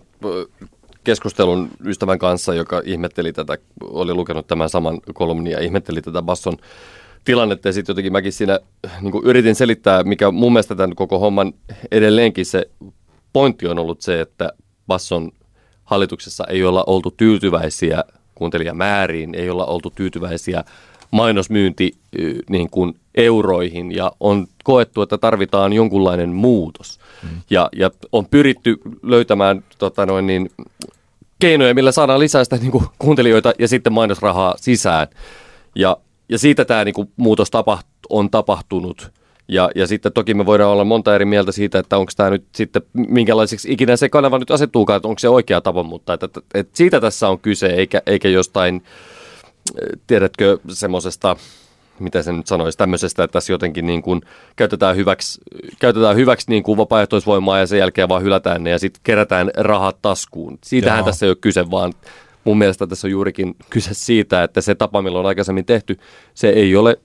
keskustelun 1.05 1.69
ystävän 1.85 2.19
kanssa, 2.19 2.55
joka 2.55 2.83
ihmetteli 2.85 3.33
tätä, 3.33 3.59
oli 3.81 4.15
lukenut 4.15 4.47
tämän 4.47 4.69
saman 4.69 5.01
kolumnin 5.15 5.53
ja 5.53 5.61
ihmetteli 5.61 6.03
tätä 6.03 6.23
Basson 6.23 6.57
tilannetta. 7.25 7.69
Ja 7.69 7.73
sitten 7.73 7.93
jotenkin 7.93 8.13
mäkin 8.13 8.33
siinä 8.33 8.61
niin 9.01 9.25
yritin 9.25 9.55
selittää, 9.55 10.03
mikä 10.03 10.31
mun 10.31 10.53
mielestä 10.53 10.75
tämän 10.75 10.95
koko 10.95 11.19
homman 11.19 11.53
edelleenkin 11.91 12.47
se 12.47 12.71
pointti 13.33 13.67
on 13.67 13.79
ollut 13.79 14.01
se, 14.01 14.21
että 14.21 14.53
Basson 14.87 15.33
hallituksessa 15.85 16.45
ei 16.47 16.65
olla 16.65 16.85
oltu 16.87 17.11
tyytyväisiä 17.11 18.05
kuuntelijamääriin, 18.35 19.35
ei 19.35 19.51
olla 19.51 19.67
oltu 19.67 19.91
tyytyväisiä 19.91 20.65
mainosmyynti 21.11 21.93
niin 22.51 22.71
kuin 22.71 22.95
euroihin 23.15 23.95
ja 23.97 24.13
on 24.21 24.47
koettu, 24.65 25.03
että 25.03 25.19
tarvitaan 25.19 25.73
jonkunlainen 25.73 26.31
muutos. 26.31 27.01
Mm. 27.23 27.29
Ja, 27.51 27.69
ja 27.77 27.91
on 28.13 28.27
pyritty 28.27 28.77
löytämään 29.03 29.65
tota 29.79 30.07
noin 30.07 30.27
niin, 30.27 30.51
keinoja, 31.39 31.75
millä 31.75 31.93
saadaan 31.93 32.21
lisää 32.21 32.45
sitä 32.45 32.57
niin 32.57 32.71
kuin, 32.71 32.85
kuuntelijoita 32.99 33.53
ja 33.59 33.69
sitten 33.69 33.93
mainosrahaa 33.93 34.55
sisään. 34.57 35.07
Ja, 35.75 35.97
ja 36.29 36.39
siitä 36.39 36.65
tämä 36.65 36.85
niin 36.85 36.95
kuin, 36.95 37.11
muutos 37.17 37.51
tapaht, 37.51 37.87
on 38.11 38.31
tapahtunut. 38.31 39.11
Ja, 39.49 39.71
ja 39.75 39.87
sitten 39.87 40.13
toki 40.13 40.35
me 40.35 40.47
voidaan 40.47 40.71
olla 40.71 40.85
monta 40.85 41.15
eri 41.15 41.25
mieltä 41.25 41.53
siitä, 41.53 41.79
että 41.79 41.99
onko 41.99 42.13
tämä 42.17 42.31
nyt 42.31 42.45
sitten, 42.55 42.83
minkälaiseksi 42.93 43.73
ikinä 43.73 43.97
se 43.97 44.09
kanava 44.09 44.39
nyt 44.39 44.51
asettuukaan, 44.51 44.97
että 44.97 45.09
onko 45.09 45.19
se 45.19 45.29
oikea 45.29 45.61
tapa, 45.61 45.83
mutta 45.83 46.13
että, 46.13 46.27
että, 46.27 46.41
että 46.55 46.77
siitä 46.77 47.01
tässä 47.01 47.29
on 47.29 47.39
kyse, 47.39 47.67
eikä, 47.67 48.03
eikä 48.07 48.29
jostain, 48.29 48.77
eh, 48.77 48.83
tiedätkö, 50.07 50.59
semmoisesta, 50.69 51.37
mitä 51.99 52.23
se 52.23 52.33
nyt 52.33 52.47
sanoisi, 52.47 52.79
tämmöisestä, 52.79 53.25
että 53.25 53.33
tässä 53.33 53.53
jotenkin 53.53 53.87
niin 53.87 54.03
kuin 54.03 54.21
käytetään 54.57 54.97
hyväksi, 54.97 55.41
käytetään 55.79 56.17
hyväksi 56.17 56.47
niin 56.49 56.63
kuin 56.63 56.77
vapaaehtoisvoimaa 56.77 57.59
ja 57.59 57.67
sen 57.67 57.79
jälkeen 57.79 58.09
vaan 58.09 58.23
hylätään 58.23 58.65
ne 58.65 58.71
ja 58.71 58.79
sitten 58.79 59.01
kerätään 59.05 59.51
rahat 59.57 59.97
taskuun. 60.03 60.59
Siitähän 60.65 60.99
Joo. 60.99 61.07
tässä 61.07 61.27
ei 61.27 61.31
ole 61.31 61.37
kyse, 61.41 61.71
vaan 61.71 61.93
mun 62.45 62.59
mielestä 62.59 62.87
tässä 62.87 63.07
on 63.07 63.11
juurikin 63.11 63.57
kyse 63.71 63.95
siitä, 63.95 64.43
että 64.43 64.61
se 64.61 64.75
tapa, 64.75 65.03
millä 65.03 65.19
on 65.19 65.27
aikaisemmin 65.27 65.65
tehty, 65.65 65.99
se 66.35 66.49
ei 66.49 66.77
ole 66.77 66.97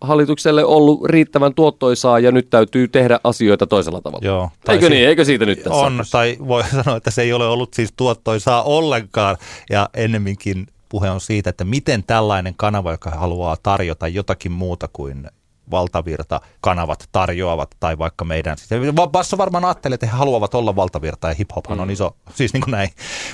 hallitukselle 0.00 0.64
ollut 0.64 1.04
riittävän 1.04 1.54
tuottoisaa 1.54 2.18
ja 2.18 2.32
nyt 2.32 2.50
täytyy 2.50 2.88
tehdä 2.88 3.20
asioita 3.24 3.66
toisella 3.66 4.00
tavalla. 4.00 4.26
Joo, 4.26 4.50
Eikö 4.68 4.86
si- 4.86 4.90
niin? 4.90 5.08
Eikö 5.08 5.24
siitä 5.24 5.46
nyt 5.46 5.62
tässä 5.62 5.78
On, 5.80 6.04
tai 6.10 6.36
voi 6.48 6.62
sanoa, 6.84 6.96
että 6.96 7.10
se 7.10 7.22
ei 7.22 7.32
ole 7.32 7.46
ollut 7.46 7.74
siis 7.74 7.92
tuottoisaa 7.96 8.62
ollenkaan. 8.62 9.36
Ja 9.70 9.88
ennemminkin 9.94 10.66
puhe 10.94 11.10
on 11.10 11.20
siitä, 11.20 11.50
että 11.50 11.64
miten 11.64 12.04
tällainen 12.04 12.54
kanava, 12.56 12.92
joka 12.92 13.10
haluaa 13.10 13.56
tarjota 13.62 14.08
jotakin 14.08 14.52
muuta 14.52 14.88
kuin 14.92 15.26
valtavirta 15.70 16.40
kanavat 16.60 17.08
tarjoavat, 17.12 17.76
tai 17.80 17.98
vaikka 17.98 18.24
meidän, 18.24 18.58
siis 18.58 18.80
Basso 19.06 19.38
varmaan 19.38 19.64
ajattelee, 19.64 19.94
että 19.94 20.06
he 20.06 20.12
haluavat 20.12 20.54
olla 20.54 20.76
valtavirta, 20.76 21.28
ja 21.28 21.34
hip-hophan 21.34 21.80
on 21.80 21.88
mm. 21.88 21.92
iso, 21.92 22.16
siis 22.34 22.52
niin 22.52 22.60
kuin 22.60 22.72
näin, 22.72 22.90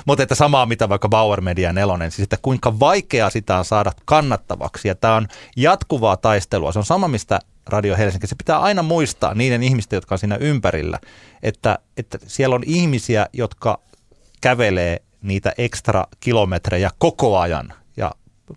mutta 0.06 0.22
että 0.22 0.34
samaa 0.34 0.66
mitä 0.66 0.88
vaikka 0.88 1.08
Bauer 1.08 1.40
Media 1.40 1.72
nelonen, 1.72 2.11
siis 2.11 2.22
että 2.22 2.38
kuinka 2.42 2.80
vaikeaa 2.80 3.30
sitä 3.30 3.58
on 3.58 3.64
saada 3.64 3.92
kannattavaksi, 4.04 4.88
ja 4.88 4.94
tämä 4.94 5.14
on 5.14 5.28
jatkuvaa 5.56 6.16
taistelua, 6.16 6.72
se 6.72 6.78
on 6.78 6.84
sama 6.84 7.08
mistä 7.08 7.38
Radio 7.66 7.96
Helsinki. 7.96 8.26
Se 8.26 8.34
pitää 8.34 8.58
aina 8.58 8.82
muistaa 8.82 9.34
niiden 9.34 9.62
ihmisten, 9.62 9.96
jotka 9.96 10.14
on 10.14 10.18
siinä 10.18 10.36
ympärillä, 10.36 10.98
että, 11.42 11.78
että 11.96 12.18
siellä 12.26 12.54
on 12.54 12.62
ihmisiä, 12.66 13.26
jotka 13.32 13.80
kävelee 14.40 15.02
niitä 15.23 15.53
ekstra 15.59 16.05
kilometrejä 16.21 16.91
koko 16.99 17.39
ajan 17.39 17.73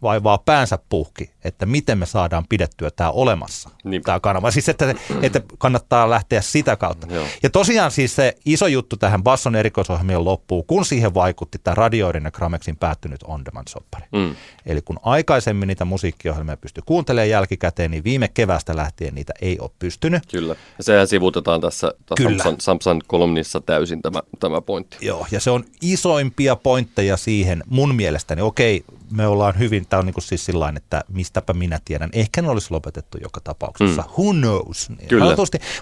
vaivaa 0.01 0.37
päänsä 0.37 0.79
puhki, 0.89 1.31
että 1.43 1.65
miten 1.65 1.97
me 1.97 2.05
saadaan 2.05 2.45
pidettyä 2.49 2.91
tämä 2.91 3.11
olemassa, 3.11 3.69
niin. 3.83 4.01
tämä 4.01 4.19
kanava. 4.19 4.51
Siis 4.51 4.69
että, 4.69 4.95
että 5.21 5.41
kannattaa 5.57 6.09
lähteä 6.09 6.41
sitä 6.41 6.75
kautta. 6.75 7.07
Joo. 7.09 7.25
Ja 7.43 7.49
tosiaan 7.49 7.91
siis 7.91 8.15
se 8.15 8.35
iso 8.45 8.67
juttu 8.67 8.97
tähän 8.97 9.23
Basson 9.23 9.55
erikoisohjelmien 9.55 10.25
loppuun, 10.25 10.65
kun 10.65 10.85
siihen 10.85 11.13
vaikutti 11.13 11.59
tämä 11.63 11.75
radioiden 11.75 12.23
ja 12.23 12.31
Gramexin 12.31 12.77
päättynyt 12.77 13.23
on 13.23 13.45
demand 13.45 13.67
soppari. 13.69 14.05
Mm. 14.11 14.35
Eli 14.65 14.81
kun 14.81 14.99
aikaisemmin 15.03 15.67
niitä 15.67 15.85
musiikkiohjelmia 15.85 16.57
pystyi 16.57 16.83
kuuntelemaan 16.85 17.29
jälkikäteen, 17.29 17.91
niin 17.91 18.03
viime 18.03 18.27
kevästä 18.27 18.75
lähtien 18.75 19.15
niitä 19.15 19.33
ei 19.41 19.59
ole 19.59 19.71
pystynyt. 19.79 20.23
Kyllä. 20.31 20.55
Ja 20.77 20.83
sehän 20.83 21.07
sivutetaan 21.07 21.61
tässä. 21.61 21.93
Samsan, 22.23 22.55
Samsan 22.59 23.01
kolumnissa 23.07 23.61
täysin 23.61 24.01
tämä, 24.01 24.21
tämä 24.39 24.61
pointti. 24.61 24.97
Joo, 25.01 25.27
ja 25.31 25.39
se 25.39 25.51
on 25.51 25.65
isoimpia 25.81 26.55
pointteja 26.55 27.17
siihen 27.17 27.63
mun 27.65 27.95
mielestäni. 27.95 28.41
Okei, 28.41 28.83
me 29.15 29.27
ollaan 29.27 29.59
hyvin, 29.59 29.87
tämä 29.87 29.99
on 29.99 30.05
niin 30.05 30.13
kuin 30.13 30.23
siis 30.23 30.45
sillain, 30.45 30.77
että 30.77 31.03
mistäpä 31.07 31.53
minä 31.53 31.79
tiedän. 31.85 32.09
Ehkä 32.13 32.41
ne 32.41 32.49
olisi 32.49 32.67
lopetettu 32.71 33.17
joka 33.21 33.41
tapauksessa. 33.43 34.01
Mm. 34.01 34.07
Who 34.07 34.33
knows? 34.33 34.89
Niin 34.89 35.07
kyllä. 35.07 35.35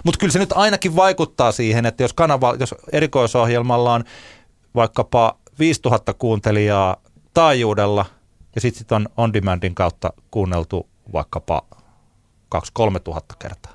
Mutta 0.04 0.18
kyllä 0.18 0.32
se 0.32 0.38
nyt 0.38 0.52
ainakin 0.52 0.96
vaikuttaa 0.96 1.52
siihen, 1.52 1.86
että 1.86 2.02
jos, 2.02 2.12
kanava, 2.12 2.56
jos 2.60 2.74
erikoisohjelmalla 2.92 3.94
on 3.94 4.04
vaikkapa 4.74 5.38
5000 5.58 6.14
kuuntelijaa 6.14 6.96
taajuudella 7.34 8.06
ja 8.54 8.60
sitten 8.60 8.78
sit 8.78 8.92
on 8.92 9.08
on 9.16 9.32
demandin 9.32 9.74
kautta 9.74 10.12
kuunneltu 10.30 10.88
vaikkapa 11.12 11.62
2-3 12.54 12.58
tuhatta 13.04 13.34
kertaa. 13.38 13.72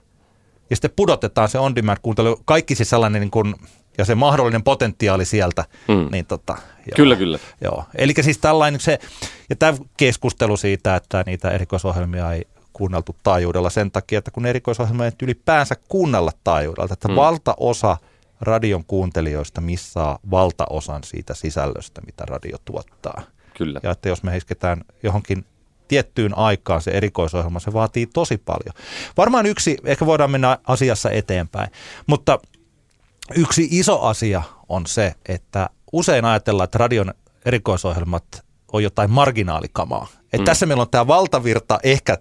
Ja 0.70 0.76
sitten 0.76 0.91
pudotetaan 0.95 1.49
se 1.49 1.60
on 1.60 1.76
demand 1.76 1.97
kuuntelu, 2.01 2.41
kaikki 2.45 2.76
siis 2.76 2.89
sellainen 2.89 3.22
niin 3.22 3.32
kuin 3.32 3.55
ja 3.97 4.05
se 4.05 4.15
mahdollinen 4.15 4.63
potentiaali 4.63 5.25
sieltä. 5.25 5.65
Mm. 5.87 6.07
Niin 6.11 6.25
tota, 6.25 6.53
joo, 6.77 6.95
kyllä, 6.95 7.15
kyllä. 7.15 7.39
Joo. 7.61 7.83
Eli 7.95 8.13
siis 8.21 8.37
tällainen 8.37 8.79
se, 8.79 8.99
ja 9.49 9.55
tämä 9.55 9.77
keskustelu 9.97 10.57
siitä, 10.57 10.95
että 10.95 11.23
niitä 11.25 11.51
erikoisohjelmia 11.51 12.31
ei 12.33 12.47
kuunneltu 12.73 13.15
taajuudella 13.23 13.69
sen 13.69 13.91
takia, 13.91 14.19
että 14.19 14.31
kun 14.31 14.45
erikoisohjelmia 14.45 15.05
ei 15.05 15.11
ylipäänsä 15.23 15.75
kuunnella 15.87 16.31
taajuudella, 16.43 16.93
että 16.93 17.07
mm. 17.07 17.15
valtaosa 17.15 17.97
radion 18.41 18.83
kuuntelijoista 18.85 19.61
missaa 19.61 20.19
valtaosan 20.31 21.03
siitä 21.03 21.33
sisällöstä, 21.33 22.01
mitä 22.05 22.25
radio 22.25 22.57
tuottaa. 22.65 23.21
Kyllä. 23.57 23.79
Ja 23.83 23.91
että 23.91 24.09
jos 24.09 24.23
me 24.23 24.37
isketään 24.37 24.81
johonkin 25.03 25.45
tiettyyn 25.87 26.37
aikaan 26.37 26.81
se 26.81 26.91
erikoisohjelma, 26.91 27.59
se 27.59 27.73
vaatii 27.73 28.07
tosi 28.07 28.37
paljon. 28.37 28.73
Varmaan 29.17 29.45
yksi, 29.45 29.77
ehkä 29.83 30.05
voidaan 30.05 30.31
mennä 30.31 30.57
asiassa 30.67 31.11
eteenpäin, 31.11 31.69
mutta 32.07 32.39
Yksi 33.36 33.67
iso 33.71 34.01
asia 34.01 34.43
on 34.69 34.88
se, 34.88 35.13
että 35.25 35.69
usein 35.91 36.25
ajatellaan, 36.25 36.63
että 36.63 36.78
radion 36.78 37.13
erikoisohjelmat 37.45 38.45
on 38.73 38.84
jotain 38.84 39.11
marginaalikamaa. 39.11 40.07
Et 40.34 40.39
mm. 40.39 40.45
Tässä 40.45 40.65
meillä 40.65 40.82
on 40.82 40.89
tämä 40.89 41.07
valtavirta, 41.07 41.80
ehkä, 41.84 42.17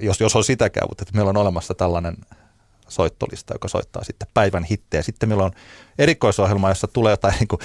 jos, 0.00 0.20
jos 0.20 0.36
on 0.36 0.44
sitäkään, 0.44 0.86
mutta 0.90 1.02
että 1.02 1.14
meillä 1.14 1.28
on 1.28 1.36
olemassa 1.36 1.74
tällainen 1.74 2.16
soittolista, 2.88 3.54
joka 3.54 3.68
soittaa 3.68 4.04
sitten 4.04 4.28
päivän 4.34 4.64
hittejä. 4.64 5.02
Sitten 5.02 5.28
meillä 5.28 5.44
on 5.44 5.52
erikoisohjelma, 5.98 6.68
jossa 6.68 6.86
tulee 6.86 7.12
jotain 7.12 7.34
niin 7.40 7.60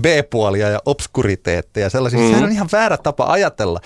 B-puolia 0.00 0.68
ja 0.68 0.82
obskuriteetteja. 0.86 1.90
Sellaisia. 1.90 2.20
Mm. 2.20 2.28
Sehän 2.28 2.44
on 2.44 2.52
ihan 2.52 2.68
väärä 2.72 2.96
tapa 2.96 3.24
ajatella. 3.24 3.80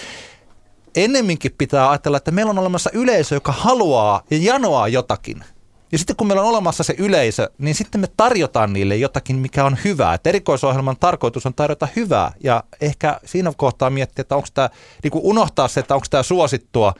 Ennemminkin 0.94 1.54
pitää 1.58 1.90
ajatella, 1.90 2.16
että 2.16 2.30
meillä 2.30 2.50
on 2.50 2.58
olemassa 2.58 2.90
yleisö, 2.92 3.34
joka 3.34 3.52
haluaa 3.52 4.22
ja 4.30 4.38
janoaa 4.40 4.88
jotakin– 4.88 5.44
ja 5.92 5.98
sitten 5.98 6.16
kun 6.16 6.26
meillä 6.26 6.42
on 6.42 6.48
olemassa 6.48 6.82
se 6.82 6.94
yleisö, 6.98 7.50
niin 7.58 7.74
sitten 7.74 8.00
me 8.00 8.06
tarjotaan 8.16 8.72
niille 8.72 8.96
jotakin, 8.96 9.36
mikä 9.36 9.64
on 9.64 9.78
hyvää. 9.84 10.14
Et 10.14 10.26
erikoisohjelman 10.26 10.96
tarkoitus 11.00 11.46
on 11.46 11.54
tarjota 11.54 11.88
hyvää 11.96 12.32
ja 12.44 12.64
ehkä 12.80 13.20
siinä 13.24 13.52
kohtaa 13.56 13.90
miettiä, 13.90 14.20
että 14.20 14.36
onko 14.36 14.48
tämä, 14.54 14.70
niin 15.02 15.12
unohtaa 15.14 15.68
se, 15.68 15.80
että 15.80 15.94
onko 15.94 16.06
tämä 16.10 16.22
suosittua 16.22 16.94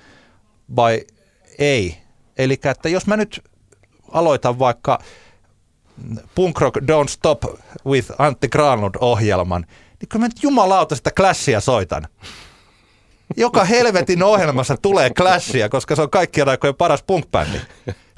vai 0.77 1.01
ei. 1.59 1.99
Eli 2.39 2.61
että 2.65 2.89
jos 2.89 3.07
mä 3.07 3.17
nyt 3.17 3.45
aloitan 4.13 4.59
vaikka 4.59 4.99
Punk 6.35 6.61
Rock 6.61 6.77
Don't 6.77 7.09
Stop 7.09 7.45
with 7.87 8.13
Antti 8.19 8.49
Granlund 8.49 8.95
ohjelman, 9.01 9.67
niin 10.01 10.09
kyllä 10.09 10.23
mä 10.23 10.29
nyt 10.29 10.43
jumalauta 10.43 10.97
sitä 10.97 11.11
Clashia 11.11 11.61
soitan. 11.61 12.09
Joka 13.37 13.65
helvetin 13.65 14.23
ohjelmassa 14.23 14.77
tulee 14.83 15.11
Clashia, 15.11 15.69
koska 15.69 15.97
se 15.97 16.03
on 16.03 16.11
kaikkien 16.11 16.49
aikojen 16.49 16.75
paras 16.75 17.03
punk-bändi. 17.03 17.59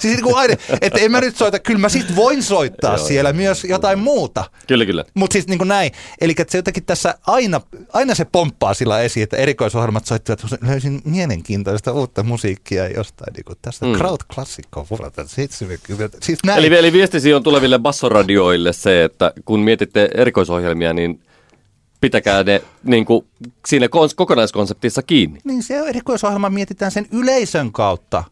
Siis 0.01 0.15
niin 0.15 0.25
kuin 0.25 0.37
aina, 0.37 0.55
että 0.81 1.01
en 1.01 1.11
mä 1.11 1.21
nyt 1.21 1.37
soita, 1.37 1.59
kyllä 1.59 1.79
mä 1.79 1.89
sit 1.89 2.17
voin 2.17 2.43
soittaa 2.43 2.99
siellä 2.99 3.33
myös 3.33 3.65
jotain 3.65 3.99
muuta. 3.99 4.45
Kyllä, 4.67 4.87
kyllä. 4.87 5.05
Mutta 5.15 5.33
siis 5.33 5.47
niin 5.47 5.59
kuin 5.59 5.69
näin. 5.69 5.93
Eli 6.21 6.35
että 6.39 6.53
se 6.53 6.59
jotenkin 6.59 6.85
tässä 6.85 7.15
aina, 7.27 7.61
aina 7.93 8.15
se 8.15 8.25
pomppaa 8.25 8.75
sillä 8.75 9.01
esiin, 9.01 9.25
että 9.25 9.37
erikoisohjelmat 9.37 10.07
soittivat, 10.07 10.41
että 10.45 10.67
löysin 10.67 11.03
mielenkiintoista 11.05 11.93
uutta 11.93 12.23
musiikkia 12.23 12.89
jostain 12.89 13.33
niin 13.33 13.45
kuin 13.45 13.59
tästä 13.63 13.87
mm. 13.87 13.93
crowd-klassikkoa 13.93 14.87
vuodelta 14.91 15.27
70. 15.27 16.19
Siis 16.23 16.39
näin. 16.45 16.59
Eli, 16.59 16.77
eli 16.77 16.93
viestisi 16.93 17.35
on 17.35 17.43
tuleville 17.43 17.79
bassoradioille 17.79 18.73
se, 18.73 19.05
että 19.05 19.33
kun 19.45 19.61
mietitte 19.61 20.09
erikoisohjelmia, 20.15 20.93
niin 20.93 21.21
pitäkää 22.05 22.43
ne 22.43 22.63
niin 22.83 23.05
kuin, 23.05 23.27
siinä 23.67 23.89
kokonaiskonseptissa 24.17 25.03
kiinni. 25.03 25.41
Niin 25.45 25.63
se 25.63 25.79
erikoisohjelma 25.79 26.51
mietitään 26.51 26.91
sen 26.91 27.07
yleisön 27.13 27.73
kautta. 27.73 28.25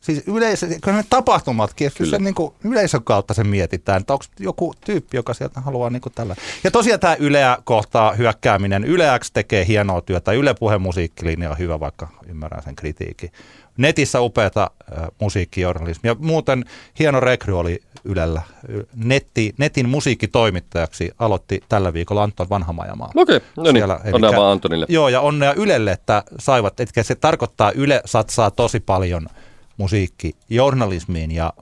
Siis 0.00 0.22
yleisö, 0.26 0.66
kun 0.84 0.94
ne 0.94 1.04
tapahtumatkin, 1.10 1.90
kyllä. 1.98 2.10
Se, 2.10 2.18
niin 2.18 2.34
kuin 2.34 2.54
yleisön 2.64 3.04
kautta 3.04 3.34
se 3.34 3.44
mietitään, 3.44 4.00
että 4.00 4.12
onko 4.12 4.24
joku 4.40 4.74
tyyppi, 4.84 5.16
joka 5.16 5.34
sieltä 5.34 5.60
haluaa 5.60 5.90
niin 5.90 6.00
kuin 6.00 6.12
tällä. 6.12 6.36
Ja 6.64 6.70
tosiaan 6.70 7.00
tämä 7.00 7.16
Yleä 7.18 7.58
kohtaa 7.64 8.12
hyökkääminen. 8.12 8.84
Yleäks 8.84 9.30
tekee 9.30 9.66
hienoa 9.66 10.00
työtä. 10.00 10.32
Yle 10.32 10.54
puhemusiikkilinja 10.54 11.50
on 11.50 11.58
hyvä, 11.58 11.80
vaikka 11.80 12.08
ymmärrän 12.28 12.62
sen 12.62 12.76
kritiikin. 12.76 13.30
Netissä 13.76 14.20
upeata 14.20 14.70
äh, 14.98 15.08
musiikkijournalismia. 15.20 16.16
Muuten 16.18 16.64
hieno 16.98 17.20
rekry 17.20 17.58
oli 17.58 17.82
Ylellä. 18.04 18.42
Netti, 18.94 19.54
netin 19.58 19.88
musiikkitoimittajaksi 19.88 21.10
aloitti 21.18 21.60
tällä 21.68 21.92
viikolla 21.92 22.22
Anton 22.22 22.48
Vanhamajamaa. 22.50 23.10
Okei, 23.14 23.36
okay. 23.36 23.48
no 23.56 23.72
niin, 23.72 23.84
onnea 24.12 24.32
vaan 24.36 24.52
Antonille. 24.52 24.86
Joo, 24.88 25.08
ja 25.08 25.20
onnea 25.20 25.54
Ylelle, 25.54 25.92
että 25.92 26.22
saivat, 26.38 26.80
että 26.80 27.02
se 27.02 27.14
tarkoittaa, 27.14 27.72
Yle 27.72 28.02
satsaa 28.04 28.50
tosi 28.50 28.80
paljon– 28.80 29.26
musiikkijournalismiin 29.78 31.30
ja 31.30 31.52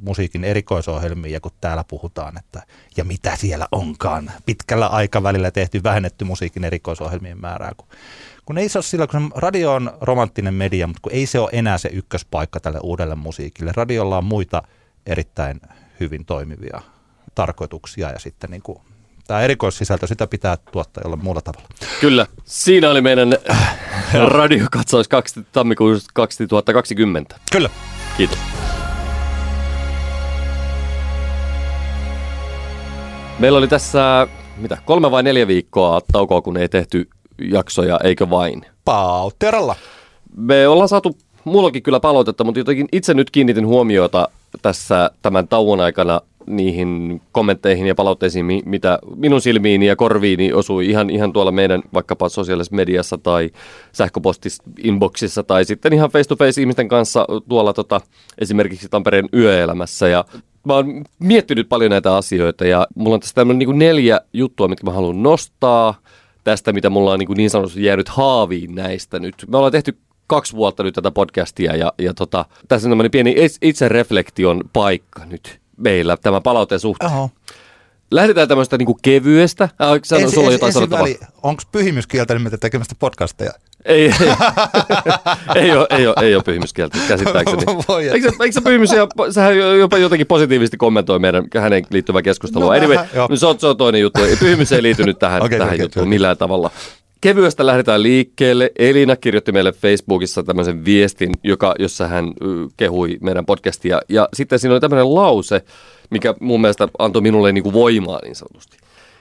musiikin 0.00 0.44
erikoisohjelmiin, 0.44 1.32
ja 1.32 1.40
kun 1.40 1.52
täällä 1.60 1.84
puhutaan, 1.88 2.38
että 2.38 2.62
ja 2.96 3.04
mitä 3.04 3.36
siellä 3.36 3.68
onkaan, 3.72 4.30
pitkällä 4.46 4.86
aikavälillä 4.86 5.50
tehty 5.50 5.82
vähennetty 5.82 6.24
musiikin 6.24 6.64
erikoisohjelmien 6.64 7.40
määrää, 7.40 7.72
kun, 7.76 7.88
kun 8.44 8.58
ei 8.58 8.68
se 8.68 8.78
ole 8.78 8.82
sillä, 8.84 9.06
kun 9.06 9.32
radio 9.34 9.72
on 9.72 9.92
romanttinen 10.00 10.54
media, 10.54 10.86
mutta 10.86 11.00
kun 11.02 11.12
ei 11.12 11.26
se 11.26 11.38
ole 11.38 11.50
enää 11.52 11.78
se 11.78 11.88
ykköspaikka 11.92 12.60
tälle 12.60 12.78
uudelle 12.82 13.14
musiikille. 13.14 13.72
Radiolla 13.76 14.18
on 14.18 14.24
muita 14.24 14.62
erittäin 15.08 15.60
hyvin 16.00 16.24
toimivia 16.24 16.80
tarkoituksia 17.34 18.10
ja 18.10 18.18
sitten 18.18 18.50
niin 18.50 18.62
kuin 18.62 18.78
tämä 19.26 19.40
erikoissisältö, 19.40 20.06
sitä 20.06 20.26
pitää 20.26 20.56
tuottaa 20.72 21.02
jollain 21.04 21.24
muulla 21.24 21.40
tavalla. 21.40 21.68
Kyllä. 22.00 22.26
Siinä 22.44 22.90
oli 22.90 23.00
meidän 23.00 23.32
radiokatsaus 24.38 25.08
2, 25.08 25.40
tammikuussa 25.52 26.10
2020. 26.14 27.36
Kyllä. 27.52 27.70
Kiitos. 28.16 28.38
Meillä 33.38 33.58
oli 33.58 33.68
tässä, 33.68 34.26
mitä, 34.56 34.78
kolme 34.84 35.10
vai 35.10 35.22
neljä 35.22 35.46
viikkoa 35.46 36.00
taukoa, 36.12 36.42
kun 36.42 36.56
ei 36.56 36.68
tehty 36.68 37.08
jaksoja, 37.38 38.00
eikö 38.04 38.30
vain? 38.30 38.66
Pautteralla. 38.84 39.76
Me 40.36 40.68
ollaan 40.68 40.88
saatu 40.88 41.18
mullakin 41.44 41.82
kyllä 41.82 42.00
palautetta, 42.00 42.44
mutta 42.44 42.60
jotenkin 42.60 42.88
itse 42.92 43.14
nyt 43.14 43.30
kiinnitin 43.30 43.66
huomiota 43.66 44.28
tässä 44.62 45.10
tämän 45.22 45.48
tauon 45.48 45.80
aikana 45.80 46.20
niihin 46.46 47.20
kommentteihin 47.32 47.86
ja 47.86 47.94
palautteisiin, 47.94 48.46
mitä 48.64 48.98
minun 49.16 49.40
silmiini 49.40 49.86
ja 49.86 49.96
korviini 49.96 50.52
osui 50.52 50.86
ihan, 50.86 51.10
ihan 51.10 51.32
tuolla 51.32 51.52
meidän 51.52 51.82
vaikkapa 51.94 52.28
sosiaalisessa 52.28 52.76
mediassa 52.76 53.18
tai 53.18 53.50
sähköpostissa 53.92 54.62
inboxissa 54.78 55.42
tai 55.42 55.64
sitten 55.64 55.92
ihan 55.92 56.10
face-to-face 56.10 56.60
ihmisten 56.60 56.88
kanssa 56.88 57.26
tuolla 57.48 57.72
tota, 57.72 58.00
esimerkiksi 58.38 58.88
Tampereen 58.88 59.28
yöelämässä. 59.34 60.08
Ja 60.08 60.24
mä 60.64 60.74
oon 60.74 61.04
miettinyt 61.18 61.68
paljon 61.68 61.90
näitä 61.90 62.16
asioita 62.16 62.66
ja 62.66 62.86
mulla 62.94 63.14
on 63.14 63.20
tässä 63.20 63.34
tämmöinen 63.34 63.68
niin 63.68 63.78
neljä 63.78 64.20
juttua, 64.32 64.68
mitkä 64.68 64.86
mä 64.86 64.92
haluan 64.92 65.22
nostaa 65.22 65.94
tästä, 66.44 66.72
mitä 66.72 66.90
mulla 66.90 67.12
on 67.12 67.18
niin, 67.18 67.36
niin 67.36 67.50
sanotusti 67.50 67.84
jäänyt 67.84 68.08
haaviin 68.08 68.74
näistä 68.74 69.18
nyt. 69.18 69.34
Me 69.48 69.56
ollaan 69.56 69.72
tehty 69.72 69.98
kaksi 70.28 70.52
vuotta 70.56 70.82
nyt 70.82 70.94
tätä 70.94 71.10
podcastia 71.10 71.76
ja, 71.76 71.92
ja 71.98 72.14
tota, 72.14 72.44
tässä 72.68 72.88
on 72.88 72.90
tämmöinen 72.90 73.10
pieni 73.10 73.34
itsereflektion 73.62 74.60
paikka 74.72 75.24
nyt 75.24 75.60
meillä 75.76 76.16
tämän 76.16 76.42
palautteen 76.42 76.80
suhteen. 76.80 77.12
Oho. 77.12 77.30
Lähdetään 78.10 78.48
tämmöistä 78.48 78.78
niinku 78.78 78.98
kevyestä. 79.02 79.64
Äh, 79.64 79.70
sano, 80.04 80.22
Ensi- 80.22 80.34
sulla 80.34 80.46
on 80.46 80.52
jotain 80.52 80.72
sanottavaa. 80.72 81.06
Onko 81.42 81.62
pyhimyskieltä 81.72 82.34
nimeltä 82.34 82.58
tekemästä 82.58 82.94
podcasteja? 82.98 83.50
Ei, 83.84 84.04
ei, 84.04 84.12
ei, 85.62 85.72
ole, 85.76 85.86
ei, 85.90 86.06
ole, 86.06 86.14
ei 86.22 86.34
ole 86.34 86.42
pyhimyskieltä 86.42 86.98
käsittääkseni. 87.08 87.62
Voi 87.88 88.08
Eikö, 88.08 88.30
se- 88.30 88.44
eikö 88.44 88.60
pyhimys, 88.60 88.92
ja- 88.92 89.08
sehän 89.30 89.56
jopa 89.78 89.98
jotenkin 89.98 90.26
positiivisesti 90.26 90.76
kommentoi 90.76 91.18
meidän 91.18 91.44
hänen 91.60 91.82
liittyvää 91.90 92.22
keskustelua. 92.22 92.66
No 92.66 92.80
anyway, 92.80 92.96
vähän, 92.96 93.38
se, 93.38 93.46
on, 93.46 93.60
se 93.60 93.66
on 93.66 93.76
toinen 93.76 94.00
juttu. 94.00 94.20
Pyhimys 94.40 94.72
ei 94.72 94.82
liity 94.82 95.04
nyt 95.04 95.18
tähän, 95.18 95.42
okay, 95.42 95.58
tähän 95.58 95.74
okei, 95.74 95.84
juttuun 95.84 96.02
okei. 96.02 96.08
millään 96.10 96.36
tavalla. 96.36 96.70
Kevyestä 97.20 97.66
lähdetään 97.66 98.02
liikkeelle. 98.02 98.70
Elina 98.78 99.16
kirjoitti 99.16 99.52
meille 99.52 99.72
Facebookissa 99.72 100.42
tämmöisen 100.42 100.84
viestin, 100.84 101.32
joka, 101.44 101.74
jossa 101.78 102.08
hän 102.08 102.32
kehui 102.76 103.18
meidän 103.20 103.46
podcastia. 103.46 104.00
Ja 104.08 104.28
sitten 104.34 104.58
siinä 104.58 104.74
oli 104.74 104.80
tämmöinen 104.80 105.14
lause, 105.14 105.62
mikä 106.10 106.34
mun 106.40 106.60
mielestä 106.60 106.88
antoi 106.98 107.22
minulle 107.22 107.52
niin 107.52 107.64
kuin 107.64 107.72
voimaa 107.72 108.20
niin 108.24 108.34
sanotusti. 108.34 108.76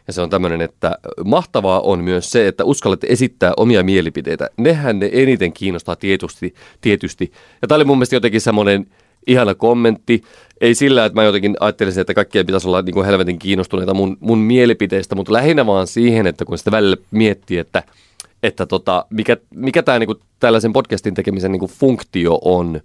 Ja 0.07 0.13
se 0.13 0.21
on 0.21 0.29
tämmöinen, 0.29 0.61
että 0.61 0.97
mahtavaa 1.25 1.81
on 1.81 2.03
myös 2.03 2.31
se, 2.31 2.47
että 2.47 2.63
uskallatte 2.63 3.07
esittää 3.09 3.53
omia 3.57 3.83
mielipiteitä. 3.83 4.49
Nehän 4.57 4.99
ne 4.99 5.09
eniten 5.13 5.53
kiinnostaa 5.53 5.95
tietysti. 5.95 6.53
tietysti. 6.81 7.31
Ja 7.61 7.67
tämä 7.67 7.75
oli 7.75 7.85
mun 7.85 7.97
mielestä 7.97 8.15
jotenkin 8.15 8.41
semmoinen 8.41 8.87
ihana 9.27 9.55
kommentti. 9.55 10.23
Ei 10.61 10.75
sillä, 10.75 11.05
että 11.05 11.15
mä 11.15 11.23
jotenkin 11.23 11.55
ajattelisin, 11.59 12.01
että 12.01 12.13
kaikkien 12.13 12.45
pitäisi 12.45 12.67
olla 12.67 12.81
niin 12.81 12.93
kuin 12.93 13.05
helvetin 13.05 13.39
kiinnostuneita 13.39 13.93
mun, 13.93 14.17
mun 14.19 14.37
mielipiteistä, 14.37 15.15
mutta 15.15 15.33
lähinnä 15.33 15.65
vaan 15.65 15.87
siihen, 15.87 16.27
että 16.27 16.45
kun 16.45 16.57
sitä 16.57 16.71
välillä 16.71 16.97
miettii, 17.11 17.57
että, 17.57 17.83
että 18.43 18.65
tota, 18.65 19.05
mikä, 19.09 19.37
mikä 19.55 19.83
tämä 19.83 19.99
niin 19.99 20.15
tällaisen 20.39 20.73
podcastin 20.73 21.13
tekemisen 21.13 21.51
niin 21.51 21.59
kuin 21.59 21.71
funktio 21.71 22.39
on 22.41 22.81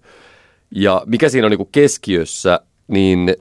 ja 0.70 1.03
mikä 1.07 1.28
siinä 1.28 1.47
on 1.47 1.51
niin 1.51 1.59
kuin 1.59 1.68
keskiössä, 1.72 2.61
niin 2.88 3.36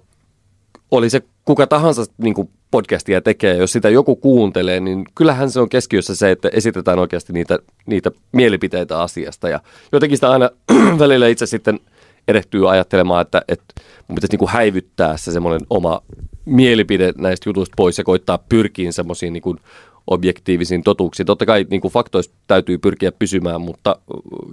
oli 0.92 1.10
se 1.10 1.22
kuka 1.46 1.68
tahansa 1.68 2.06
niin 2.18 2.34
kuin 2.34 2.50
podcastia 2.72 3.22
tekee, 3.22 3.56
jos 3.56 3.72
sitä 3.72 3.90
joku 3.90 4.16
kuuntelee, 4.16 4.80
niin 4.80 5.06
kyllähän 5.16 5.52
se 5.52 5.60
on 5.60 5.70
keskiössä 5.70 6.16
se, 6.16 6.32
että 6.32 6.50
esitetään 6.54 7.00
oikeasti 7.00 7.34
niitä, 7.34 7.60
niitä 7.86 8.12
mielipiteitä 8.32 9.02
asiasta. 9.02 9.50
Ja 9.50 9.60
jotenkin 9.92 10.18
sitä 10.18 10.32
aina 10.32 10.50
välillä 11.00 11.28
itse 11.28 11.46
sitten 11.46 11.80
erehtyy 12.28 12.72
ajattelemaan, 12.72 13.22
että, 13.22 13.42
että 13.48 13.74
mun 14.08 14.16
pitäisi 14.16 14.34
niin 14.34 14.40
kuin 14.40 14.52
häivyttää 14.52 15.18
se 15.18 15.32
semmoinen 15.32 15.62
oma 15.70 16.02
mielipide 16.46 17.14
näistä 17.18 17.50
jutuista 17.50 17.74
pois 17.78 17.98
ja 17.98 18.04
koittaa 18.04 18.40
pyrkiä 18.50 18.92
semmoisiin 18.92 19.34
niin 19.34 19.60
objektiivisiin 20.08 20.84
totuuksiin. 20.84 21.28
Totta 21.28 21.46
kai 21.46 21.66
niin 21.70 21.82
kuin 21.82 21.92
faktoista 21.92 22.36
täytyy 22.48 22.78
pyrkiä 22.78 23.12
pysymään, 23.12 23.62
mutta 23.62 23.96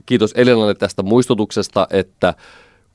kiitos 0.07 0.33
Elinalle 0.37 0.75
tästä 0.75 1.03
muistutuksesta, 1.03 1.87
että 1.91 2.35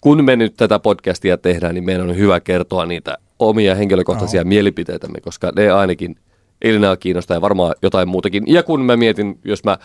kun 0.02 0.24
me 0.24 0.36
nyt 0.36 0.54
tätä 0.58 0.80
podcastia 0.80 1.38
tehdään, 1.38 1.76
niin 1.76 1.86
meidän 1.86 2.10
on 2.10 2.18
hyvä 2.18 2.40
kertoa 2.40 2.86
niitä 2.86 3.18
omia 3.40 3.76
henkilökohtaisia 3.76 4.44
no. 4.44 4.48
mielipiteitämme, 4.48 5.22
koska 5.22 5.52
ne 5.56 5.72
ainakin 5.72 6.16
Elinaa 6.62 6.98
kiinnostaa 6.98 7.38
ja 7.38 7.42
varmaan 7.42 7.76
jotain 7.82 8.08
muutakin. 8.08 8.44
Ja 8.48 8.64
kun 8.64 8.86
mä 8.86 8.98
mietin, 8.98 9.40
jos 9.46 9.64
mä, 9.64 9.78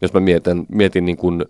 jos 0.00 0.12
mä 0.12 0.20
mietin, 0.20 0.66
mietin 0.68 1.04
niin 1.04 1.16
kuin, 1.16 1.42
ö, 1.42 1.46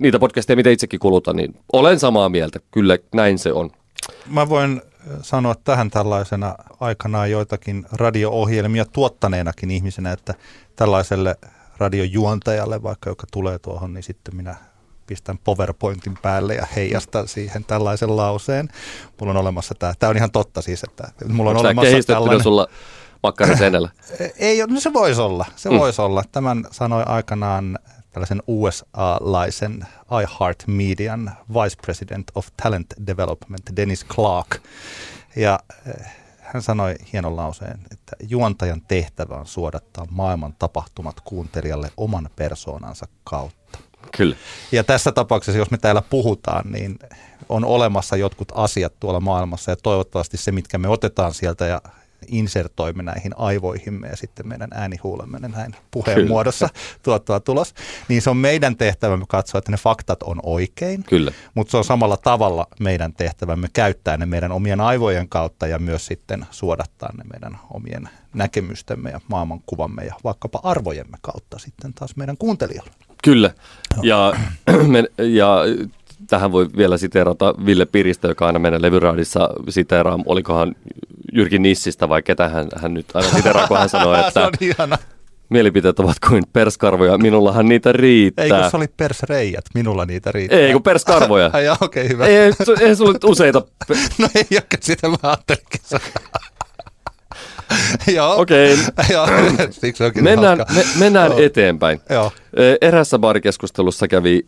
niitä 0.00 0.18
podcasteja, 0.18 0.56
mitä 0.56 0.70
itsekin 0.70 1.00
kulutan, 1.00 1.36
niin 1.36 1.56
olen 1.72 1.98
samaa 1.98 2.28
mieltä. 2.28 2.60
Kyllä 2.70 2.98
näin 3.14 3.38
se 3.38 3.52
on. 3.52 3.70
Mä 4.26 4.48
voin 4.48 4.82
sanoa 5.22 5.54
tähän 5.64 5.90
tällaisena 5.90 6.54
aikanaan 6.80 7.30
joitakin 7.30 7.86
radio-ohjelmia 7.92 8.84
tuottaneenakin 8.84 9.70
ihmisenä, 9.70 10.12
että 10.12 10.34
tällaiselle 10.76 11.36
radiojuontajalle, 11.78 12.82
vaikka 12.82 13.10
joka 13.10 13.26
tulee 13.32 13.58
tuohon, 13.58 13.94
niin 13.94 14.02
sitten 14.02 14.36
minä 14.36 14.56
pistän 15.06 15.38
PowerPointin 15.38 16.18
päälle 16.22 16.54
ja 16.54 16.66
heijastan 16.76 17.28
siihen 17.28 17.64
tällaisen 17.64 18.16
lauseen. 18.16 18.68
Mulla 19.20 19.32
on 19.32 19.36
olemassa 19.36 19.74
tämä, 19.78 19.92
tämä 19.98 20.10
on 20.10 20.16
ihan 20.16 20.30
totta 20.30 20.62
siis, 20.62 20.84
että 20.84 21.08
mulla 21.28 21.50
on 21.50 21.56
Onko 21.56 21.68
olemassa 21.68 22.06
tällainen... 22.06 22.42
sulla 22.42 22.68
makkarin 23.22 23.58
seinällä? 23.58 23.88
Ei, 24.38 24.66
no 24.66 24.80
se 24.80 24.92
voisi 24.92 25.20
olla, 25.20 25.46
se 25.56 25.70
mm. 25.70 25.78
voisi 25.78 26.02
olla. 26.02 26.24
Tämän 26.32 26.64
sanoi 26.70 27.02
aikanaan 27.06 27.78
tällaisen 28.18 28.42
USA-laisen 28.46 29.86
iHeart 30.22 30.64
Median 30.66 31.32
Vice 31.48 31.76
President 31.82 32.30
of 32.34 32.48
Talent 32.62 32.86
Development, 33.06 33.62
Dennis 33.76 34.04
Clark. 34.04 34.58
Ja 35.36 35.60
eh, 35.86 36.06
hän 36.38 36.62
sanoi 36.62 36.94
hienon 37.12 37.36
lauseen, 37.36 37.78
että 37.92 38.16
juontajan 38.28 38.80
tehtävä 38.80 39.34
on 39.34 39.46
suodattaa 39.46 40.06
maailman 40.10 40.54
tapahtumat 40.58 41.20
kuuntelijalle 41.20 41.90
oman 41.96 42.30
persoonansa 42.36 43.08
kautta. 43.24 43.78
Kyllä. 44.16 44.36
Ja 44.72 44.84
tässä 44.84 45.12
tapauksessa, 45.12 45.58
jos 45.58 45.70
me 45.70 45.78
täällä 45.78 46.02
puhutaan, 46.02 46.72
niin 46.72 46.98
on 47.48 47.64
olemassa 47.64 48.16
jotkut 48.16 48.52
asiat 48.54 48.92
tuolla 49.00 49.20
maailmassa 49.20 49.70
ja 49.70 49.76
toivottavasti 49.76 50.36
se, 50.36 50.52
mitkä 50.52 50.78
me 50.78 50.88
otetaan 50.88 51.34
sieltä 51.34 51.66
ja 51.66 51.82
insertoimme 52.26 53.02
näihin 53.02 53.32
aivoihimme 53.36 54.08
ja 54.08 54.16
sitten 54.16 54.48
meidän 54.48 54.68
äänihuulemme 54.72 55.38
näin 55.38 55.76
puheen 55.90 56.16
Kyllä. 56.16 56.28
muodossa 56.28 56.68
tuottaa 57.02 57.40
tulos, 57.40 57.74
niin 58.08 58.22
se 58.22 58.30
on 58.30 58.36
meidän 58.36 58.76
tehtävämme 58.76 59.24
katsoa, 59.28 59.58
että 59.58 59.70
ne 59.70 59.76
faktat 59.76 60.22
on 60.22 60.40
oikein, 60.42 61.04
Kyllä. 61.04 61.32
mutta 61.54 61.70
se 61.70 61.76
on 61.76 61.84
samalla 61.84 62.16
tavalla 62.16 62.66
meidän 62.80 63.12
tehtävämme 63.12 63.68
käyttää 63.72 64.16
ne 64.16 64.26
meidän 64.26 64.52
omien 64.52 64.80
aivojen 64.80 65.28
kautta 65.28 65.66
ja 65.66 65.78
myös 65.78 66.06
sitten 66.06 66.46
suodattaa 66.50 67.12
ne 67.18 67.24
meidän 67.32 67.58
omien 67.70 68.08
näkemystemme 68.34 69.10
ja 69.10 69.20
maailmankuvamme 69.28 70.04
ja 70.04 70.14
vaikkapa 70.24 70.60
arvojemme 70.62 71.16
kautta 71.20 71.58
sitten 71.58 71.94
taas 71.94 72.16
meidän 72.16 72.36
kuuntelijoille. 72.36 72.92
Kyllä. 73.24 73.50
Ja, 74.02 74.32
me, 74.92 75.04
ja 75.18 75.56
tähän 76.28 76.52
voi 76.52 76.66
vielä 76.76 76.96
siteerata 76.96 77.54
Ville 77.66 77.86
Piristä, 77.86 78.28
joka 78.28 78.46
aina 78.46 78.58
meidän 78.58 78.82
levyraadissa 78.82 79.48
siteeraa, 79.68 80.18
olikohan 80.26 80.74
Jyrki 81.32 81.58
Nissistä 81.58 82.08
vai 82.08 82.22
ketä 82.22 82.48
hän, 82.48 82.66
hän 82.76 82.94
nyt 82.94 83.06
aina 83.14 83.28
siteeraa, 83.28 83.68
kun 83.68 83.78
hän 83.78 83.88
sanoo, 83.88 84.14
että 84.26 84.50
mielipiteet 85.48 86.00
ovat 86.00 86.16
kuin 86.28 86.44
perskarvoja, 86.52 87.18
minullahan 87.18 87.66
niitä 87.66 87.92
riittää. 87.92 88.44
Ei 88.44 88.50
kun 88.50 88.70
se 88.70 88.76
oli 88.76 88.88
persreijät, 88.96 89.64
minulla 89.74 90.04
niitä 90.04 90.32
riittää. 90.32 90.58
Ei, 90.58 90.72
kun 90.72 90.82
perskarvoja. 90.82 91.50
Ai 91.52 91.68
okei, 91.68 91.80
okay, 91.84 92.08
hyvä. 92.08 92.26
Ei, 92.26 92.36
ei, 92.36 92.50
su- 92.50 92.82
ei 92.82 92.96
sulla 92.96 93.18
useita. 93.24 93.62
No 94.18 94.28
ei 94.34 94.44
olekaan 94.50 94.82
sitä, 94.82 95.08
mä 95.08 95.16
ajattelinkin 95.22 95.80
sanoa. 95.82 96.04
Joo. 98.14 98.40
Okei. 98.40 98.76
Onkin 100.06 100.24
Mennään, 100.24 100.58
me, 100.58 100.84
mennään 100.98 101.30
Joo. 101.30 101.40
eteenpäin. 101.40 102.00
Joo. 102.10 102.32
Erässä 102.80 103.18
baarikeskustelussa 103.18 104.08
kävi 104.08 104.46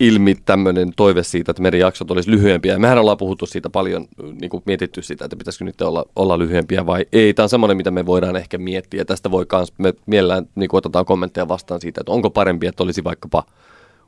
ilmi 0.00 0.34
tämmöinen 0.46 0.92
toive 0.96 1.22
siitä, 1.22 1.50
että 1.50 1.62
meidän 1.62 1.80
jaksot 1.80 2.10
olisi 2.10 2.30
lyhyempiä. 2.30 2.78
Mehän 2.78 2.98
ollaan 2.98 3.16
puhuttu 3.16 3.46
siitä 3.46 3.70
paljon, 3.70 4.06
niin 4.40 4.50
kuin 4.50 4.62
mietitty 4.66 5.02
sitä, 5.02 5.24
että 5.24 5.36
pitäisikö 5.36 5.64
nyt 5.64 5.80
olla, 5.80 6.04
olla 6.16 6.38
lyhyempiä 6.38 6.86
vai 6.86 7.06
ei. 7.12 7.34
Tämä 7.34 7.44
on 7.44 7.48
semmoinen, 7.48 7.76
mitä 7.76 7.90
me 7.90 8.06
voidaan 8.06 8.36
ehkä 8.36 8.58
miettiä. 8.58 9.04
Tästä 9.04 9.30
voi 9.30 9.46
kans, 9.46 9.72
me 9.78 9.94
mielellään 10.06 10.48
niin 10.54 10.68
kuin 10.68 10.78
otetaan 10.78 11.04
kommentteja 11.04 11.48
vastaan 11.48 11.80
siitä, 11.80 12.00
että 12.00 12.12
onko 12.12 12.30
parempi, 12.30 12.66
että 12.66 12.82
olisi 12.82 13.04
vaikkapa 13.04 13.44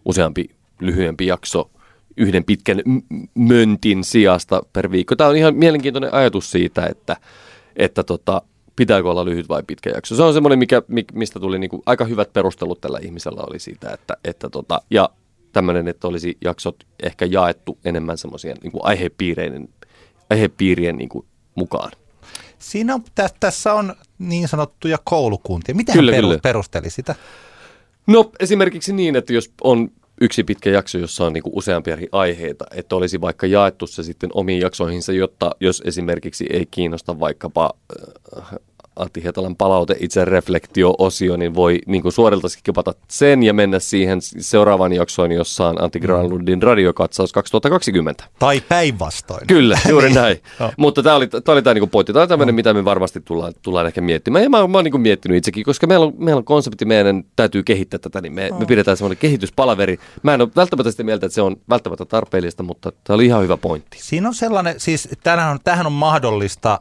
useampi 0.04 0.50
lyhyempi 0.80 1.26
jakso 1.26 1.70
yhden 2.16 2.44
pitkän 2.44 2.82
m- 2.84 2.98
möntin 3.34 4.04
sijasta 4.04 4.62
per 4.72 4.90
viikko. 4.90 5.16
Tämä 5.16 5.30
on 5.30 5.36
ihan 5.36 5.54
mielenkiintoinen 5.54 6.14
ajatus 6.14 6.50
siitä, 6.50 6.86
että, 6.86 7.16
että 7.76 8.02
tota, 8.04 8.42
pitääkö 8.76 9.10
olla 9.10 9.24
lyhyt 9.24 9.48
vai 9.48 9.62
pitkä 9.66 9.90
jakso. 9.90 10.16
Se 10.16 10.22
on 10.22 10.34
semmoinen, 10.34 10.58
mikä, 10.58 10.82
mi- 10.88 11.04
mistä 11.12 11.40
tuli 11.40 11.58
niinku 11.58 11.82
aika 11.86 12.04
hyvät 12.04 12.32
perustelut 12.32 12.80
tällä 12.80 12.98
ihmisellä 13.02 13.42
oli 13.48 13.58
siitä, 13.58 13.90
että, 13.90 14.16
että 14.24 14.50
tota, 14.50 14.82
ja 14.90 15.10
tämmöinen, 15.52 15.88
että 15.88 16.08
olisi 16.08 16.38
jaksot 16.44 16.76
ehkä 17.02 17.24
jaettu 17.24 17.78
enemmän 17.84 18.18
semmoisien 18.18 18.56
niinku 18.62 18.80
aihepiireiden, 18.82 19.68
aihepiirien 20.30 20.96
niinku 20.96 21.26
mukaan. 21.54 21.92
Siinä 22.58 22.94
on, 22.94 23.02
tä, 23.14 23.28
tässä 23.40 23.74
on 23.74 23.94
niin 24.18 24.48
sanottuja 24.48 24.98
koulukuntia. 25.04 25.74
Miten 25.74 25.92
Kyllä, 25.92 26.12
hän 26.12 26.18
peru, 26.18 26.28
kyllä. 26.28 26.40
perusteli 26.42 26.90
sitä? 26.90 27.14
No 28.06 28.30
esimerkiksi 28.40 28.92
niin, 28.92 29.16
että 29.16 29.32
jos 29.32 29.50
on 29.64 29.90
yksi 30.20 30.44
pitkä 30.44 30.70
jakso, 30.70 30.98
jossa 30.98 31.24
on 31.24 31.32
niinku 31.32 31.50
useampia 31.54 31.92
eri 31.92 32.08
aiheita, 32.12 32.64
että 32.74 32.96
olisi 32.96 33.20
vaikka 33.20 33.46
jaettu 33.46 33.86
se 33.86 34.02
sitten 34.02 34.30
omiin 34.34 34.60
jaksoihinsa, 34.60 35.12
jotta 35.12 35.50
jos 35.60 35.82
esimerkiksi 35.84 36.46
ei 36.50 36.66
kiinnosta 36.70 37.20
vaikkapa 37.20 37.74
äh, 38.36 38.44
Antti 38.96 39.22
Hietalan 39.22 39.56
palaute 39.56 39.96
itse 40.00 40.24
reflektio-osio, 40.24 41.36
niin 41.36 41.54
voi 41.54 41.78
niin 41.86 42.02
kuin 42.02 42.12
suorilta 42.12 42.48
skipata 42.48 42.94
sen 43.08 43.42
ja 43.42 43.54
mennä 43.54 43.78
siihen 43.78 44.18
seuraavaan 44.22 44.92
jaksoon, 44.92 45.32
jossa 45.32 45.68
on 45.68 45.82
Antti 45.82 46.00
Granlundin 46.00 46.62
radiokatsaus 46.62 47.32
2020. 47.32 48.24
Tai 48.38 48.60
päinvastoin. 48.60 49.46
Kyllä, 49.46 49.78
juuri 49.88 50.12
näin. 50.12 50.42
Joo. 50.60 50.72
Mutta 50.76 51.02
tämä 51.02 51.16
oli, 51.16 51.26
tää 51.26 51.52
oli 51.52 51.62
tämä 51.62 51.74
niinku 51.74 51.86
pointti. 51.86 52.12
Tämä 52.12 52.22
on 52.22 52.28
tämmöinen, 52.28 52.54
mitä 52.54 52.74
me 52.74 52.84
varmasti 52.84 53.20
tullaan, 53.20 53.52
tullaan 53.62 53.86
ehkä 53.86 54.00
miettimään. 54.00 54.44
Ja 54.44 54.50
mä, 54.50 54.68
mä 54.68 54.78
oon 54.78 54.84
niinku 54.84 54.98
miettinyt 54.98 55.38
itsekin, 55.38 55.64
koska 55.64 55.86
meillä 55.86 56.06
on, 56.06 56.14
meillä 56.18 56.38
on 56.38 56.44
konsepti, 56.44 56.84
meidän 56.84 57.24
täytyy 57.36 57.62
kehittää 57.62 57.98
tätä, 57.98 58.20
niin 58.20 58.32
me, 58.32 58.50
me 58.58 58.66
pidetään 58.66 58.96
semmoinen 58.96 59.18
kehityspalaveri. 59.18 59.98
Mä 60.22 60.34
en 60.34 60.40
ole 60.40 60.48
välttämättä 60.56 60.90
sitä 60.90 61.02
mieltä, 61.02 61.26
että 61.26 61.34
se 61.34 61.42
on 61.42 61.56
välttämättä 61.68 62.04
tarpeellista, 62.04 62.62
mutta 62.62 62.92
tämä 63.04 63.14
oli 63.14 63.26
ihan 63.26 63.42
hyvä 63.42 63.56
pointti. 63.56 63.98
Siinä 64.00 64.28
on 64.28 64.34
sellainen, 64.34 64.74
siis 64.80 65.08
tämähän 65.22 65.50
on, 65.52 65.58
tämähän 65.64 65.86
on 65.86 65.92
mahdollista, 65.92 66.80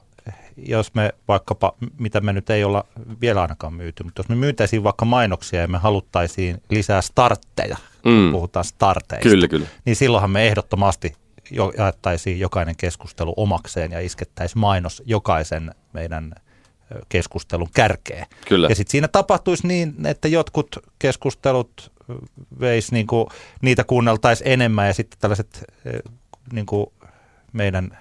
jos 0.58 0.94
me 0.94 1.14
vaikkapa, 1.28 1.74
mitä 2.00 2.22
me 2.22 2.34
nyt 2.34 2.50
ei 2.50 2.64
olla 2.64 2.84
vielä 3.22 3.42
ainakaan 3.42 3.74
myyty, 3.74 4.04
mutta 4.04 4.20
jos 4.20 4.30
me 4.30 4.36
myytäisiin 4.36 4.84
vaikka 4.84 5.06
mainoksia 5.06 5.62
ja 5.62 5.68
me 5.68 5.78
haluttaisiin 5.78 6.62
lisää 6.70 7.02
startteja 7.02 7.78
Mm. 8.06 8.32
puhutaan 8.32 8.66
starteista. 8.66 9.30
Kyllä, 9.30 9.48
kyllä. 9.48 9.68
Niin 9.86 9.96
silloinhan 9.96 10.30
me 10.32 10.48
ehdottomasti 10.48 11.14
jo, 11.52 11.74
jaettaisiin 11.78 12.40
jokainen 12.40 12.76
keskustelu 12.78 13.34
omakseen 13.38 13.92
ja 13.92 14.00
iskettäisiin 14.00 14.60
mainos 14.60 15.04
jokaisen 15.06 15.76
meidän 15.94 16.36
keskustelun 17.10 17.70
kärkeen. 17.74 18.26
Kyllä. 18.48 18.68
Ja 18.68 18.76
sitten 18.76 18.92
siinä 18.92 19.08
tapahtuisi 19.08 19.68
niin, 19.68 20.06
että 20.06 20.28
jotkut 20.28 20.68
keskustelut 21.00 21.92
ö, 22.10 22.14
veis 22.60 22.92
niinku, 22.92 23.30
niitä 23.62 23.84
kuunneltaisiin 23.84 24.52
enemmän 24.52 24.88
ja 24.88 24.94
sitten 24.94 25.20
tällaiset 25.20 25.64
ö, 25.86 26.00
niinku, 26.52 26.94
meidän 27.54 27.98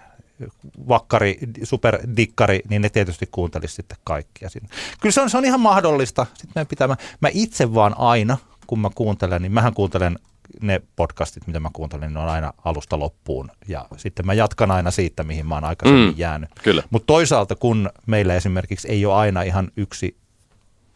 vakkari, 0.89 1.39
superdikkari, 1.63 2.61
niin 2.69 2.83
ne 2.83 2.89
tietysti 2.89 3.29
kuuntelisi 3.31 3.75
sitten 3.75 3.99
kaikkia 4.05 4.51
sinne. 4.51 4.69
Kyllä 5.01 5.13
se 5.13 5.21
on, 5.21 5.31
se 5.31 5.39
on 5.39 5.45
ihan 5.45 5.61
mahdollista. 5.61 6.27
Sitten 6.35 6.51
meidän 6.55 6.67
pitää, 6.67 6.89
mä, 6.89 6.97
mä 7.21 7.29
itse 7.33 7.75
vaan 7.75 7.95
aina, 7.99 8.39
kun 8.67 8.79
mä 8.79 8.91
kuuntelen, 8.95 9.43
niin 9.43 9.53
mähän 9.53 9.75
kuuntelen 9.75 10.19
ne 10.61 10.81
podcastit, 10.97 11.47
mitä 11.47 11.61
mä 11.61 11.71
kuuntelen, 11.73 12.09
niin 12.09 12.15
ne 12.15 12.21
on 12.21 12.29
aina 12.29 12.53
alusta 12.65 12.99
loppuun. 12.99 13.51
Ja 13.69 13.87
sitten 13.97 14.27
mä 14.27 14.35
jatkan 14.35 14.71
aina 14.71 14.91
siitä, 14.91 15.25
mihin 15.25 15.47
mä 15.47 15.55
oon 15.55 15.65
aikaisemmin 15.65 16.09
Mm, 16.09 16.15
jäänyt. 16.17 16.51
Mutta 16.91 17.07
toisaalta, 17.07 17.57
kun 17.57 17.91
meillä 18.07 18.35
esimerkiksi 18.35 18.89
ei 18.89 19.07
ole 19.07 19.15
aina 19.15 19.43
ihan 19.43 19.71
yksi 19.77 20.17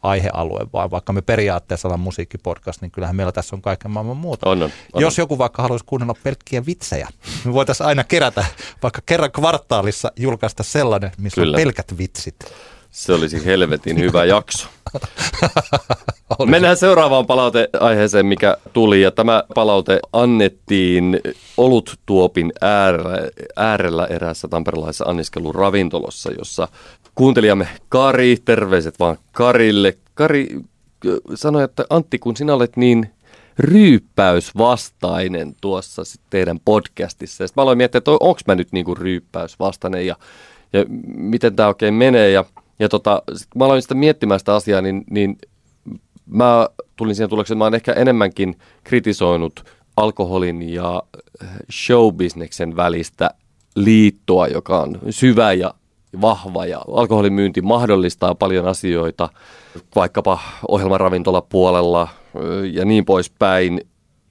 aihealue, 0.03 0.67
vaan 0.73 0.91
vaikka 0.91 1.13
me 1.13 1.23
periaatteessa 1.23 1.89
ollaan 1.89 2.01
musiikkipodcast, 2.01 2.81
niin 2.81 2.91
kyllähän 2.91 3.17
meillä 3.17 3.33
tässä 3.33 3.57
on 3.57 3.63
kaiken 3.63 3.91
maailman 3.91 4.17
muuta. 4.17 4.51
On, 4.51 4.63
on, 4.63 4.71
on. 4.93 5.03
Jos 5.03 5.19
joku 5.19 5.39
vaikka 5.39 5.63
haluaisi 5.63 5.85
kuunnella 5.85 6.15
pelkkiä 6.23 6.67
vitsejä, 6.67 7.09
me 7.45 7.53
voitaisiin 7.53 7.87
aina 7.87 8.05
kerätä, 8.05 8.45
vaikka 8.83 9.03
kerran 9.07 9.33
kvartaalissa 9.33 10.13
julkaista 10.17 10.63
sellainen, 10.63 11.11
missä 11.19 11.41
Kyllä. 11.41 11.57
on 11.57 11.63
pelkät 11.63 11.99
vitsit. 11.99 12.37
Se 12.91 13.13
olisi 13.13 13.45
helvetin 13.45 13.99
hyvä 13.99 14.25
jakso. 14.35 14.69
Mennään 16.47 16.77
seuraavaan 16.77 17.27
palauteaiheeseen, 17.27 18.27
mikä 18.27 18.57
tuli. 18.73 19.03
Ja 19.03 19.11
tämä 19.11 19.43
palaute 19.55 20.01
annettiin 20.13 21.21
oluttuopin 21.57 22.53
äärellä, 22.61 23.29
äärellä 23.57 24.07
eräässä 24.07 24.49
tamperelaisessa 24.49 25.05
anniskeluravintolossa, 25.05 26.33
jossa 26.39 26.69
kuuntelijamme 27.19 27.69
Kari, 27.89 28.37
terveiset 28.45 28.99
vaan 28.99 29.17
Karille. 29.33 29.99
Kari 30.15 30.61
sanoi, 31.35 31.65
että 31.65 31.85
Antti, 31.91 32.19
kun 32.19 32.37
sinä 32.37 32.55
olet 32.55 32.77
niin 32.77 33.11
ryyppäysvastainen 33.59 35.55
tuossa 35.61 36.05
sit 36.05 36.21
teidän 36.31 36.61
podcastissa. 36.65 37.47
Sitten 37.47 37.61
mä 37.61 37.63
aloin 37.63 37.79
miettiä, 37.79 37.99
että 37.99 38.11
onko 38.11 38.41
mä 38.47 38.55
nyt 38.55 38.69
niinku 38.73 38.95
ryyppäysvastainen 38.95 40.07
ja, 40.07 40.17
ja 40.73 40.85
miten 41.17 41.57
tämä 41.57 41.69
oikein 41.69 41.95
menee. 41.95 42.31
Ja, 42.31 42.45
ja 42.79 42.89
tota, 42.89 43.23
sit 43.35 43.49
mä 43.55 43.65
aloin 43.65 43.83
sitä 43.83 43.95
miettimään 43.95 44.41
sitä 44.41 44.55
asiaa, 44.55 44.81
niin, 44.81 45.05
niin 45.11 45.39
mä 46.27 46.69
tulin 46.97 47.15
siihen 47.15 47.31
tulokseen, 47.31 47.57
että 47.57 47.59
mä 47.59 47.65
oon 47.65 47.75
ehkä 47.75 47.93
enemmänkin 47.93 48.59
kritisoinut 48.85 49.65
alkoholin 49.97 50.63
ja 50.63 51.03
showbisneksen 51.73 52.77
välistä 52.77 53.31
liittoa, 53.77 54.47
joka 54.47 54.81
on 54.81 54.99
syvä 55.11 55.53
ja 55.53 55.75
vahva 56.21 56.67
ja 56.67 56.81
alkoholin 56.93 57.33
myynti 57.33 57.63
mahdollistaa 57.63 58.35
paljon 58.35 58.67
asioita, 58.67 59.29
vaikkapa 59.97 60.39
ohjelmaravintolapuolella 60.69 62.09
ja 62.73 62.85
niin 62.85 63.05
poispäin. 63.05 63.81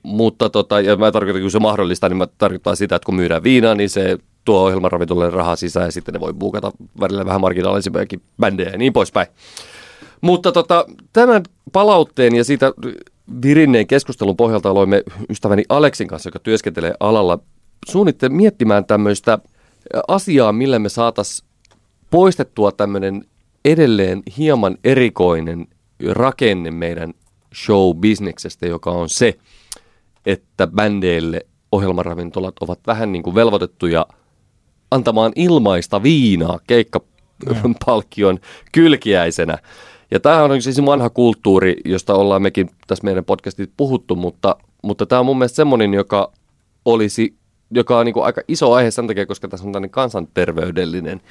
Mutta 0.04 0.50
tota, 0.50 0.82
ja 0.82 0.96
mä 0.96 1.12
tarkoitan, 1.12 1.42
kun 1.42 1.52
se 1.52 1.60
mahdollistaa, 1.60 2.10
niin 2.10 2.18
mä 2.18 2.28
tarkoittaa 2.38 2.76
sitä, 2.76 2.96
että 2.96 3.06
kun 3.06 3.16
myydään 3.16 3.44
viinaa, 3.44 3.76
niin 3.76 3.90
se 3.90 4.18
tuo 4.46 4.64
ohjelmaravintolalle 4.64 5.30
rahaa 5.30 5.56
sisään 5.56 5.86
ja 5.86 5.92
sitten 5.92 6.14
ne 6.14 6.20
voi 6.20 6.34
buukata 6.34 6.72
välillä 7.00 7.26
vähän 7.26 7.42
marginaalisempiakin 7.42 8.22
bändejä 8.40 8.70
ja 8.70 8.78
niin 8.78 8.94
poispäin. 8.94 9.28
Mutta 10.22 10.52
tota, 10.52 10.86
tämän 11.14 11.44
palautteen 11.74 12.36
ja 12.36 12.44
siitä 12.44 12.72
virinneen 13.42 13.88
keskustelun 13.88 14.38
pohjalta 14.38 14.70
aloimme 14.70 15.04
ystäväni 15.30 15.64
Aleksin 15.70 16.08
kanssa, 16.08 16.28
joka 16.28 16.40
työskentelee 16.40 16.94
alalla, 17.00 17.40
suunnitte 17.90 18.30
miettimään 18.30 18.86
tämmöistä 18.86 19.40
asiaa, 20.08 20.52
millä 20.52 20.80
me 20.80 20.90
saataisiin 20.90 21.47
poistettua 22.10 22.72
tämmöinen 22.72 23.26
edelleen 23.66 24.24
hieman 24.38 24.78
erikoinen 24.84 25.68
rakenne 26.12 26.72
meidän 26.72 27.14
show-bisneksestä, 27.56 28.68
joka 28.68 28.92
on 28.92 29.10
se, 29.10 29.38
että 30.26 30.68
bändeille 30.68 31.46
ohjelmaravintolat 31.72 32.56
ovat 32.62 32.80
vähän 32.88 33.12
niin 33.12 33.24
kuin 33.24 33.36
velvoitettuja 33.36 34.06
antamaan 34.92 35.32
ilmaista 35.36 36.04
viinaa 36.04 36.60
keikkapalkkion 36.68 38.40
kylkiäisenä. 38.72 39.58
Ja 40.12 40.20
tämä 40.20 40.44
on 40.44 40.62
siis 40.62 40.86
vanha 40.86 41.10
kulttuuri, 41.10 41.76
josta 41.86 42.16
ollaan 42.16 42.42
mekin 42.42 42.70
tässä 42.88 43.04
meidän 43.04 43.26
podcastit 43.26 43.72
puhuttu, 43.78 44.16
mutta, 44.16 44.56
mutta 44.84 45.06
tämä 45.06 45.20
on 45.20 45.26
mun 45.26 45.38
mielestä 45.38 45.56
semmoinen, 45.56 45.94
joka 45.94 46.32
olisi, 46.86 47.36
joka 47.72 48.00
on 48.00 48.06
niin 48.06 48.14
kuin 48.14 48.26
aika 48.26 48.42
iso 48.48 48.74
aihe 48.74 48.92
sen 48.92 49.08
takia, 49.08 49.26
koska 49.26 49.48
tässä 49.48 49.66
on 49.68 49.74
tämmöinen 49.74 49.90
kansanterveydellinen 49.90 51.22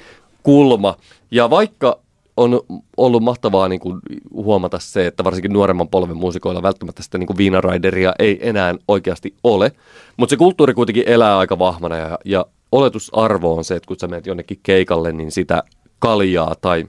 kulma. 0.47 0.95
Ja 1.31 1.49
vaikka 1.49 1.99
on 2.37 2.61
ollut 2.97 3.23
mahtavaa 3.23 3.67
niin 3.67 3.79
kuin 3.79 3.99
huomata 4.33 4.79
se, 4.79 5.07
että 5.07 5.23
varsinkin 5.23 5.53
nuoremman 5.53 5.87
polven 5.87 6.17
muusikoilla 6.17 6.61
välttämättä 6.63 7.03
sitä 7.03 7.17
niin 7.17 7.27
kuin 7.27 7.37
viinaraideria 7.37 8.13
ei 8.19 8.49
enää 8.49 8.75
oikeasti 8.87 9.35
ole. 9.43 9.71
Mutta 10.17 10.29
se 10.29 10.37
kulttuuri 10.37 10.73
kuitenkin 10.73 11.03
elää 11.07 11.37
aika 11.37 11.59
vahvana 11.59 11.95
ja, 11.95 12.19
ja 12.25 12.45
oletusarvo 12.71 13.57
on 13.57 13.63
se, 13.63 13.75
että 13.75 13.87
kun 13.87 13.99
sä 13.99 14.07
menet 14.07 14.27
jonnekin 14.27 14.59
keikalle, 14.63 15.11
niin 15.11 15.31
sitä 15.31 15.63
kaljaa 15.99 16.55
tai 16.61 16.85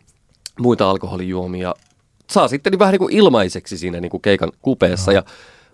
muita 0.60 0.90
alkoholijuomia 0.90 1.74
saa 2.30 2.48
sitten 2.48 2.70
niin 2.70 2.78
vähän 2.78 2.92
niin 2.92 2.98
kuin 2.98 3.14
ilmaiseksi 3.14 3.78
siinä 3.78 4.00
niin 4.00 4.10
kuin 4.10 4.22
keikan 4.22 4.52
kupeessa. 4.62 5.12
Ja 5.12 5.22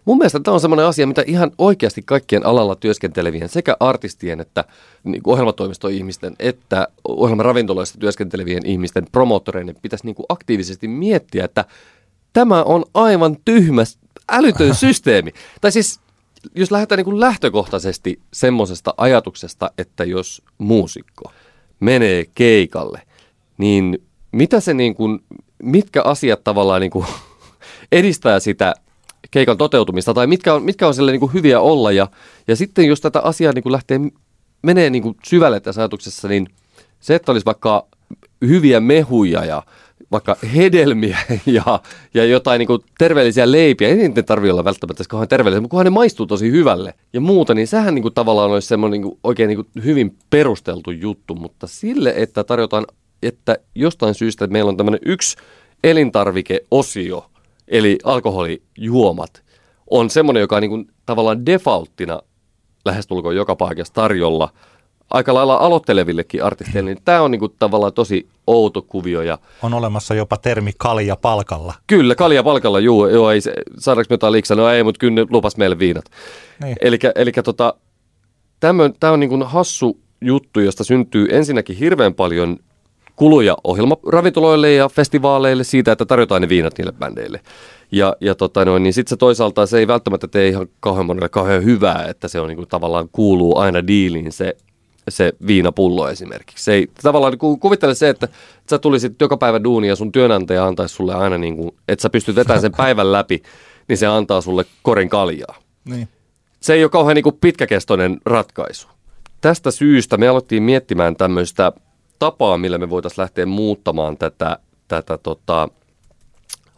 mun 0.05 0.19
mielestä 0.19 0.41
tämä 0.41 0.55
on 0.55 0.61
semmoinen 0.61 0.87
asia, 0.87 1.07
mitä 1.07 1.23
ihan 1.27 1.51
oikeasti 1.59 2.03
kaikkien 2.03 2.47
alalla 2.47 2.75
työskentelevien, 2.75 3.49
sekä 3.49 3.77
artistien 3.81 4.41
että 4.41 4.65
niin 5.05 5.23
ohjelmatoimistoihmisten, 5.27 6.37
että 6.39 6.89
ohjelmaravintoloissa 7.09 7.99
työskentelevien 7.99 8.67
ihmisten 8.67 9.07
promottoreiden 9.13 9.77
pitäisi 9.83 10.07
niin 10.07 10.15
kuin 10.15 10.27
aktiivisesti 10.29 10.89
miettiä, 10.89 11.45
että 11.45 11.65
tämä 12.33 12.63
on 12.63 12.85
aivan 12.95 13.37
tyhmä, 13.45 13.83
älytön 14.29 14.75
systeemi. 14.85 15.33
Tai 15.61 15.73
siis 15.73 16.01
jos 16.55 16.71
lähdetään 16.71 16.97
niin 16.97 17.05
kuin 17.05 17.21
lähtökohtaisesti 17.21 18.21
semmoisesta 18.33 18.95
ajatuksesta, 18.97 19.71
että 19.79 20.05
jos 20.05 20.43
muusikko 20.59 21.33
menee 21.81 22.25
keikalle, 22.35 23.03
niin 23.59 23.99
mitä 24.33 24.61
se 24.61 24.75
niin 24.75 24.95
kuin, 24.95 25.25
mitkä 25.63 26.03
asiat 26.03 26.45
tavallaan 26.45 26.81
niin 26.81 26.91
kuin 26.91 27.07
edistää 27.93 28.41
sitä 28.41 28.75
keikan 29.35 29.59
toteutumista, 29.59 30.15
tai 30.15 30.27
mitkä 30.27 30.55
on, 30.55 30.63
mitkä 30.63 30.87
on 30.87 30.95
sille 30.95 31.13
niin 31.13 31.21
kuin 31.21 31.33
hyviä 31.33 31.61
olla, 31.61 31.93
ja, 31.93 32.09
ja 32.49 32.57
sitten 32.57 32.87
jos 32.87 33.01
tätä 33.01 33.21
asiaa 33.21 33.53
niin 33.53 33.63
kuin 33.63 33.73
lähtee, 33.73 34.01
menee 34.63 34.91
niin 34.91 35.03
kuin 35.03 35.17
syvälle 35.25 35.61
tässä 35.61 35.81
ajatuksessa, 35.81 36.29
niin 36.29 36.47
se, 37.01 37.15
että 37.15 37.33
olisi 37.33 37.47
vaikka 37.47 37.87
hyviä 38.47 38.81
mehuja 38.81 39.45
ja 39.45 39.63
vaikka 40.13 40.37
hedelmiä 40.55 41.19
ja, 41.47 41.81
ja 42.15 42.25
jotain 42.25 42.59
niin 42.59 42.67
kuin 42.67 42.81
terveellisiä 42.99 43.53
leipiä, 43.53 43.89
ei 43.89 43.97
niitä 43.97 44.23
tarvitse 44.23 44.53
olla 44.53 44.65
välttämättä 44.65 45.05
kauhean 45.09 45.29
terveellisiä, 45.29 45.61
mutta 45.61 45.71
kunhan 45.71 45.85
ne 45.85 45.91
maistuu 45.91 46.27
tosi 46.27 46.51
hyvälle 46.51 46.95
ja 47.13 47.21
muuta, 47.21 47.55
niin 47.55 47.67
sehän 47.67 47.95
niin 47.95 48.03
kuin 48.03 48.15
tavallaan 48.15 48.51
olisi 48.51 48.69
semmoinen 48.69 49.01
niin 49.01 49.11
kuin 49.11 49.19
oikein 49.25 49.49
niin 49.49 49.57
kuin 49.59 49.85
hyvin 49.85 50.17
perusteltu 50.31 50.91
juttu, 50.91 51.35
mutta 51.35 51.67
sille, 51.67 52.15
että 52.17 52.45
tarjotaan, 52.45 52.87
että 53.23 53.57
jostain 53.75 54.15
syystä 54.15 54.47
meillä 54.47 54.69
on 54.69 54.77
tämmöinen 54.77 55.01
yksi 55.07 55.37
elintarvikeosio, 55.85 57.31
eli 57.69 57.99
alkoholijuomat, 58.05 59.43
on 59.91 60.11
semmoinen, 60.11 60.41
joka 60.41 60.57
on 60.57 60.63
niin 60.63 60.71
kuin 60.71 60.91
tavallaan 61.07 61.47
defaulttina 61.47 62.21
lähestulkoon 62.85 63.37
joka 63.37 63.57
paikassa 63.57 63.95
tarjolla 63.95 64.49
aika 65.11 65.35
lailla 65.35 65.57
aloittelevillekin 65.57 66.45
artisteille, 66.45 66.91
niin 66.91 67.05
tämä 67.05 67.23
on 67.23 67.31
niin 67.31 67.41
kuin 67.41 67.53
tavallaan 67.59 67.93
tosi 67.93 68.29
outo 68.47 68.83
kuvio. 68.83 69.23
Ja 69.23 69.39
On 69.63 69.75
olemassa 69.75 70.15
jopa 70.15 70.37
termi 70.37 70.73
kalja 70.79 71.17
palkalla. 71.17 71.75
kyllä, 71.87 72.15
kalja 72.15 72.43
palkalla, 72.43 72.81
juu, 72.81 73.07
joo, 73.07 73.31
ei, 73.31 73.41
saadaanko 73.79 74.07
me 74.11 74.15
jotain 74.15 74.33
liiksaa? 74.33 74.57
No 74.57 74.69
ei, 74.69 74.85
mutta 74.85 74.99
kyllä 74.99 75.15
ne 75.15 75.27
lupas 75.31 75.57
meille 75.57 75.79
viinat. 75.79 76.05
Niin. 76.63 76.77
Eli 77.15 77.33
tota, 77.45 77.75
tämä 78.61 79.13
on 79.13 79.21
niin 79.21 79.31
kuin 79.31 79.43
hassu 79.43 80.01
juttu, 80.21 80.61
josta 80.61 80.85
syntyy 80.85 81.29
ensinnäkin 81.31 81.77
hirveän 81.77 82.15
paljon 82.15 82.57
kuluja 83.17 83.57
ohjelmaravintoloille 83.65 84.73
ja 84.73 84.89
festivaaleille 84.89 85.65
siitä, 85.65 85.93
että 85.93 86.05
tarjotaan 86.07 86.43
ne 86.43 86.49
viinat 86.49 86.79
niille 86.79 86.93
bändeille. 86.93 87.41
Ja, 87.93 88.17
ja 88.21 88.35
tota 88.35 88.65
noin, 88.65 88.83
niin 88.83 88.93
sitten 88.93 89.11
se 89.11 89.17
toisaalta 89.17 89.67
se 89.67 89.79
ei 89.79 89.87
välttämättä 89.87 90.29
tee 90.29 90.49
ihan 90.49 90.67
kauhean 90.81 91.07
monelle 91.07 91.29
kauhean 91.29 91.65
hyvää, 91.65 92.07
että 92.09 92.29
se 92.29 92.41
on 92.41 92.49
niin 92.49 92.57
kuin 92.57 92.69
tavallaan 92.69 93.09
kuuluu 93.13 93.59
aina 93.59 93.87
diiliin 93.87 94.33
se, 94.33 94.57
se 95.09 95.33
viinapullo 95.47 96.09
esimerkiksi. 96.09 96.65
Se 96.65 96.73
ei 96.73 96.89
tavallaan 97.03 97.39
ku- 97.39 97.57
kuvittele 97.57 97.95
se, 97.95 98.09
että 98.09 98.29
sä 98.71 98.79
tulisit 98.79 99.13
joka 99.21 99.37
päivä 99.37 99.65
duunia 99.65 99.89
ja 99.91 99.97
sun 99.97 100.13
työnantaja 100.13 100.67
antaisi 100.67 100.95
sulle 100.95 101.15
aina 101.15 101.39
niin 101.39 101.57
kuin, 101.57 101.71
että 101.89 102.03
sä 102.03 102.11
pystyt 102.11 102.37
vetämään 102.37 102.61
sen 102.61 102.73
päivän 102.77 103.13
läpi, 103.13 103.43
niin 103.89 103.99
se 103.99 104.07
antaa 104.07 104.41
sulle 104.41 104.65
korin 104.83 105.09
kaljaa 105.09 105.55
Niin. 105.85 106.09
se 106.61 106.75
ei 106.75 106.85
ole 106.85 106.91
kauhean 106.91 107.15
niin 107.15 107.23
kuin 107.23 107.39
pitkäkestoinen 107.41 108.19
ratkaisu. 108.27 108.89
Tästä 109.41 109.71
syystä 109.71 110.17
me 110.17 110.29
alettiin 110.29 110.63
miettimään 110.63 111.17
tämmöistä 111.17 111.73
tapaa, 112.19 112.59
millä 112.59 112.79
me 112.79 112.91
voitaisiin 112.91 113.23
lähteä 113.23 113.47
muuttamaan 113.47 114.17
tätä, 114.17 114.59
tätä 114.89 115.19
tota, 115.19 115.69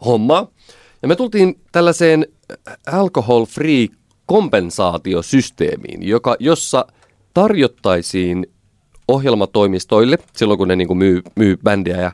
hommaa. 0.05 0.47
Ja 1.01 1.07
me 1.07 1.15
tultiin 1.15 1.59
tällaiseen 1.71 2.27
alcohol-free 2.91 3.87
kompensaatiosysteemiin, 4.25 6.07
joka, 6.07 6.35
jossa 6.39 6.85
tarjottaisiin 7.33 8.47
ohjelmatoimistoille, 9.07 10.17
silloin 10.35 10.57
kun 10.57 10.67
ne 10.67 10.75
niin 10.75 10.87
kuin 10.87 10.97
myy, 10.97 11.21
myy 11.35 11.57
bändiä 11.63 12.01
ja, 12.01 12.11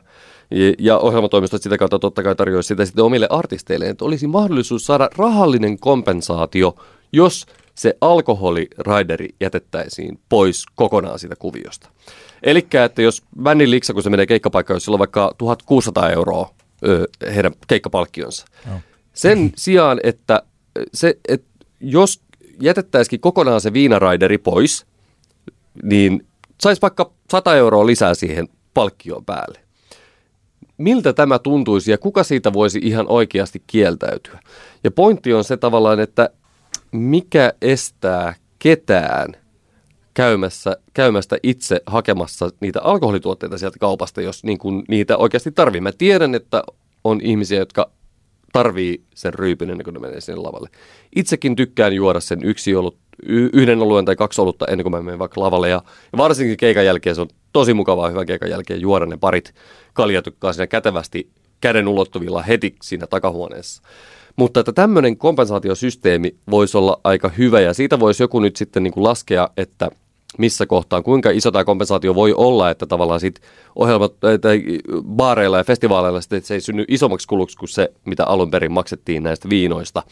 ja 0.78 0.98
ohjelmatoimistot 0.98 1.62
sitä 1.62 1.78
kautta 1.78 1.98
totta 1.98 2.22
kai 2.22 2.34
tarjoaisi 2.34 2.66
sitä 2.66 2.84
sitten 2.84 3.04
omille 3.04 3.26
artisteille, 3.30 3.88
että 3.88 4.04
olisi 4.04 4.26
mahdollisuus 4.26 4.86
saada 4.86 5.08
rahallinen 5.16 5.78
kompensaatio, 5.78 6.74
jos 7.12 7.46
se 7.74 7.96
alkoholiraideri 8.00 9.28
jätettäisiin 9.40 10.18
pois 10.28 10.64
kokonaan 10.74 11.18
siitä 11.18 11.36
kuviosta. 11.36 11.88
Eli 12.44 12.66
että 12.84 13.02
jos 13.02 13.22
bändin 13.42 13.70
liksa, 13.70 13.94
kun 13.94 14.02
se 14.02 14.10
menee 14.10 14.26
keikkapaikkaan, 14.26 14.76
jos 14.76 14.84
sillä 14.84 14.94
on 14.94 14.98
vaikka 14.98 15.34
1600 15.38 16.10
euroa 16.10 16.54
ö, 16.88 17.08
heidän 17.34 17.52
keikkapalkkionsa. 17.66 18.46
No. 18.66 18.80
Sen 19.14 19.52
sijaan, 19.56 20.00
että, 20.02 20.42
se, 20.94 21.18
että 21.28 21.66
jos 21.80 22.20
jätettäisikin 22.60 23.20
kokonaan 23.20 23.60
se 23.60 23.72
viinaraideri 23.72 24.38
pois, 24.38 24.86
niin 25.82 26.26
saisi 26.60 26.82
vaikka 26.82 27.12
100 27.30 27.56
euroa 27.56 27.86
lisää 27.86 28.14
siihen 28.14 28.48
palkkioon 28.74 29.24
päälle. 29.24 29.60
Miltä 30.78 31.12
tämä 31.12 31.38
tuntuisi 31.38 31.90
ja 31.90 31.98
kuka 31.98 32.24
siitä 32.24 32.52
voisi 32.52 32.80
ihan 32.82 33.06
oikeasti 33.08 33.62
kieltäytyä? 33.66 34.40
Ja 34.84 34.90
pointti 34.90 35.34
on 35.34 35.44
se 35.44 35.56
tavallaan, 35.56 36.00
että 36.00 36.30
mikä 36.92 37.52
estää 37.62 38.34
ketään 38.58 39.36
käymässä, 40.14 40.76
käymästä 40.94 41.36
itse 41.42 41.80
hakemassa 41.86 42.50
niitä 42.60 42.82
alkoholituotteita 42.82 43.58
sieltä 43.58 43.78
kaupasta, 43.78 44.20
jos 44.20 44.44
niin 44.44 44.58
kuin 44.58 44.84
niitä 44.88 45.16
oikeasti 45.16 45.52
tarvii. 45.52 45.80
Mä 45.80 45.92
tiedän, 45.92 46.34
että 46.34 46.62
on 47.04 47.20
ihmisiä, 47.20 47.58
jotka 47.58 47.90
tarvii 48.52 49.02
sen 49.14 49.34
ryypyn 49.34 49.70
ennen 49.70 49.84
kuin 49.84 49.94
ne 49.94 50.00
menee 50.00 50.20
sinne 50.20 50.40
lavalle. 50.40 50.68
Itsekin 51.16 51.56
tykkään 51.56 51.92
juoda 51.92 52.20
sen 52.20 52.44
yksi 52.44 52.74
olut, 52.74 52.96
yhden 53.52 53.82
oluen 53.82 54.04
tai 54.04 54.16
kaksi 54.16 54.40
olutta 54.40 54.66
ennen 54.66 54.84
kuin 54.84 54.90
mä 54.90 55.02
menen 55.02 55.18
vaikka 55.18 55.40
lavalle. 55.40 55.68
Ja, 55.68 55.82
varsinkin 56.16 56.56
keikan 56.56 56.84
jälkeen 56.84 57.14
se 57.14 57.20
on 57.20 57.28
tosi 57.52 57.74
mukavaa 57.74 58.08
hyvän 58.08 58.26
keikan 58.26 58.50
jälkeen 58.50 58.80
juoda 58.80 59.06
ne 59.06 59.16
parit 59.16 59.54
kaljatykkaa 59.92 60.52
siinä 60.52 60.66
kätevästi 60.66 61.30
käden 61.60 61.88
ulottuvilla 61.88 62.42
heti 62.42 62.76
siinä 62.82 63.06
takahuoneessa. 63.06 63.82
Mutta 64.36 64.60
että 64.60 64.72
tämmöinen 64.72 65.16
kompensaatiosysteemi 65.16 66.34
voisi 66.50 66.78
olla 66.78 67.00
aika 67.04 67.28
hyvä 67.28 67.60
ja 67.60 67.74
siitä 67.74 68.00
voisi 68.00 68.22
joku 68.22 68.40
nyt 68.40 68.56
sitten 68.56 68.82
niin 68.82 68.92
kuin 68.92 69.04
laskea, 69.04 69.48
että 69.56 69.90
missä 70.38 70.66
kohtaan, 70.66 71.02
kuinka 71.02 71.30
iso 71.30 71.50
tämä 71.50 71.64
kompensaatio 71.64 72.14
voi 72.14 72.32
olla, 72.32 72.70
että 72.70 72.86
tavallaan 72.86 73.20
sit 73.20 73.40
ohjelmat 73.76 74.12
tai 74.40 74.62
baareilla 75.02 75.58
ja 75.58 75.64
festivaaleilla 75.64 76.20
sitten, 76.20 76.36
että 76.36 76.48
se 76.48 76.54
ei 76.54 76.60
synny 76.60 76.84
isommaksi 76.88 77.28
kuluksi 77.28 77.56
kuin 77.56 77.68
se, 77.68 77.92
mitä 78.04 78.24
alun 78.24 78.50
perin 78.50 78.72
maksettiin 78.72 79.22
näistä 79.22 79.48
viinoista, 79.48 80.02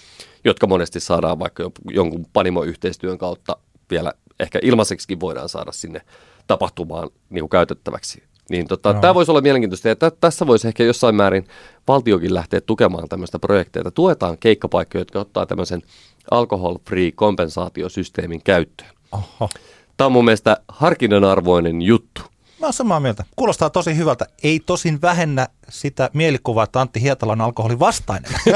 jotka 0.44 0.66
monesti 0.66 1.00
saadaan 1.00 1.38
vaikka 1.38 1.70
jonkun 1.90 2.26
panimoyhteistyön 2.32 3.18
kautta 3.18 3.56
vielä 3.90 4.12
ehkä 4.40 4.58
ilmaiseksikin 4.62 5.20
voidaan 5.20 5.48
saada 5.48 5.72
sinne 5.72 6.00
tapahtumaan 6.46 7.10
niin 7.30 7.42
kuin 7.42 7.50
käytettäväksi. 7.50 8.22
Niin 8.50 8.68
tota, 8.68 8.92
no. 8.92 9.00
tämä 9.00 9.14
voisi 9.14 9.30
olla 9.30 9.40
mielenkiintoista 9.40 9.88
ja 9.88 9.96
t- 9.96 10.20
tässä 10.20 10.46
voisi 10.46 10.68
ehkä 10.68 10.84
jossain 10.84 11.14
määrin 11.14 11.46
valtiokin 11.88 12.34
lähteä 12.34 12.60
tukemaan 12.60 13.08
tämmöistä 13.08 13.38
projekteja. 13.38 13.90
Tuetaan 13.90 14.38
keikkapaikkoja, 14.38 15.00
jotka 15.00 15.20
ottaa 15.20 15.46
tämmöisen 15.46 15.82
alcohol-free 16.30 17.12
kompensaatiosysteemin 17.12 18.42
käyttöön. 18.44 18.90
Oho. 19.12 19.48
Tämä 19.96 20.06
on 20.06 20.12
mun 20.12 20.24
mielestä 20.24 20.56
harkinnan 20.68 21.24
arvoinen 21.24 21.82
juttu. 21.82 22.22
Mä 22.60 22.66
oon 22.66 22.72
samaa 22.72 23.00
mieltä. 23.00 23.24
Kuulostaa 23.36 23.70
tosi 23.70 23.96
hyvältä. 23.96 24.26
Ei 24.42 24.60
tosin 24.66 25.02
vähennä 25.02 25.48
sitä 25.68 26.10
mielikuvaa, 26.12 26.64
että 26.64 26.80
Antti 26.80 27.02
Hietala 27.02 27.32
on 27.32 27.40
alkoholin 27.40 27.78
vastainen. 27.78 28.32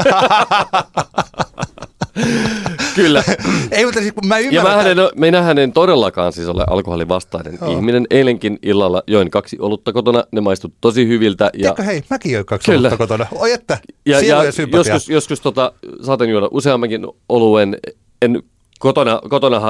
Kyllä. 2.95 3.23
Ei, 3.71 3.85
mutta 3.85 4.01
siis 4.01 4.13
mä 4.27 4.39
ymmärrän. 4.39 4.55
Ja 4.55 4.63
mähän 4.63 4.87
en, 4.87 4.97
minähän 5.17 5.59
en 5.59 5.73
todellakaan 5.73 6.33
siis 6.33 6.49
ole 6.49 6.65
alkoholin 6.71 7.09
vastainen 7.09 7.59
oh. 7.61 7.73
ihminen. 7.73 8.07
Eilenkin 8.11 8.59
illalla 8.63 9.03
join 9.07 9.31
kaksi 9.31 9.57
olutta 9.61 9.93
kotona. 9.93 10.25
Ne 10.33 10.41
maistut 10.41 10.75
tosi 10.81 11.09
hyviltä. 11.09 11.45
Ja... 11.45 11.51
Tiedätkö, 11.53 11.83
hei, 11.83 12.03
mäkin 12.11 12.33
join 12.33 12.47
kaksi 12.47 12.71
Kyllä. 12.71 12.89
olutta 12.89 12.97
kotona. 12.97 13.27
Oi 13.33 13.53
että, 13.53 13.79
ja, 14.07 14.21
ja, 14.21 14.45
ja 14.45 14.53
joskus, 14.73 15.09
joskus 15.09 15.41
tota, 15.41 15.73
saatan 16.03 16.29
juoda 16.29 16.49
useammankin 16.51 17.07
oluen. 17.29 17.77
En 18.23 18.43
kotona, 18.79 19.21
kotona 19.29 19.61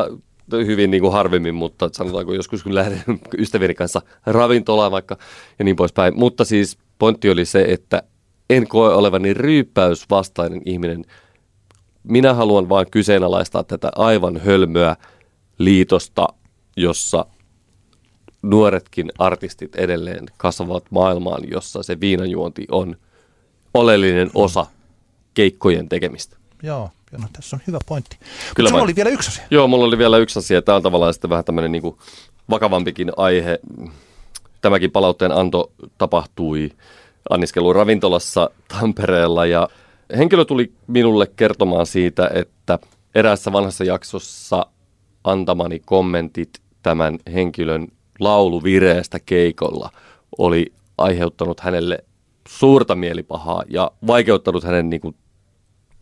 hyvin 0.53 0.91
niin 0.91 1.01
kuin 1.01 1.13
harvemmin, 1.13 1.55
mutta 1.55 1.89
sanotaanko 1.93 2.35
joskus 2.35 2.63
kun 2.63 2.75
lähden 2.75 3.03
ystävieni 3.39 3.75
kanssa 3.75 4.03
ravintolaan 4.27 4.93
vaikka 4.93 5.17
ja 5.59 5.65
niin 5.65 5.77
poispäin. 5.77 6.19
Mutta 6.19 6.45
siis 6.45 6.79
pointti 6.99 7.31
oli 7.31 7.45
se, 7.45 7.65
että 7.69 8.03
en 8.51 8.69
koe 8.69 8.95
olevani 8.95 9.35
ryyppäysvastainen 9.35 10.63
ihminen. 10.65 11.05
Minä 12.03 12.35
haluan 12.35 12.69
vain 12.69 12.91
kyseenalaistaa 12.91 13.65
tätä 13.65 13.91
aivan 13.97 14.37
hölmöä 14.37 14.97
liitosta, 15.59 16.27
jossa 16.77 17.27
nuoretkin 18.43 19.13
artistit 19.19 19.77
edelleen 19.77 20.27
kasvavat 20.37 20.85
maailmaan, 20.91 21.43
jossa 21.51 21.83
se 21.83 22.01
viinajuonti 22.01 22.67
on 22.71 22.97
oleellinen 23.75 24.31
osa 24.35 24.67
keikkojen 25.35 25.89
tekemistä. 25.89 26.37
Joo, 26.67 26.91
no, 27.13 27.29
tässä 27.33 27.57
on 27.57 27.61
hyvä 27.67 27.79
pointti. 27.87 28.17
Kyllä 28.55 28.71
Mutta 28.71 28.85
oli 28.85 28.97
vielä 28.97 29.11
yksi 29.11 29.29
asia. 29.29 29.45
Joo, 29.51 29.69
mulla 29.69 29.85
oli 29.85 29.99
vielä 29.99 30.19
yksi 30.19 30.39
asia. 30.39 30.63
Tämä 30.63 30.77
on 30.77 30.83
tavallaan 30.83 31.15
sitten 31.15 31.31
vähän 31.31 31.45
tämmöinen 31.45 31.73
niin 31.73 31.83
kuin 31.83 31.97
vakavampikin 32.51 33.13
aihe. 33.17 33.59
Tämäkin 34.61 34.91
palautteen 34.91 35.33
anto 35.33 35.73
tapahtui 35.99 36.71
anniskelun 37.31 37.75
ravintolassa 37.75 38.51
Tampereella 38.69 39.47
ja 39.47 39.69
henkilö 40.17 40.45
tuli 40.45 40.73
minulle 40.87 41.27
kertomaan 41.37 41.87
siitä, 41.87 42.31
että 42.35 42.79
eräässä 43.15 43.53
vanhassa 43.53 43.85
jaksossa 43.85 44.67
antamani 45.25 45.81
kommentit 45.85 46.51
tämän 46.83 47.19
henkilön 47.33 47.89
lauluvireestä 48.21 49.19
keikolla 49.27 49.91
oli 50.39 50.73
aiheuttanut 50.99 51.61
hänelle 51.61 51.99
suurta 52.49 52.95
mielipahaa 52.95 53.63
ja 53.69 53.91
vaikeuttanut 54.07 54.65
hänen 54.65 54.91
niin 54.91 55.01
kuin, 55.01 55.15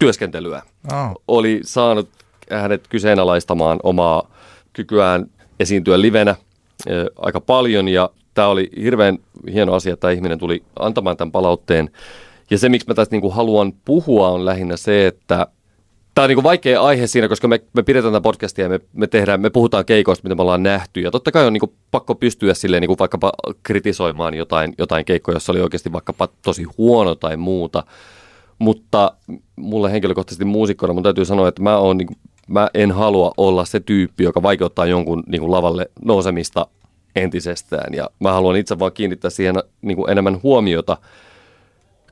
työskentelyä. 0.05 0.63
Oh. 0.93 1.23
Oli 1.29 1.61
saanut 1.63 2.09
hänet 2.51 2.89
kyseenalaistamaan 2.89 3.81
omaa 3.83 4.31
kykyään 4.73 5.27
esiintyä 5.61 6.01
livenä 6.01 6.35
ö, 6.91 7.11
aika 7.17 7.41
paljon 7.41 7.89
ja 7.89 8.11
tämä 8.35 8.49
oli 8.49 8.71
hirveän 8.83 9.19
hieno 9.53 9.75
asia, 9.75 9.93
että 9.93 10.01
tämä 10.01 10.13
ihminen 10.13 10.39
tuli 10.39 10.63
antamaan 10.79 11.17
tämän 11.17 11.33
palautteen. 11.33 11.91
Ja 12.51 12.59
se, 12.59 12.69
miksi 12.69 12.89
mä 12.89 12.95
tästä 12.95 13.17
niin 13.17 13.33
haluan 13.33 13.73
puhua, 13.85 14.29
on 14.29 14.45
lähinnä 14.45 14.77
se, 14.77 15.07
että 15.07 15.47
Tämä 16.15 16.25
on 16.25 16.29
niin 16.29 16.43
vaikea 16.43 16.83
aihe 16.83 17.07
siinä, 17.07 17.29
koska 17.29 17.49
me, 17.49 17.61
me 17.73 17.83
pidetään 17.83 18.13
tätä 18.13 18.23
podcastia 18.23 18.65
ja 18.65 18.69
me, 18.69 18.81
me, 18.93 19.07
tehdään, 19.07 19.41
me 19.41 19.51
puhutaan 19.51 19.85
keikoista, 19.85 20.25
mitä 20.25 20.35
me 20.35 20.43
ollaan 20.43 20.63
nähty. 20.63 21.01
Ja 21.01 21.11
totta 21.11 21.33
kai 21.33 21.47
on 21.47 21.53
niin 21.53 21.73
pakko 21.91 22.15
pystyä 22.15 22.55
silleen 22.55 22.81
niin 22.81 22.99
vaikkapa 22.99 23.33
kritisoimaan 23.63 24.35
jotain, 24.35 24.75
jotain 24.79 25.05
keikkoja, 25.05 25.37
jossa 25.37 25.53
oli 25.53 25.61
oikeasti 25.61 25.93
vaikkapa 25.93 26.29
tosi 26.43 26.63
huono 26.79 27.15
tai 27.15 27.37
muuta. 27.37 27.85
Mutta 28.59 29.13
mulle 29.57 29.93
henkilökohtaisesti 29.93 30.45
muusikkona 30.45 30.93
mun 30.93 31.03
täytyy 31.03 31.25
sanoa, 31.25 31.49
että 31.49 31.63
mä, 31.63 31.77
oon, 31.77 31.97
niin 31.97 32.09
mä 32.49 32.69
en 32.75 32.93
halua 32.93 33.33
olla 33.37 33.65
se 33.65 33.81
tyyppi, 33.81 34.25
joka 34.25 34.43
vaikeuttaa 34.43 34.87
jonkun 34.87 35.23
niin 35.27 35.41
kuin 35.41 35.51
lavalle 35.51 35.91
nousemista 36.05 36.67
entisestään. 37.17 37.95
Ja 37.95 38.11
mä 38.21 38.33
haluan 38.33 38.57
itse 38.57 38.79
vaan 38.79 38.93
kiinnittää 38.93 39.31
siihen 39.31 39.55
niin 39.83 39.97
kuin 39.97 40.11
enemmän 40.11 40.43
huomiota, 40.43 40.99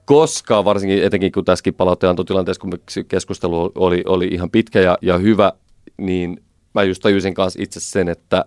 koska 0.04 0.64
varsinkin 0.64 1.02
etenkin 1.02 1.32
kun 1.32 1.44
tässäkin 1.44 1.74
palautteen 1.74 2.16
kun 2.60 2.72
keskustelu 3.08 3.72
oli, 3.74 4.02
oli 4.06 4.28
ihan 4.28 4.50
pitkä 4.50 4.80
ja, 4.80 4.98
ja 5.02 5.18
hyvä, 5.18 5.52
niin 5.96 6.42
mä 6.74 6.82
just 6.82 7.02
tajusin 7.02 7.34
kanssa 7.34 7.62
itse 7.62 7.80
sen, 7.80 8.08
että 8.08 8.44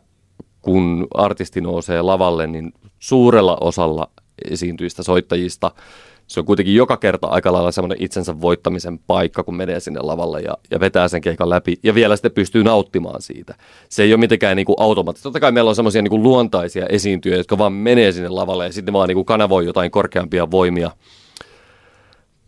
kun 0.62 1.08
artisti 1.14 1.62
nousee 1.62 2.02
lavalle, 2.02 2.48
niin 2.48 2.74
suurella 3.00 3.58
osalla 3.62 4.10
esiintyistä 4.52 5.04
soittajista– 5.04 5.72
se 6.28 6.40
on 6.40 6.46
kuitenkin 6.46 6.76
joka 6.76 6.98
kerta 6.98 7.28
aika 7.28 7.54
lailla 7.54 7.72
semmoinen 7.72 8.02
itsensä 8.02 8.42
voittamisen 8.42 9.00
paikka, 9.00 9.44
kun 9.44 9.56
menee 9.56 9.80
sinne 9.80 10.00
lavalle 10.00 10.42
ja, 10.42 10.58
ja 10.72 10.80
vetää 10.80 11.08
sen 11.08 11.22
keikan 11.22 11.50
läpi. 11.50 11.76
Ja 11.84 11.96
vielä 11.96 12.16
sitten 12.16 12.32
pystyy 12.32 12.64
nauttimaan 12.64 13.22
siitä. 13.22 13.56
Se 13.90 14.04
ei 14.04 14.14
ole 14.14 14.20
mitenkään 14.20 14.56
niin 14.56 14.66
kuin 14.66 14.76
automaattista. 14.80 15.24
Totta 15.24 15.40
kai 15.40 15.52
meillä 15.52 15.70
on 15.70 15.76
semmoisia 15.76 16.02
niin 16.02 16.24
luontaisia 16.24 16.86
esiintyjä, 16.90 17.38
jotka 17.38 17.58
vaan 17.58 17.74
menee 17.74 18.12
sinne 18.12 18.30
lavalle 18.30 18.66
ja 18.66 18.74
sitten 18.74 18.94
vaan 18.94 19.08
niin 19.08 19.16
kuin 19.16 19.26
kanavoi 19.26 19.66
jotain 19.66 19.92
korkeampia 19.92 20.52
voimia. 20.52 20.92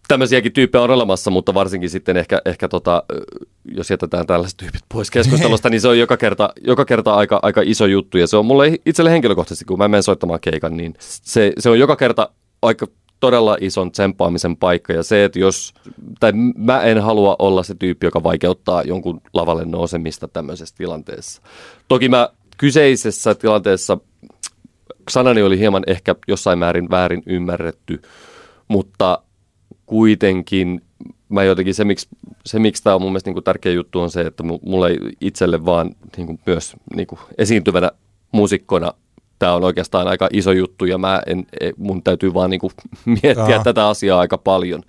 Tämmöisiäkin 0.07 0.53
tyyppejä 0.53 0.81
on 0.81 0.91
olemassa, 0.91 1.31
mutta 1.31 1.53
varsinkin 1.53 1.89
sitten 1.89 2.17
ehkä, 2.17 2.41
ehkä 2.45 2.67
tota, 2.67 3.03
jos 3.65 3.89
jätetään 3.89 4.27
tällaiset 4.27 4.57
tyypit 4.57 4.81
pois 4.93 5.11
keskustelusta, 5.11 5.69
niin 5.69 5.81
se 5.81 5.87
on 5.87 5.99
joka 5.99 6.17
kerta, 6.17 6.49
joka 6.61 6.85
kerta 6.85 7.13
aika, 7.13 7.39
aika 7.41 7.61
iso 7.65 7.85
juttu. 7.85 8.17
Ja 8.17 8.27
se 8.27 8.37
on 8.37 8.45
mulle 8.45 8.73
itselle 8.85 9.11
henkilökohtaisesti, 9.11 9.65
kun 9.65 9.77
mä 9.77 9.87
menen 9.87 10.03
soittamaan 10.03 10.39
keikan, 10.39 10.77
niin 10.77 10.93
se, 10.99 11.53
se 11.59 11.69
on 11.69 11.79
joka 11.79 11.95
kerta 11.95 12.29
aika 12.61 12.87
todella 13.19 13.57
ison 13.61 13.91
tsemppaamisen 13.91 14.57
paikka 14.57 14.93
ja 14.93 15.03
se, 15.03 15.23
että 15.23 15.39
jos, 15.39 15.73
tai 16.19 16.31
mä 16.57 16.81
en 16.81 17.01
halua 17.01 17.35
olla 17.39 17.63
se 17.63 17.75
tyyppi, 17.75 18.07
joka 18.07 18.23
vaikeuttaa 18.23 18.83
jonkun 18.83 19.21
lavalle 19.33 19.65
nousemista 19.65 20.27
tämmöisessä 20.27 20.75
tilanteessa. 20.77 21.41
Toki 21.87 22.09
mä 22.09 22.29
kyseisessä 22.57 23.35
tilanteessa 23.35 23.97
sanani 25.09 25.41
oli 25.41 25.59
hieman 25.59 25.83
ehkä 25.87 26.15
jossain 26.27 26.59
määrin 26.59 26.89
väärin 26.89 27.23
ymmärretty, 27.25 28.01
mutta 28.67 29.21
kuitenkin 29.85 30.81
mä 31.29 31.43
jotenkin 31.43 31.73
se, 31.73 31.83
miksi, 31.83 32.07
se, 32.45 32.59
miksi 32.59 32.83
tämä 32.83 32.95
on 32.95 33.01
mun 33.01 33.11
mielestä 33.11 33.27
niin 33.27 33.35
kuin 33.35 33.43
tärkeä 33.43 33.71
juttu 33.71 33.99
on 33.99 34.11
se, 34.11 34.21
että 34.21 34.43
mulle 34.43 34.97
itselle 35.21 35.65
vaan 35.65 35.95
niin 36.17 36.27
kuin 36.27 36.39
myös 36.45 36.75
niin 36.95 37.07
kuin 37.07 37.19
esiintyvänä 37.37 37.91
muusikkona 38.31 38.93
tämä 39.39 39.53
on 39.53 39.63
oikeastaan 39.63 40.07
aika 40.07 40.29
iso 40.33 40.51
juttu 40.51 40.85
ja 40.85 40.97
mä 40.97 41.21
en, 41.25 41.45
e, 41.61 41.71
mun 41.77 42.03
täytyy 42.03 42.33
vaan 42.33 42.49
niin 42.49 42.59
kuin 42.59 42.73
miettiä 43.05 43.49
Jaa. 43.49 43.63
tätä 43.63 43.87
asiaa 43.87 44.19
aika 44.19 44.37
paljon. 44.37 44.83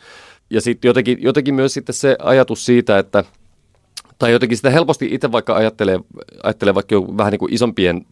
Ja 0.51 0.61
sitten 0.61 0.89
jotenkin, 0.89 1.19
jotenkin 1.21 1.55
myös 1.55 1.75
sitten 1.75 1.95
se 1.95 2.17
ajatus 2.23 2.67
siitä, 2.67 2.99
että 2.99 3.25
tai 4.19 4.33
jotenkin 4.33 4.57
sitä 4.57 4.71
helposti 4.71 5.09
itse 5.11 5.33
vaikka 5.33 5.55
ajattelee, 5.55 6.01
ajattelee 6.43 6.75
vaikka 6.75 6.95
jo 6.95 7.17
vähän 7.17 7.31
niin 7.31 7.39
kuin 7.39 7.55
isompien, 7.55 8.07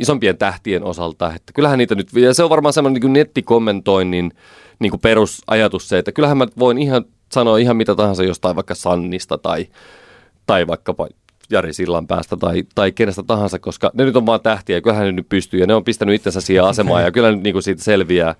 isompien 0.00 0.38
tähtien 0.38 0.84
osalta, 0.84 1.34
että 1.34 1.52
kyllähän 1.52 1.78
niitä 1.78 1.94
nyt, 1.94 2.12
ja 2.12 2.34
se 2.34 2.44
on 2.44 2.50
varmaan 2.50 2.72
semmoinen 2.72 3.02
niin 3.02 3.12
nettikommentoinnin 3.12 4.32
niin 4.78 4.90
kuin 4.90 5.00
perusajatus 5.00 5.88
se, 5.88 5.98
että 5.98 6.12
kyllähän 6.12 6.38
mä 6.38 6.46
voin 6.58 6.78
ihan 6.78 7.04
sanoa 7.32 7.58
ihan 7.58 7.76
mitä 7.76 7.94
tahansa 7.94 8.24
jostain 8.24 8.56
vaikka 8.56 8.74
Sannista 8.74 9.38
tai, 9.38 9.66
tai 10.46 10.66
vaikkapa 10.66 11.08
Jari 11.50 11.72
Sillan 11.72 12.06
päästä 12.06 12.36
tai, 12.36 12.62
tai 12.74 12.92
kenestä 12.92 13.22
tahansa, 13.22 13.58
koska 13.58 13.90
ne 13.94 14.04
nyt 14.04 14.16
on 14.16 14.26
vaan 14.26 14.40
tähtiä 14.40 14.76
ja 14.76 14.80
kyllähän 14.80 15.06
ne 15.06 15.12
nyt 15.12 15.28
pystyy 15.28 15.60
ja 15.60 15.66
ne 15.66 15.74
on 15.74 15.84
pistänyt 15.84 16.14
itsensä 16.14 16.40
siihen 16.40 16.64
asemaan 16.64 17.02
ja 17.02 17.10
kyllä 17.10 17.32
nyt 17.32 17.42
niin 17.42 17.52
kuin 17.52 17.62
siitä 17.62 17.82
selviää. 17.82 18.34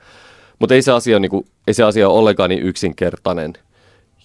Mutta 0.58 0.74
ei 0.74 0.82
se 0.82 0.92
asia 0.92 1.18
niin 1.18 1.30
kuin, 1.30 1.46
ei 1.66 1.74
se 1.74 1.82
asia 1.82 2.08
ole 2.08 2.18
ollenkaan 2.18 2.50
niin 2.50 2.62
yksinkertainen. 2.62 3.52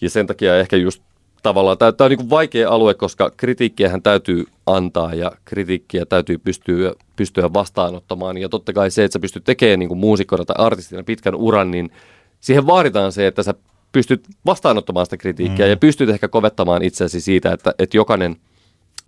Ja 0.02 0.10
sen 0.10 0.28
takia 0.28 0.60
ehkä 0.60 0.76
just 0.76 1.04
tavallaan, 1.44 1.78
tämä, 1.78 1.92
tämä 1.92 2.06
on 2.06 2.12
niin 2.12 2.30
vaikea 2.30 2.70
alue, 2.70 2.94
koska 2.94 3.32
kritiikkiähän 3.38 4.02
täytyy 4.02 4.46
antaa 4.66 5.14
ja 5.14 5.32
kritiikkiä 5.46 6.06
täytyy 6.06 6.38
pystyä, 6.38 6.94
pystyä 7.16 7.54
vastaanottamaan. 7.54 8.38
Ja 8.38 8.50
totta 8.50 8.74
kai 8.74 8.92
se, 8.92 9.04
että 9.04 9.14
sä 9.14 9.20
pystyt 9.20 9.44
tekemään 9.44 9.80
niin 9.80 9.98
muusikkona 9.98 10.46
tai 10.46 10.56
artistina 10.66 11.04
pitkän 11.04 11.36
uran, 11.36 11.72
niin 11.72 11.92
siihen 12.40 12.68
vaaditaan 12.68 13.12
se, 13.12 13.28
että 13.28 13.44
sä 13.44 13.54
pystyt 13.92 14.28
vastaanottamaan 14.46 15.06
sitä 15.06 15.18
kritiikkiä 15.18 15.66
mm. 15.66 15.70
ja 15.70 15.78
pystyt 15.78 16.10
ehkä 16.10 16.28
kovettamaan 16.28 16.84
itseäsi 16.84 17.22
siitä, 17.22 17.52
että, 17.52 17.74
että 17.80 17.98
jokainen 17.98 18.36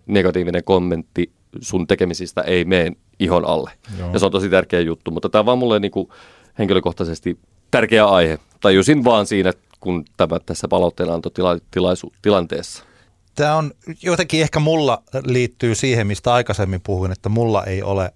negatiivinen 0.06 0.64
kommentti 0.64 1.32
sun 1.60 1.86
tekemisistä 1.86 2.40
ei 2.40 2.64
mene 2.64 2.92
ihon 3.18 3.44
alle. 3.44 3.70
Joo. 3.98 4.12
Ja 4.12 4.18
se 4.18 4.26
on 4.26 4.32
tosi 4.32 4.48
tärkeä 4.48 4.80
juttu, 4.80 5.10
mutta 5.10 5.28
tämä 5.28 5.40
on 5.40 5.46
vaan 5.46 5.58
mulle 5.58 5.80
niin 5.80 5.90
kuin 5.90 6.08
henkilökohtaisesti 6.58 7.38
tärkeä 7.70 8.06
aihe. 8.06 8.38
Tajusin 8.60 9.04
vaan 9.04 9.26
siinä, 9.26 9.52
kun 9.80 10.04
tämä 10.16 10.38
tässä 10.46 10.68
palautteenantotilanteessa. 10.68 12.84
Tämä 13.34 13.56
on 13.56 13.72
jotenkin 14.02 14.40
ehkä 14.40 14.60
mulla 14.60 15.02
liittyy 15.24 15.74
siihen, 15.74 16.06
mistä 16.06 16.32
aikaisemmin 16.32 16.80
puhuin, 16.80 17.12
että 17.12 17.28
mulla 17.28 17.64
ei 17.64 17.82
ole 17.82 18.12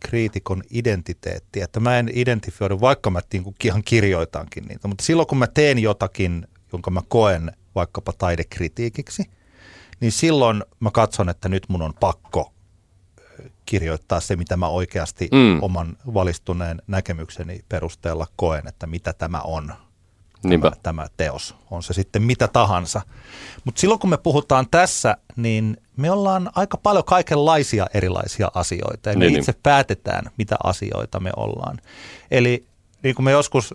kriitikon 0.00 0.62
identiteettiä. 0.70 1.64
Että 1.64 1.80
mä 1.80 1.98
en 1.98 2.10
identifioidu, 2.12 2.80
vaikka 2.80 3.10
mä 3.10 3.20
niin 3.32 3.54
ihan 3.64 3.82
kirjoitankin 3.84 4.64
niitä, 4.64 4.88
mutta 4.88 5.04
silloin 5.04 5.28
kun 5.28 5.38
mä 5.38 5.46
teen 5.46 5.78
jotakin, 5.78 6.46
jonka 6.72 6.90
mä 6.90 7.00
koen 7.08 7.52
vaikkapa 7.74 8.12
taidekritiikiksi, 8.12 9.22
niin 10.00 10.12
silloin 10.12 10.64
mä 10.80 10.90
katson, 10.90 11.28
että 11.28 11.48
nyt 11.48 11.68
mun 11.68 11.82
on 11.82 11.94
pakko 12.00 12.52
kirjoittaa 13.66 14.20
se, 14.20 14.36
mitä 14.36 14.56
mä 14.56 14.68
oikeasti 14.68 15.28
mm. 15.32 15.62
oman 15.62 15.96
valistuneen 16.14 16.82
näkemykseni 16.86 17.60
perusteella 17.68 18.26
koen, 18.36 18.68
että 18.68 18.86
mitä 18.86 19.12
tämä 19.12 19.40
on 19.40 19.72
tämä, 20.42 20.72
tämä 20.82 21.06
teos, 21.16 21.54
on 21.70 21.82
se 21.82 21.92
sitten 21.92 22.22
mitä 22.22 22.48
tahansa. 22.48 23.02
Mutta 23.64 23.80
silloin 23.80 24.00
kun 24.00 24.10
me 24.10 24.16
puhutaan 24.16 24.66
tässä, 24.70 25.16
niin 25.36 25.76
me 25.96 26.10
ollaan 26.10 26.50
aika 26.54 26.76
paljon 26.76 27.04
kaikenlaisia 27.04 27.86
erilaisia 27.94 28.50
asioita 28.54 29.10
ja 29.10 29.18
me 29.18 29.24
niin, 29.24 29.38
itse 29.38 29.52
niin. 29.52 29.60
päätetään, 29.62 30.30
mitä 30.38 30.56
asioita 30.64 31.20
me 31.20 31.30
ollaan. 31.36 31.78
Eli 32.30 32.66
niin 33.02 33.14
kuin 33.14 33.24
me 33.24 33.30
joskus 33.30 33.74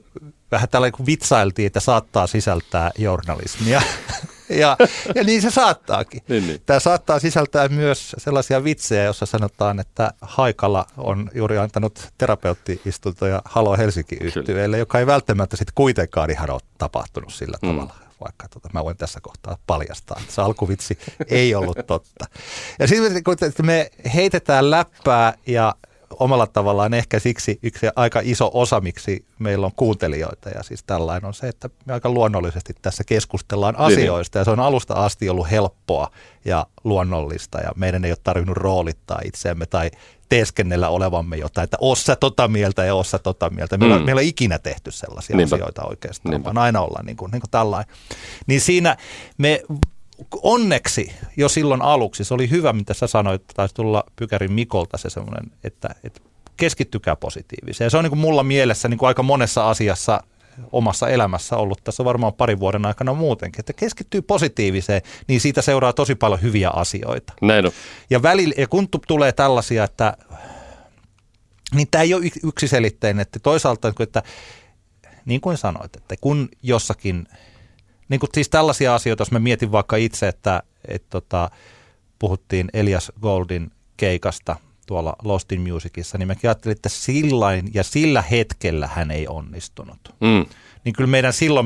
vähän 0.52 0.70
tällä 0.70 0.88
vitsailtiin, 1.06 1.68
että 1.68 1.80
saattaa 1.80 2.28
sisältää 2.28 2.92
journalismia. 2.98 3.82
ja, 4.62 4.78
ja 5.16 5.24
niin 5.24 5.42
se 5.42 5.52
saattaakin. 5.52 6.22
Niin, 6.28 6.48
niin. 6.48 6.62
Tämä 6.66 6.80
saattaa 6.80 7.20
sisältää 7.20 7.68
myös 7.68 8.16
sellaisia 8.18 8.64
vitsejä, 8.64 9.04
joissa 9.04 9.26
sanotaan, 9.26 9.80
että 9.80 10.14
Haikala 10.22 10.86
on 10.98 11.30
juuri 11.36 11.58
antanut 11.58 12.10
terapeuttiistuntoja 12.18 13.42
Halo 13.46 13.78
Helsinki 13.78 14.18
yhtyeelle, 14.22 14.78
joka 14.78 15.00
ei 15.00 15.06
välttämättä 15.06 15.58
sitten 15.58 15.74
kuitenkaan 15.76 16.30
ihan 16.30 16.50
ole 16.50 16.62
tapahtunut 16.78 17.34
sillä 17.34 17.58
mm. 17.62 17.70
tavalla. 17.70 17.96
Vaikka 18.24 18.48
tota, 18.48 18.70
mä 18.74 18.84
voin 18.84 18.98
tässä 18.98 19.20
kohtaa 19.22 19.58
paljastaa, 19.68 20.18
että 20.22 20.34
se 20.34 20.42
alkuvitsi 20.42 20.98
ei 21.28 21.56
ollut 21.56 21.78
totta. 21.88 22.26
Ja 22.80 22.88
sitten 22.88 23.24
kun 23.24 23.38
me 23.64 23.92
heitetään 24.14 24.72
läppää 24.72 25.34
ja 25.48 25.76
omalla 26.20 26.48
tavallaan 26.48 26.94
ehkä 26.94 27.20
siksi 27.20 27.60
yksi 27.64 27.88
aika 27.96 28.22
iso 28.24 28.52
osa, 28.54 28.82
miksi 28.82 29.26
meillä 29.40 29.66
on 29.66 29.72
kuuntelijoita. 29.76 30.50
Ja 30.50 30.64
siis 30.64 30.84
tällainen 30.84 31.26
on 31.26 31.34
se, 31.34 31.48
että 31.48 31.70
me 31.86 31.94
aika 31.94 32.10
luonnollisesti 32.10 32.74
tässä 32.82 33.04
keskustellaan 33.04 33.74
niin. 33.74 33.86
asioista. 33.86 34.38
Ja 34.38 34.44
se 34.44 34.52
on 34.52 34.60
alusta 34.60 34.94
asti 34.94 35.30
ollut 35.30 35.52
helppoa 35.52 36.12
ja 36.46 36.66
luonnollista. 36.84 37.60
Ja 37.60 37.72
meidän 37.76 38.06
ei 38.06 38.12
ole 38.12 38.18
tarvinnut 38.24 38.58
roolittaa 38.58 39.20
itseämme 39.26 39.66
tai 39.66 39.92
teeskennellä 40.30 40.90
olevamme 40.90 41.38
jotain, 41.38 41.64
että 41.64 41.78
ossa 41.82 42.16
tota 42.16 42.48
mieltä 42.48 42.86
ja 42.86 42.96
ossa 42.96 43.20
tota 43.20 43.50
mieltä. 43.50 43.78
Meillä, 43.78 43.98
mm. 43.98 44.06
meillä 44.06 44.22
ei 44.22 44.28
ikinä 44.28 44.60
tehty 44.60 44.92
sellaisia 44.92 45.38
Niinpä. 45.38 45.56
asioita 45.56 45.84
oikeastaan, 45.86 46.32
Niinpä. 46.32 46.46
vaan 46.46 46.58
aina 46.58 46.82
ollaan 46.82 47.06
niin 47.06 47.18
kuin, 47.18 47.32
niin 47.32 47.42
kuin 47.42 47.52
tällainen. 47.52 47.96
Niin 48.48 48.62
siinä 48.62 48.98
me 49.38 49.64
onneksi 50.42 51.12
jo 51.38 51.50
silloin 51.50 51.82
aluksi, 51.82 52.24
se 52.24 52.34
oli 52.34 52.50
hyvä, 52.50 52.74
mitä 52.74 52.94
sä 52.94 53.08
sanoit, 53.08 53.44
taisi 53.56 53.76
tulla 53.76 54.04
Pykärin 54.16 54.54
Mikolta 54.54 54.98
se 54.98 55.10
semmoinen, 55.10 55.52
että, 55.64 55.96
että 56.04 56.22
keskittykää 56.58 57.16
positiiviseen. 57.16 57.92
Se 57.92 57.98
on 57.98 58.04
niin 58.04 58.12
kuin 58.12 58.20
mulla 58.20 58.44
mielessä 58.44 58.88
niin 58.88 58.98
kuin 58.98 59.08
aika 59.08 59.24
monessa 59.24 59.70
asiassa 59.70 60.24
omassa 60.72 61.10
elämässä 61.10 61.58
ollut 61.58 61.84
tässä 61.84 62.06
varmaan 62.06 62.34
parin 62.34 62.60
vuoden 62.60 62.86
aikana 62.86 63.14
muutenkin, 63.14 63.60
että 63.60 63.74
keskittyy 63.74 64.22
positiiviseen, 64.22 65.02
niin 65.28 65.42
siitä 65.42 65.62
seuraa 65.62 65.94
tosi 65.94 66.16
paljon 66.16 66.42
hyviä 66.42 66.70
asioita. 66.70 67.34
Näin 67.42 67.66
on. 67.66 67.72
Ja, 68.10 68.22
välillä, 68.22 68.54
ja 68.58 68.68
kun 68.68 68.88
tulee 69.08 69.32
tällaisia, 69.32 69.84
että 69.84 70.18
niin 71.76 71.88
tämä 71.92 72.02
ei 72.02 72.14
ole 72.14 72.26
yksiselitteinen, 72.44 73.22
että 73.22 73.40
toisaalta, 73.40 73.94
että 74.00 74.24
niin 75.26 75.42
kuin 75.42 75.58
sanoit, 75.58 75.96
että 75.96 76.16
kun 76.22 76.50
jossakin– 76.62 77.26
niin 78.10 78.20
kuin 78.20 78.30
siis 78.34 78.50
tällaisia 78.50 78.96
asioita, 78.96 79.22
jos 79.22 79.32
mä 79.32 79.40
mietin 79.40 79.72
vaikka 79.72 79.96
itse, 79.96 80.28
että 80.28 80.64
et 80.88 81.04
tota, 81.10 81.50
puhuttiin 82.20 82.70
Elias 82.74 83.12
Goldin 83.22 83.72
keikasta 83.98 84.56
tuolla 84.88 85.16
Lost 85.24 85.52
in 85.52 85.62
Musicissa, 85.62 86.18
niin 86.18 86.28
mä 86.28 86.36
ajattelin, 86.44 86.76
että 86.76 86.90
sillain 86.90 87.72
ja 87.74 87.84
sillä 87.84 88.22
hetkellä 88.22 88.88
hän 88.88 89.12
ei 89.12 89.28
onnistunut. 89.28 89.98
Mm. 90.22 90.46
Niin 90.86 90.94
kyllä 90.94 91.10
meidän 91.10 91.34
silloin, 91.34 91.66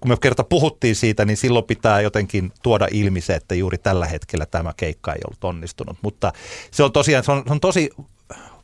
kun 0.00 0.10
me 0.10 0.16
kerta 0.20 0.44
puhuttiin 0.44 0.96
siitä, 0.96 1.24
niin 1.24 1.36
silloin 1.36 1.64
pitää 1.64 2.00
jotenkin 2.00 2.52
tuoda 2.62 2.88
ilmi 2.90 3.20
se, 3.20 3.34
että 3.34 3.54
juuri 3.54 3.78
tällä 3.78 4.06
hetkellä 4.06 4.46
tämä 4.46 4.72
keikka 4.76 5.12
ei 5.12 5.20
ollut 5.24 5.44
onnistunut. 5.44 5.96
Mutta 6.02 6.32
se 6.70 6.82
on 6.82 6.92
tosiaan, 6.92 7.24
se 7.24 7.32
on, 7.32 7.42
se 7.46 7.52
on 7.52 7.60
tosi, 7.60 7.90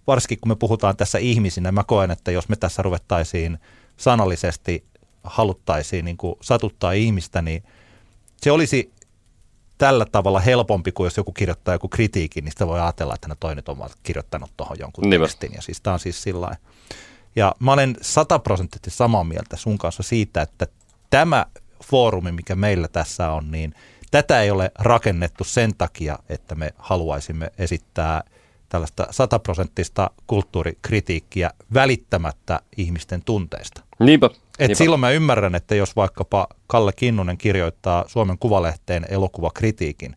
varsinkin 0.06 0.40
kun 0.40 0.48
me 0.48 0.56
puhutaan 0.56 0.96
tässä 0.96 1.18
ihmisinä, 1.18 1.72
mä 1.72 1.84
koen, 1.84 2.10
että 2.10 2.30
jos 2.30 2.48
me 2.48 2.56
tässä 2.56 2.82
ruvettaisiin 2.82 3.58
sanallisesti 3.96 4.84
haluttaisiin 5.24 6.04
niin 6.04 6.16
kuin 6.16 6.34
satuttaa 6.40 6.92
ihmistä, 6.92 7.42
niin 7.42 7.62
se 8.36 8.50
olisi 8.50 8.92
tällä 9.78 10.06
tavalla 10.12 10.40
helpompi 10.40 10.92
kuin 10.92 11.06
jos 11.06 11.16
joku 11.16 11.32
kirjoittaa 11.32 11.74
joku 11.74 11.88
kritiikin, 11.88 12.44
niin 12.44 12.52
sitä 12.52 12.66
voi 12.66 12.80
ajatella, 12.80 13.14
että 13.14 13.36
toinen 13.40 13.64
on 13.68 13.90
kirjoittanut 14.02 14.50
tuohon 14.56 14.78
jonkun 14.80 15.10
tekstin. 15.10 15.52
Ja 15.54 15.62
siis 15.62 15.80
tämä 15.80 15.94
on 15.94 16.00
siis 16.00 16.22
sillä 16.22 16.56
Ja 17.36 17.54
mä 17.58 17.72
olen 17.72 17.96
sataprosenttisesti 18.00 18.90
samaa 18.90 19.24
mieltä 19.24 19.56
sun 19.56 19.78
kanssa 19.78 20.02
siitä, 20.02 20.42
että 20.42 20.66
tämä 21.10 21.46
foorumi, 21.84 22.32
mikä 22.32 22.54
meillä 22.54 22.88
tässä 22.88 23.30
on, 23.30 23.50
niin 23.50 23.74
tätä 24.10 24.42
ei 24.42 24.50
ole 24.50 24.70
rakennettu 24.78 25.44
sen 25.44 25.74
takia, 25.78 26.18
että 26.28 26.54
me 26.54 26.74
haluaisimme 26.78 27.52
esittää 27.58 28.22
tällaista 28.68 29.06
sataprosenttista 29.10 30.10
kulttuurikritiikkiä 30.26 31.50
välittämättä 31.74 32.60
ihmisten 32.76 33.22
tunteista. 33.24 33.82
Niinpä. 33.98 34.30
Et 34.70 34.76
silloin 34.76 35.00
mä 35.00 35.10
ymmärrän, 35.10 35.54
että 35.54 35.74
jos 35.74 35.96
vaikkapa 35.96 36.46
Kalle 36.66 36.92
Kinnunen 36.92 37.38
kirjoittaa 37.38 38.04
Suomen 38.06 38.38
Kuvalehteen 38.38 39.06
elokuvakritiikin, 39.08 40.16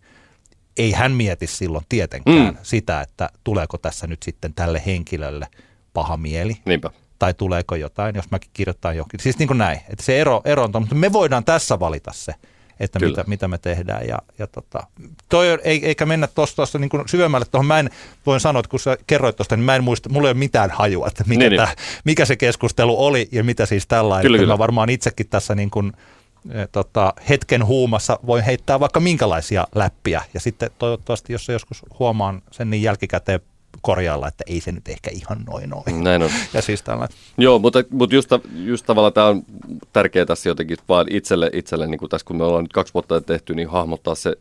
ei 0.77 0.91
hän 0.91 1.11
mieti 1.11 1.47
silloin 1.47 1.85
tietenkään 1.89 2.53
mm. 2.53 2.57
sitä, 2.63 3.01
että 3.01 3.29
tuleeko 3.43 3.77
tässä 3.77 4.07
nyt 4.07 4.23
sitten 4.23 4.53
tälle 4.53 4.83
henkilölle 4.85 5.47
paha 5.93 6.17
mieli. 6.17 6.57
Niinpä. 6.65 6.89
Tai 7.19 7.33
tuleeko 7.33 7.75
jotain, 7.75 8.15
jos 8.15 8.31
mäkin 8.31 8.49
kirjoitan 8.53 8.97
jokin. 8.97 9.19
Siis 9.19 9.39
niin 9.39 9.47
kuin 9.47 9.57
näin, 9.57 9.79
että 9.89 10.03
se 10.03 10.21
ero, 10.21 10.41
ero 10.45 10.63
on, 10.63 10.71
mutta 10.79 10.95
me 10.95 11.13
voidaan 11.13 11.45
tässä 11.45 11.79
valita 11.79 12.11
se 12.13 12.33
että 12.80 12.99
mitä, 12.99 13.23
mitä, 13.28 13.47
me 13.47 13.57
tehdään. 13.57 14.07
Ja, 14.07 14.19
ja 14.39 14.47
tota, 14.47 14.84
toi, 15.30 15.47
ei, 15.63 15.86
eikä 15.86 16.05
mennä 16.05 16.28
tuosta 16.28 16.63
niin 16.80 16.89
syvemmälle 17.05 17.45
tuohon. 17.45 17.65
Mä 17.65 17.80
en, 17.80 17.89
voin 18.26 18.39
sanoa, 18.39 18.59
että 18.59 18.69
kun 18.69 18.80
sä 18.80 18.97
kerroit 19.07 19.36
tuosta, 19.36 19.55
niin 19.55 19.65
mä 19.65 19.76
en 19.76 19.84
muista, 19.84 20.09
mulla 20.09 20.28
ei 20.28 20.32
ole 20.32 20.39
mitään 20.39 20.71
hajua, 20.71 21.07
että 21.07 21.23
mikä, 21.28 21.49
niin, 21.49 21.57
tää, 21.57 21.65
niin. 21.65 22.01
mikä 22.05 22.26
se 22.26 22.36
keskustelu 22.36 23.05
oli 23.05 23.30
ja 23.32 23.43
mitä 23.43 23.65
siis 23.65 23.88
tällainen. 23.88 24.21
Kyllä, 24.21 24.38
kyllä. 24.38 24.53
Mä 24.53 24.57
varmaan 24.57 24.89
itsekin 24.89 25.28
tässä 25.30 25.55
niin 25.55 25.69
kuin, 25.69 25.93
e, 26.49 26.67
tota, 26.71 27.13
hetken 27.30 27.65
huumassa 27.65 28.19
voin 28.26 28.43
heittää 28.43 28.80
vaikka 28.80 28.99
minkälaisia 28.99 29.67
läppiä. 29.76 30.21
Ja 30.34 30.39
sitten 30.39 30.69
toivottavasti, 30.80 31.34
jos 31.34 31.47
joskus 31.49 31.86
huomaan 31.99 32.41
sen 32.51 32.69
niin 32.69 32.84
jälkikäteen 32.84 33.39
korjailla, 33.82 34.28
että 34.28 34.43
ei 34.47 34.61
se 34.61 34.71
nyt 34.71 34.88
ehkä 34.88 35.09
ihan 35.13 35.38
noin 35.47 35.73
ole. 35.73 36.01
Näin 36.01 36.23
on. 36.23 36.30
Ja 36.53 36.61
siis 36.61 36.82
tällainen. 36.82 37.17
Joo, 37.38 37.59
mutta, 37.59 37.84
mutta 37.89 38.15
just, 38.15 38.30
just 38.55 38.86
tavallaan 38.86 39.13
tämä 39.13 39.28
on 39.28 39.43
tärkeää 39.93 40.26
tässä 40.26 40.49
jotenkin 40.49 40.78
vaan 40.89 41.07
itselle, 41.09 41.49
itselle 41.53 41.88
niin 41.88 41.99
kuin 41.99 42.09
tässä 42.09 42.26
kun 42.28 42.36
me 42.36 42.43
ollaan 42.43 42.63
nyt 42.63 42.73
kaksi 42.73 42.93
vuotta 42.93 43.21
tehty, 43.21 43.55
niin 43.55 43.69
hahmottaa 43.69 44.15
se 44.15 44.38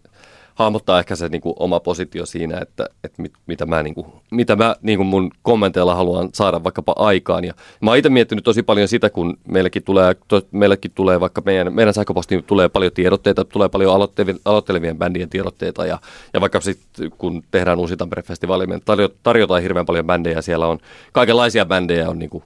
hahmottaa 0.54 0.98
ehkä 0.98 1.16
se 1.16 1.28
niin 1.28 1.40
kuin, 1.40 1.54
oma 1.58 1.80
positio 1.80 2.26
siinä, 2.26 2.58
että, 2.60 2.86
että 3.04 3.22
mit, 3.22 3.32
mitä 3.46 3.66
mä, 3.66 3.82
niin 3.82 3.94
kuin, 3.94 4.06
mitä 4.30 4.56
mä 4.56 4.76
niin 4.82 4.98
kuin 4.98 5.06
mun 5.06 5.30
kommenteilla 5.42 5.94
haluan 5.94 6.28
saada 6.32 6.64
vaikkapa 6.64 6.92
aikaan. 6.96 7.44
Ja 7.44 7.54
mä 7.80 7.90
oon 7.90 7.98
itse 7.98 8.08
miettinyt 8.08 8.44
tosi 8.44 8.62
paljon 8.62 8.88
sitä, 8.88 9.10
kun 9.10 9.38
meillekin 9.48 9.82
tulee, 9.82 10.16
to, 10.28 10.42
meillekin 10.50 10.90
tulee 10.94 11.20
vaikka 11.20 11.42
meidän, 11.44 11.74
meidän 11.74 11.94
sähköpostiin 11.94 12.44
tulee 12.44 12.68
paljon 12.68 12.92
tiedotteita, 12.92 13.44
tulee 13.44 13.68
paljon 13.68 13.94
aloittelevien, 13.94 14.38
aloittelevien 14.44 14.98
bändien 14.98 15.30
tiedotteita 15.30 15.86
ja, 15.86 15.98
ja 16.34 16.40
vaikka 16.40 16.60
sitten 16.60 17.10
kun 17.18 17.42
tehdään 17.50 17.78
uusi 17.78 17.96
Tampere-festivaali, 17.96 18.66
me 18.66 18.80
tarjotaan 19.22 19.62
hirveän 19.62 19.86
paljon 19.86 20.06
bändejä, 20.06 20.42
siellä 20.42 20.66
on 20.66 20.78
kaikenlaisia 21.12 21.66
bändejä, 21.66 22.10
on 22.10 22.18
niin 22.18 22.30
kuin, 22.30 22.44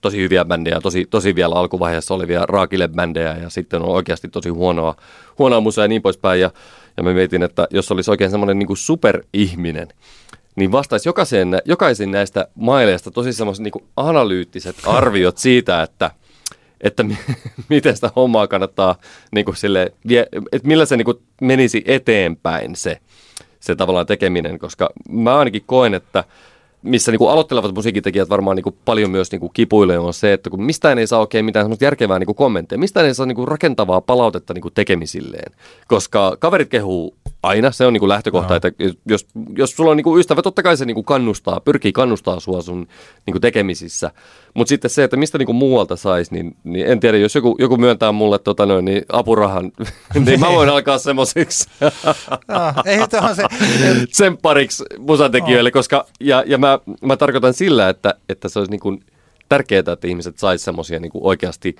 tosi 0.00 0.18
hyviä 0.18 0.44
bändejä, 0.44 0.80
tosi, 0.80 1.06
tosi 1.10 1.34
vielä 1.34 1.54
alkuvaiheessa 1.54 2.14
olevia 2.14 2.46
raakile-bändejä 2.46 3.42
ja 3.42 3.50
sitten 3.50 3.82
on 3.82 3.88
oikeasti 3.88 4.28
tosi 4.28 4.48
huonoa, 4.48 4.94
huonoa 5.38 5.60
musaa 5.60 5.84
ja 5.84 5.88
niin 5.88 6.02
poispäin. 6.02 6.40
Ja, 6.40 6.50
ja 7.00 7.04
mä 7.04 7.12
mietin, 7.12 7.42
että 7.42 7.68
jos 7.70 7.92
olisi 7.92 8.10
oikein 8.10 8.30
semmoinen 8.30 8.58
niin 8.58 8.76
superihminen, 8.76 9.88
niin 10.56 10.72
vastaisi 10.72 11.08
jokaisen, 11.08 11.48
jokaisen 11.64 12.10
näistä 12.10 12.48
maileista 12.54 13.10
tosi 13.10 13.32
semmoiset 13.32 13.64
niin 13.64 13.88
analyyttiset 13.96 14.76
arviot 14.86 15.38
siitä, 15.38 15.82
että, 15.82 16.10
että 16.80 17.04
miten 17.68 17.94
sitä 17.94 18.10
hommaa 18.16 18.46
kannattaa, 18.46 18.96
niin 19.32 19.44
kuin 19.44 19.56
sille, 19.56 19.92
että 20.52 20.68
millä 20.68 20.84
se 20.84 20.96
niin 20.96 21.04
kuin 21.04 21.18
menisi 21.40 21.82
eteenpäin 21.86 22.76
se, 22.76 22.98
se 23.60 23.76
tavallaan 23.76 24.06
tekeminen, 24.06 24.58
koska 24.58 24.90
mä 25.10 25.38
ainakin 25.38 25.62
koen, 25.66 25.94
että 25.94 26.24
missä 26.82 27.12
kuin 27.18 27.30
aloittelevat 27.30 27.74
musiikintekijät 27.74 28.28
varmaan 28.28 28.56
niin 28.56 28.64
kuin 28.64 28.76
paljon 28.84 29.10
myös 29.10 29.32
niin 29.32 29.40
kuin 29.40 29.52
kipuilee 29.52 29.98
on 29.98 30.14
se, 30.14 30.32
että 30.32 30.50
kun 30.50 30.62
mistään 30.62 30.98
ei 30.98 31.06
saa 31.06 31.20
oikein 31.20 31.44
mitään 31.44 31.64
semmoista 31.64 31.84
järkevää 31.84 32.18
niin 32.18 32.26
kuin 32.26 32.36
kommentteja, 32.36 32.78
mistään 32.78 33.06
ei 33.06 33.14
saa 33.14 33.26
niin 33.26 33.36
kuin 33.36 33.48
rakentavaa 33.48 34.00
palautetta 34.00 34.54
niin 34.54 34.62
kuin 34.62 34.74
tekemisilleen, 34.74 35.52
koska 35.88 36.36
kaverit 36.38 36.68
kehuu 36.68 37.16
aina, 37.42 37.70
se 37.70 37.86
on 37.86 37.92
niin 37.92 38.00
kuin 38.00 38.08
lähtökohta, 38.08 38.48
no. 38.48 38.56
että 38.56 38.72
jos, 39.08 39.26
jos 39.56 39.70
sulla 39.70 39.90
on 39.90 39.96
niin 39.96 40.04
kuin 40.04 40.20
ystävä, 40.20 40.42
totta 40.42 40.62
kai 40.62 40.76
se 40.76 40.84
niin 40.84 40.94
kuin 40.94 41.04
kannustaa, 41.04 41.60
pyrkii 41.60 41.92
kannustaa 41.92 42.40
sua 42.40 42.62
sun 42.62 42.86
niin 43.26 43.32
kuin 43.32 43.40
tekemisissä, 43.40 44.10
mutta 44.54 44.68
sitten 44.68 44.90
se, 44.90 45.04
että 45.04 45.16
mistä 45.16 45.38
niin 45.38 45.46
kuin 45.46 45.56
muualta 45.56 45.96
saisi, 45.96 46.34
niin, 46.34 46.56
niin 46.64 46.86
en 46.86 47.00
tiedä, 47.00 47.18
jos 47.18 47.34
joku, 47.34 47.56
joku 47.58 47.76
myöntää 47.76 48.12
mulle 48.12 48.38
tota 48.38 48.66
noin, 48.66 48.84
niin 48.84 49.02
apurahan, 49.08 49.72
niin 50.26 50.40
mä 50.40 50.48
voin 50.48 50.68
alkaa 50.68 50.98
semmoisiksi 50.98 51.68
no, 51.80 51.90
se... 53.34 53.42
tsemppariksi 54.12 54.84
musatekijöille, 54.98 55.70
koska, 55.70 56.06
ja, 56.20 56.44
ja 56.46 56.58
mä, 56.58 56.78
mä 57.02 57.16
tarkoitan 57.16 57.54
sillä, 57.54 57.88
että, 57.88 58.14
että 58.28 58.48
se 58.48 58.58
olisi 58.58 58.70
niin 58.70 58.80
kuin 58.80 59.00
tärkeää, 59.48 59.92
että 59.92 60.08
ihmiset 60.08 60.38
saisi 60.38 60.64
semmoisia 60.64 61.00
niin 61.00 61.12
oikeasti 61.14 61.76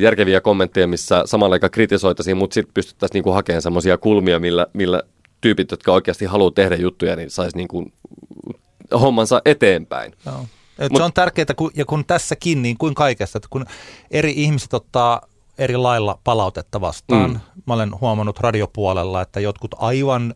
järkeviä 0.00 0.40
kommentteja, 0.40 0.86
missä 0.86 1.22
samalla 1.24 1.54
aikaa 1.54 1.70
kritisoitaisiin, 1.70 2.36
mutta 2.36 2.54
sitten 2.54 2.74
pystyttäisiin 2.74 3.14
niinku 3.14 3.30
hakemaan 3.32 3.62
semmoisia 3.62 3.98
kulmia, 3.98 4.40
millä, 4.40 4.66
millä 4.72 5.02
tyypit, 5.40 5.70
jotka 5.70 5.92
oikeasti 5.92 6.24
haluaa 6.24 6.50
tehdä 6.50 6.76
juttuja, 6.76 7.16
niin 7.16 7.30
saisi 7.30 7.56
niinku 7.56 7.92
hommansa 9.00 9.42
eteenpäin. 9.44 10.12
No. 10.24 10.46
Et 10.78 10.92
Mut, 10.92 10.98
se 10.98 11.04
on 11.04 11.12
tärkeää, 11.12 11.54
kun, 11.56 11.70
ja 11.74 11.84
kun 11.84 12.04
tässäkin, 12.04 12.62
niin 12.62 12.78
kuin 12.78 12.94
kaikessa, 12.94 13.36
että 13.36 13.48
kun 13.50 13.66
eri 14.10 14.32
ihmiset 14.36 14.74
ottaa 14.74 15.20
eri 15.58 15.76
lailla 15.76 16.18
palautetta 16.24 16.80
vastaan. 16.80 17.30
Mm. 17.30 17.40
Mä 17.66 17.74
olen 17.74 18.00
huomannut 18.00 18.40
radiopuolella, 18.40 19.22
että 19.22 19.40
jotkut 19.40 19.74
aivan 19.78 20.34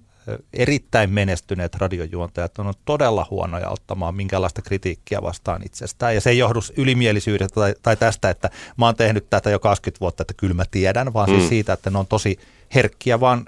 erittäin 0.53 1.11
menestyneet 1.11 1.75
radiojuontajat 1.75 2.59
on 2.59 2.75
todella 2.85 3.27
huonoja 3.31 3.69
ottamaan 3.69 4.15
minkälaista 4.15 4.63
kritiikkiä 4.63 5.23
vastaan 5.23 5.63
itsestään. 5.65 6.15
Ja 6.15 6.21
se 6.21 6.31
ei 6.31 6.39
johdu 6.39 6.61
ylimielisyydestä 6.77 7.55
tai, 7.55 7.75
tai 7.83 7.97
tästä, 7.97 8.31
että 8.31 8.51
mä 8.77 8.87
oon 8.87 8.97
tehnyt 8.97 9.31
tätä 9.31 9.51
jo 9.51 9.59
20 9.59 10.01
vuotta, 10.01 10.23
että 10.23 10.35
kyllä 10.37 10.55
mä 10.55 10.65
tiedän, 10.71 11.13
vaan 11.13 11.29
siis 11.29 11.37
mm. 11.37 11.41
siis 11.41 11.49
siitä, 11.49 11.73
että 11.73 11.91
ne 11.91 11.99
on 11.99 12.07
tosi 12.07 12.39
herkkiä 12.75 13.21
vaan 13.21 13.47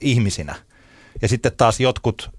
ihmisinä. 0.00 0.54
Ja 1.22 1.28
sitten 1.28 1.52
taas 1.56 1.80
jotkut 1.80 2.30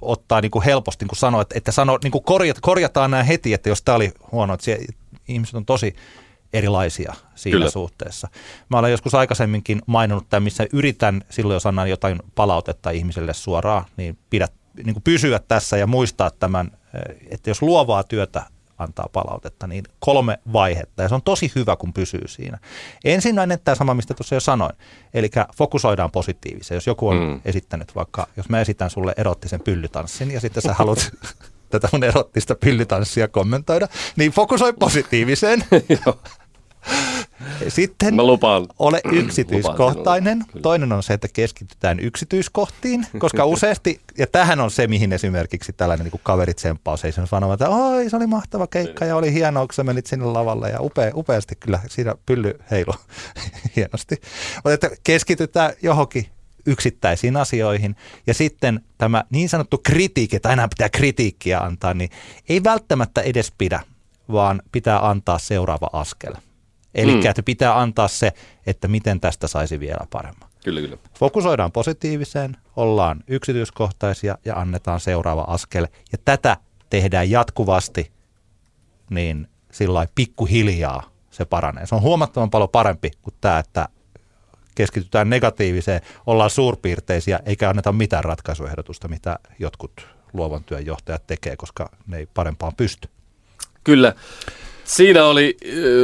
ottaa 0.00 0.40
niin 0.40 0.50
kuin 0.50 0.64
helposti, 0.64 1.04
niin 1.04 1.08
kuin 1.08 1.18
sanoa, 1.18 1.42
että, 1.42 1.58
että 1.58 1.72
sano, 1.72 1.98
niin 2.02 2.10
kuin 2.10 2.24
korjat, 2.24 2.60
korjataan 2.60 3.10
nämä 3.10 3.22
heti, 3.22 3.54
että 3.54 3.68
jos 3.68 3.82
tämä 3.82 3.96
oli 3.96 4.12
huono, 4.32 4.54
että 4.54 4.64
se, 4.64 4.78
ihmiset 5.28 5.54
on 5.54 5.66
tosi 5.66 5.94
erilaisia 6.52 7.14
siinä 7.34 7.54
Kyllä. 7.54 7.70
suhteessa. 7.70 8.28
Mä 8.68 8.78
olen 8.78 8.90
joskus 8.90 9.14
aikaisemminkin 9.14 9.82
maininnut 9.86 10.28
tämän, 10.28 10.42
missä 10.42 10.66
yritän 10.72 11.22
silloin, 11.30 11.54
jos 11.54 11.66
annan 11.66 11.90
jotain 11.90 12.22
palautetta 12.34 12.90
ihmiselle 12.90 13.34
suoraan, 13.34 13.84
niin 13.96 14.18
pidät 14.30 14.52
niin 14.84 14.94
kuin 14.94 15.02
pysyä 15.02 15.40
tässä 15.48 15.76
ja 15.76 15.86
muistaa 15.86 16.30
tämän, 16.30 16.70
että 17.30 17.50
jos 17.50 17.62
luovaa 17.62 18.02
työtä 18.02 18.42
antaa 18.78 19.08
palautetta, 19.12 19.66
niin 19.66 19.84
kolme 19.98 20.38
vaihetta. 20.52 21.02
Ja 21.02 21.08
se 21.08 21.14
on 21.14 21.22
tosi 21.22 21.52
hyvä, 21.54 21.76
kun 21.76 21.92
pysyy 21.92 22.28
siinä. 22.28 22.58
Ensimmäinen 23.04 23.58
tämä 23.64 23.74
sama, 23.74 23.94
mistä 23.94 24.14
tuossa 24.14 24.34
jo 24.34 24.40
sanoin. 24.40 24.72
Eli 25.14 25.30
fokusoidaan 25.56 26.10
positiiviseen. 26.10 26.76
Jos 26.76 26.86
joku 26.86 27.08
on 27.08 27.16
mm. 27.16 27.40
esittänyt 27.44 27.94
vaikka, 27.94 28.26
jos 28.36 28.48
mä 28.48 28.60
esitän 28.60 28.90
sulle 28.90 29.14
erottisen 29.16 29.60
pyllytanssin 29.60 30.30
ja 30.30 30.40
sitten 30.40 30.62
sä 30.62 30.74
haluat 30.74 31.10
tätä 31.70 31.88
mun 31.92 32.04
erottista 32.04 32.54
pyllytanssia 32.54 33.28
kommentoida, 33.28 33.88
niin 34.16 34.32
fokusoi 34.32 34.72
positiiviseen. 34.72 35.64
Sitten 37.68 38.14
Mä 38.14 38.22
lupaan. 38.26 38.66
ole 38.78 39.00
yksityiskohtainen. 39.12 40.38
Lupaan 40.38 40.62
Toinen 40.62 40.92
on 40.92 41.02
se, 41.02 41.14
että 41.14 41.28
keskitytään 41.32 42.00
yksityiskohtiin, 42.00 43.06
koska 43.18 43.44
useasti, 43.54 44.00
ja 44.18 44.26
tähän 44.26 44.60
on 44.60 44.70
se, 44.70 44.86
mihin 44.86 45.12
esimerkiksi 45.12 45.72
tällainen 45.72 46.04
niin 46.04 46.20
kaveri 46.22 46.54
tsemppaus, 46.54 47.04
ei 47.04 47.12
sen 47.12 47.26
sanoa, 47.26 47.54
että 47.54 47.68
oi, 47.68 48.10
se 48.10 48.16
oli 48.16 48.26
mahtava 48.26 48.66
keikka 48.66 49.04
ja 49.04 49.16
oli 49.16 49.32
hienoa, 49.32 49.66
kun 49.66 49.74
sä 49.74 49.84
menit 49.84 50.06
sinne 50.06 50.26
lavalle 50.26 50.70
ja 50.70 50.80
upea, 50.80 51.12
upeasti 51.14 51.56
kyllä 51.56 51.80
siinä 51.88 52.14
pylly 52.26 52.58
heilu 52.70 52.94
hienosti. 53.76 54.16
Mutta 54.54 54.72
että 54.72 54.90
keskitytään 55.04 55.72
johonkin 55.82 56.26
yksittäisiin 56.68 57.36
asioihin. 57.36 57.96
Ja 58.26 58.34
sitten 58.34 58.80
tämä 58.98 59.24
niin 59.30 59.48
sanottu 59.48 59.78
kritiikki, 59.78 60.36
että 60.36 60.48
aina 60.48 60.68
pitää 60.68 60.88
kritiikkiä 60.88 61.60
antaa, 61.60 61.94
niin 61.94 62.10
ei 62.48 62.64
välttämättä 62.64 63.20
edes 63.20 63.52
pidä, 63.58 63.80
vaan 64.32 64.62
pitää 64.72 65.08
antaa 65.08 65.38
seuraava 65.38 65.90
askel. 65.92 66.34
Eli 66.94 67.14
mm. 67.14 67.26
että 67.26 67.42
pitää 67.42 67.80
antaa 67.80 68.08
se, 68.08 68.32
että 68.66 68.88
miten 68.88 69.20
tästä 69.20 69.46
saisi 69.46 69.80
vielä 69.80 70.06
paremmin. 70.10 70.48
Kyllä, 70.64 70.80
kyllä. 70.80 70.96
Fokusoidaan 71.18 71.72
positiiviseen, 71.72 72.56
ollaan 72.76 73.24
yksityiskohtaisia 73.26 74.38
ja 74.44 74.56
annetaan 74.56 75.00
seuraava 75.00 75.42
askel. 75.42 75.86
Ja 76.12 76.18
tätä 76.24 76.56
tehdään 76.90 77.30
jatkuvasti, 77.30 78.12
niin 79.10 79.48
sillä 79.72 80.06
pikkuhiljaa 80.14 81.10
se 81.30 81.44
paranee. 81.44 81.86
Se 81.86 81.94
on 81.94 82.02
huomattavan 82.02 82.50
paljon 82.50 82.68
parempi 82.68 83.10
kuin 83.22 83.34
tämä, 83.40 83.58
että 83.58 83.88
keskitytään 84.78 85.30
negatiiviseen, 85.30 86.00
ollaan 86.26 86.50
suurpiirteisiä 86.50 87.40
eikä 87.46 87.68
anneta 87.68 87.92
mitään 87.92 88.24
ratkaisuehdotusta, 88.24 89.08
mitä 89.08 89.38
jotkut 89.58 90.06
luovan 90.32 90.64
työn 90.64 90.86
johtajat 90.86 91.26
tekee, 91.26 91.56
koska 91.56 91.90
ne 92.06 92.18
ei 92.18 92.28
parempaan 92.34 92.72
pysty. 92.76 93.08
Kyllä. 93.84 94.14
Siinä 94.84 95.24
oli 95.24 95.56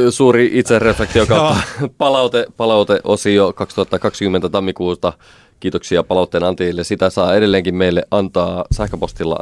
suuri 0.09 0.49
itsereflektio 0.53 1.25
kautta 1.25 1.61
palaute, 1.97 2.45
palauteosio 2.57 3.53
2020 3.53 4.49
tammikuusta. 4.49 5.13
Kiitoksia 5.59 6.03
palautteen 6.03 6.43
Antille. 6.43 6.83
Sitä 6.83 7.09
saa 7.09 7.35
edelleenkin 7.35 7.75
meille 7.75 8.03
antaa 8.11 8.65
sähköpostilla 8.71 9.35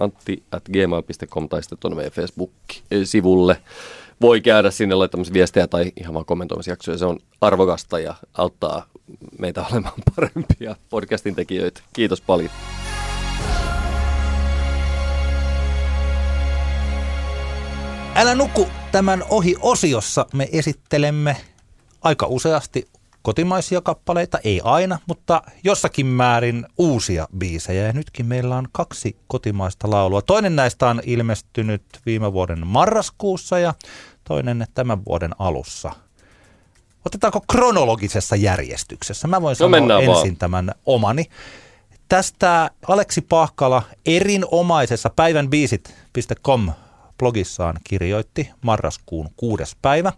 antti 0.00 0.42
at 0.52 0.64
gmail.com 0.72 1.48
tai 1.48 1.62
sitten 1.62 1.78
tuonne 1.78 1.96
meidän 1.96 2.12
Facebook-sivulle 2.12 3.56
voi 4.20 4.40
käydä 4.40 4.70
sinne 4.70 4.94
laittamassa 4.94 5.32
viestejä 5.32 5.66
tai 5.66 5.92
ihan 6.00 6.14
vaan 6.14 6.24
kommentoimassa 6.24 6.70
jaksoja. 6.70 6.98
Se 6.98 7.06
on 7.06 7.18
arvokasta 7.40 7.98
ja 7.98 8.14
auttaa 8.38 8.86
meitä 9.38 9.64
olemaan 9.70 9.94
parempia 10.16 10.76
podcastin 10.90 11.34
tekijöitä. 11.34 11.80
Kiitos 11.92 12.20
paljon. 12.20 12.50
Älä 18.14 18.34
nuku 18.34 18.68
tämän 18.92 19.24
ohi 19.30 19.56
osiossa. 19.60 20.26
Me 20.34 20.48
esittelemme 20.52 21.36
aika 22.02 22.26
useasti 22.26 22.88
kotimaisia 23.26 23.80
kappaleita, 23.80 24.38
ei 24.44 24.60
aina, 24.64 24.98
mutta 25.06 25.42
jossakin 25.64 26.06
määrin 26.06 26.66
uusia 26.78 27.28
biisejä. 27.38 27.86
Ja 27.86 27.92
nytkin 27.92 28.26
meillä 28.26 28.56
on 28.56 28.68
kaksi 28.72 29.16
kotimaista 29.28 29.90
laulua. 29.90 30.22
Toinen 30.22 30.56
näistä 30.56 30.88
on 30.88 31.00
ilmestynyt 31.04 31.82
viime 32.06 32.32
vuoden 32.32 32.66
marraskuussa 32.66 33.58
ja 33.58 33.74
toinen 34.24 34.66
tämän 34.74 35.04
vuoden 35.04 35.30
alussa. 35.38 35.92
Otetaanko 37.06 37.40
kronologisessa 37.52 38.36
järjestyksessä? 38.36 39.28
Mä 39.28 39.42
voin 39.42 39.56
no 39.60 39.70
sanoa 39.70 40.00
ensin 40.00 40.14
vaan. 40.14 40.36
tämän 40.36 40.72
omani. 40.86 41.24
Tästä 42.08 42.70
Aleksi 42.88 43.20
Pahkala 43.20 43.82
erinomaisessa 44.06 45.10
päivänbiisit.com 45.10 46.70
blogissaan 47.18 47.76
kirjoitti 47.84 48.50
marraskuun 48.62 49.28
kuudes 49.36 49.76
päivä. 49.82 50.12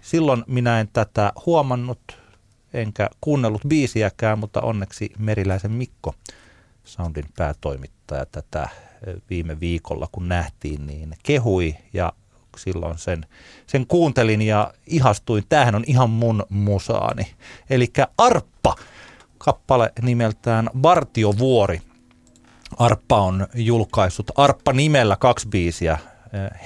Silloin 0.00 0.44
minä 0.46 0.80
en 0.80 0.88
tätä 0.92 1.32
huomannut 1.46 2.17
enkä 2.72 3.10
kuunnellut 3.20 3.62
biisiäkään, 3.68 4.38
mutta 4.38 4.60
onneksi 4.60 5.12
Meriläisen 5.18 5.72
Mikko, 5.72 6.14
Soundin 6.84 7.24
päätoimittaja, 7.36 8.26
tätä 8.26 8.68
viime 9.30 9.60
viikolla, 9.60 10.08
kun 10.12 10.28
nähtiin, 10.28 10.86
niin 10.86 11.14
kehui 11.22 11.76
ja 11.92 12.12
silloin 12.56 12.98
sen, 12.98 13.26
sen 13.66 13.86
kuuntelin 13.86 14.42
ja 14.42 14.74
ihastuin. 14.86 15.44
Tämähän 15.48 15.74
on 15.74 15.84
ihan 15.86 16.10
mun 16.10 16.46
musaani. 16.48 17.26
Eli 17.70 17.86
Arppa, 18.18 18.74
kappale 19.38 19.92
nimeltään 20.02 20.70
Vartiovuori. 20.82 21.80
Arppa 22.76 23.20
on 23.20 23.46
julkaissut 23.54 24.30
Arppa 24.36 24.72
nimellä 24.72 25.16
kaksi 25.16 25.48
biisiä. 25.48 25.98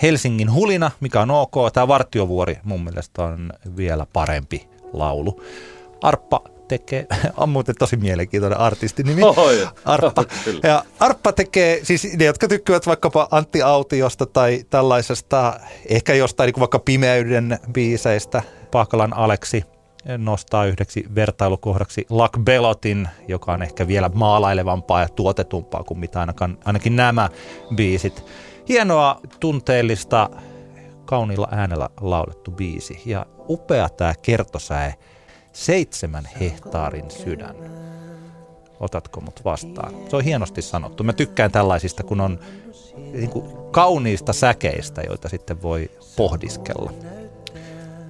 Helsingin 0.03 0.53
hulina, 0.53 0.91
mikä 1.01 1.21
on 1.21 1.31
ok. 1.31 1.55
Tämä 1.73 1.89
Vartiovuori 1.89 2.59
mun 2.65 2.85
mielestä 2.85 3.25
on 3.25 3.53
vielä 3.77 4.07
parempi 4.13 4.69
laulu. 4.93 5.43
Arppa 6.03 6.41
tekee, 6.69 7.07
on 7.37 7.49
muuten 7.49 7.75
tosi 7.79 7.97
mielenkiintoinen 7.97 8.59
artistinimi. 8.59 9.23
Oh, 9.23 9.37
Arppa. 9.85 10.25
ja 10.63 10.85
Arppa 11.01 11.33
tekee, 11.33 11.81
siis 11.83 12.17
ne, 12.17 12.25
jotka 12.25 12.49
tykkäävät 12.49 12.87
vaikkapa 12.87 13.29
Antti 13.31 13.63
Autiosta 13.63 14.27
tai 14.27 14.65
tällaisesta, 14.71 15.61
ehkä 15.89 16.15
jostain 16.15 16.47
niin 16.47 16.61
vaikka 16.61 16.79
Pimeyden 16.79 17.59
biiseistä, 17.73 18.43
Paakalan 18.71 19.17
Aleksi 19.17 19.65
nostaa 20.19 20.65
yhdeksi 20.65 21.05
vertailukohdaksi 21.15 22.07
Luck 22.11 22.39
Belotin, 22.39 23.09
joka 23.29 23.53
on 23.53 23.63
ehkä 23.63 23.87
vielä 23.87 24.11
maalailevampaa 24.15 25.01
ja 25.01 25.09
tuotetumpaa 25.09 25.85
kuin 25.85 26.01
mitä 26.01 26.21
ainakaan, 26.21 26.59
ainakin 26.65 26.97
nämä 26.97 27.29
biisit. 27.75 28.25
Hienoa, 28.69 29.21
tunteellista, 29.41 30.31
kauniilla 31.05 31.49
äänellä 31.51 31.91
laulettu 32.01 32.51
biisi 32.51 33.03
ja 33.07 33.27
upea 33.49 33.89
tämä 33.89 34.15
kertosäe 34.23 34.95
seitsemän 35.53 36.29
hehtaarin 36.41 37.11
sydän. 37.11 37.57
Otatko 38.81 39.21
mut 39.21 39.45
vastaan? 39.45 39.95
Se 40.09 40.17
on 40.17 40.25
hienosti 40.25 40.63
sanottu. 40.63 41.05
Mä 41.05 41.13
tykkään 41.13 41.53
tällaisista, 41.53 42.03
kun 42.03 42.21
on 42.21 42.39
niin 43.13 43.31
kuin 43.31 43.45
kauniista 43.71 44.33
säkeistä, 44.33 45.03
joita 45.09 45.29
sitten 45.29 45.63
voi 45.63 45.91
pohdiskella. 46.17 46.93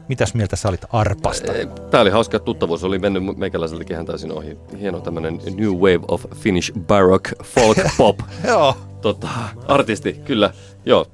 Mitäs 0.09 0.35
mieltä 0.35 0.57
sä 0.57 0.69
olit 0.69 0.85
Arpasta? 0.93 1.53
Tämä 1.91 2.03
oli 2.03 2.11
hauska 2.11 2.39
tuttavuus, 2.39 2.85
oli 2.85 2.99
mennyt 2.99 3.37
meikäläisellekin 3.37 3.97
hän 3.97 4.07
täysin 4.07 4.33
ohi. 4.33 4.59
Hieno 4.81 5.01
tämmönen 5.01 5.41
New 5.57 5.73
Wave 5.73 6.01
of 6.09 6.25
Finnish 6.35 6.73
Baroque 6.79 7.33
Folk 7.45 7.79
Pop. 7.99 8.19
Joo. 8.47 8.77
Tota, 9.01 9.29
artisti, 9.69 10.13
kyllä. 10.25 10.53
Joo, 10.85 11.07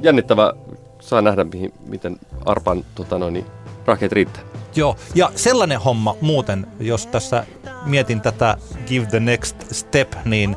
jännittävä. 0.00 0.54
Saa 1.00 1.22
nähdä, 1.22 1.44
mihin, 1.44 1.72
miten 1.86 2.18
Arpan 2.46 2.84
tota 2.94 3.18
noin, 3.18 3.46
rakeet 3.86 4.12
riittää. 4.12 4.49
Joo, 4.76 4.96
ja 5.14 5.32
sellainen 5.34 5.80
homma 5.80 6.16
muuten, 6.20 6.66
jos 6.80 7.06
tässä 7.06 7.46
mietin 7.84 8.20
tätä 8.20 8.56
Give 8.86 9.06
the 9.06 9.20
Next 9.20 9.56
Step, 9.72 10.12
niin 10.24 10.56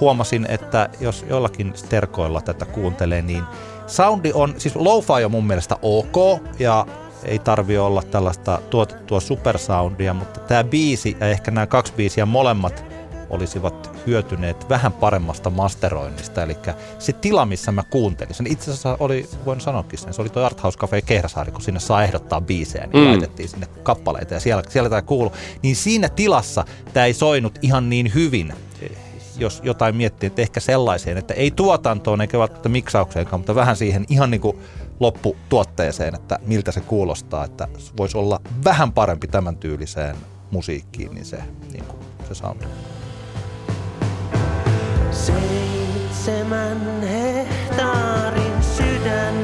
huomasin, 0.00 0.46
että 0.48 0.88
jos 1.00 1.24
jollakin 1.28 1.72
sterkoilla 1.74 2.40
tätä 2.40 2.64
kuuntelee, 2.64 3.22
niin 3.22 3.44
soundi 3.86 4.30
on, 4.34 4.54
siis 4.58 4.76
lo-fi 4.76 5.24
on 5.24 5.30
mun 5.30 5.46
mielestä 5.46 5.76
ok, 5.82 6.42
ja 6.58 6.86
ei 7.24 7.38
tarvi 7.38 7.78
olla 7.78 8.02
tällaista 8.02 8.58
tuotettua 8.70 9.20
supersoundia, 9.20 10.14
mutta 10.14 10.40
tämä 10.40 10.64
biisi 10.64 11.16
ja 11.20 11.28
ehkä 11.28 11.50
nämä 11.50 11.66
kaksi 11.66 11.92
biisiä 11.96 12.26
molemmat 12.26 12.84
olisivat 13.30 13.90
hyötyneet 14.06 14.68
vähän 14.68 14.92
paremmasta 14.92 15.50
masteroinnista. 15.50 16.42
Eli 16.42 16.56
se 16.98 17.12
tila, 17.12 17.46
missä 17.46 17.72
mä 17.72 17.82
kuuntelin, 17.82 18.34
sen 18.34 18.46
itse 18.46 18.70
asiassa 18.70 18.96
oli, 19.00 19.28
voin 19.46 19.60
sanoakin 19.60 19.98
sen, 19.98 20.14
se 20.14 20.22
oli 20.22 20.28
tuo 20.28 20.42
Art 20.42 20.62
House 20.62 20.78
Cafe 20.78 21.02
Kehräsaari, 21.02 21.52
kun 21.52 21.62
sinne 21.62 21.80
saa 21.80 22.04
ehdottaa 22.04 22.40
biisejä, 22.40 22.86
niin 22.86 23.04
mm. 23.04 23.10
laitettiin 23.10 23.48
sinne 23.48 23.66
kappaleita 23.82 24.34
ja 24.34 24.40
siellä, 24.40 24.62
siellä 24.68 24.90
tämä 24.90 25.02
kuulu. 25.02 25.32
Niin 25.62 25.76
siinä 25.76 26.08
tilassa 26.08 26.64
tämä 26.92 27.06
ei 27.06 27.14
soinut 27.14 27.58
ihan 27.62 27.90
niin 27.90 28.14
hyvin, 28.14 28.52
jos 29.38 29.60
jotain 29.64 29.96
miettii, 29.96 30.26
että 30.26 30.42
ehkä 30.42 30.60
sellaiseen, 30.60 31.18
että 31.18 31.34
ei 31.34 31.50
tuotantoon 31.50 32.20
eikä 32.20 32.38
välttämättä 32.38 32.68
miksaukseenkaan, 32.68 33.40
mutta 33.40 33.54
vähän 33.54 33.76
siihen 33.76 34.04
ihan 34.08 34.30
niin 34.30 34.40
kuin 34.40 34.58
lopputuotteeseen, 35.00 36.14
että 36.14 36.38
miltä 36.46 36.72
se 36.72 36.80
kuulostaa, 36.80 37.44
että 37.44 37.68
voisi 37.96 38.18
olla 38.18 38.40
vähän 38.64 38.92
parempi 38.92 39.28
tämän 39.28 39.56
tyyliseen 39.56 40.16
musiikkiin, 40.50 41.14
niin 41.14 41.24
se, 41.24 41.38
niin 41.72 41.84
kuin, 41.84 41.98
se 42.28 42.34
sound. 42.34 42.62
Seitsemän 45.26 47.02
hehtaarin 47.02 48.62
sydän, 48.62 49.34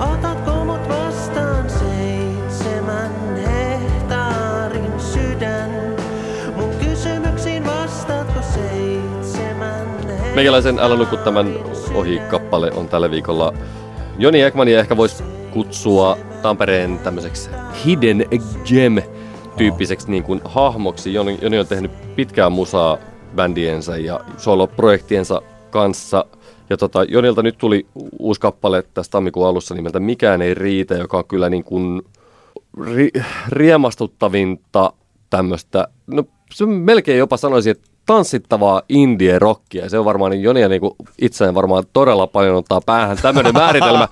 otatko 0.00 0.64
mut 0.64 0.88
vastaan 0.88 1.70
seitsemän 1.70 3.36
hehtaarin 3.36 5.00
sydän? 5.00 5.70
Mun 6.56 6.70
kysymyksiin 6.80 7.66
vastaatko 7.66 8.40
seitsemän 8.42 9.88
hehtaarin 9.98 10.34
Meikäläisen 10.34 10.78
Älä 10.78 10.96
nuku 10.96 11.16
tämän 11.16 11.54
ohi 11.94 12.18
kappale 12.30 12.72
on 12.72 12.88
tällä 12.88 13.10
viikolla 13.10 13.52
Joni 14.18 14.42
Ekmania 14.42 14.80
ehkä 14.80 14.96
voisi 14.96 15.24
kutsua 15.50 16.18
Tampereen 16.42 16.98
tämmöiseksi 16.98 17.50
hidden 17.84 18.26
gem 18.64 19.02
tyyppiseksi 19.56 20.10
niin 20.10 20.22
kuin 20.22 20.40
hahmoksi. 20.44 21.14
Joni, 21.14 21.38
Joni 21.42 21.58
on 21.58 21.66
tehnyt 21.66 22.16
pitkään 22.16 22.52
musaa 22.52 22.98
bändiensä 23.36 23.96
ja 23.96 24.20
solo-projektiensa 24.36 25.42
kanssa. 25.70 26.24
Ja 26.70 26.76
tota, 26.76 27.04
Jonilta 27.04 27.42
nyt 27.42 27.58
tuli 27.58 27.86
uusi 28.18 28.40
kappale 28.40 28.84
tässä 28.94 29.10
tammikuun 29.10 29.46
alussa 29.46 29.74
nimeltä 29.74 30.00
Mikään 30.00 30.42
ei 30.42 30.54
riitä, 30.54 30.94
joka 30.94 31.18
on 31.18 31.24
kyllä 31.24 31.50
niin 31.50 31.64
kuin 31.64 32.02
ri- 32.80 33.22
riemastuttavinta 33.48 34.92
tämmöistä, 35.30 35.88
no 36.06 36.24
se 36.54 36.66
melkein 36.66 37.18
jopa 37.18 37.36
sanoisin, 37.36 37.70
että 37.70 37.90
tanssittavaa 38.06 38.82
indie-rockia. 38.88 39.88
Se 39.88 39.98
on 39.98 40.04
varmaan 40.04 40.30
niin 40.30 40.42
Jonia 40.42 40.68
niin 40.68 40.80
itseään 41.18 41.54
varmaan 41.54 41.84
todella 41.92 42.26
paljon 42.26 42.56
ottaa 42.56 42.80
päähän 42.86 43.18
tämmöinen 43.22 43.54
määritelmä. 43.62 44.08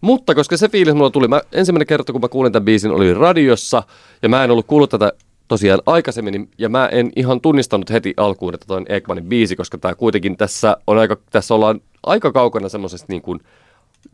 Mutta 0.00 0.34
koska 0.34 0.56
se 0.56 0.68
fiilis 0.68 0.94
mulla 0.94 1.10
tuli, 1.10 1.28
mä, 1.28 1.40
ensimmäinen 1.52 1.86
kerta 1.86 2.12
kun 2.12 2.20
mä 2.20 2.28
kuulin 2.28 2.52
tämän 2.52 2.64
biisin 2.64 2.90
oli 2.90 3.14
radiossa 3.14 3.82
ja 4.22 4.28
mä 4.28 4.44
en 4.44 4.50
ollut 4.50 4.66
kuullut 4.66 4.90
tätä 4.90 5.12
tosiaan 5.48 5.82
aikaisemmin, 5.86 6.32
niin- 6.32 6.50
ja 6.58 6.68
mä 6.68 6.88
en 6.92 7.10
ihan 7.16 7.40
tunnistanut 7.40 7.90
heti 7.90 8.14
alkuun, 8.16 8.54
että 8.54 8.66
toi 8.66 8.76
on 8.76 8.86
Ekmanin 8.88 9.24
biisi, 9.24 9.56
koska 9.56 9.78
tämä 9.78 9.94
kuitenkin 9.94 10.36
tässä, 10.36 10.76
on 10.86 10.98
aika, 10.98 11.16
tässä 11.30 11.54
ollaan 11.54 11.80
aika 12.02 12.32
kaukana 12.32 12.68
semmoisesta 12.68 13.06
niin 13.08 13.22
kuin 13.22 13.40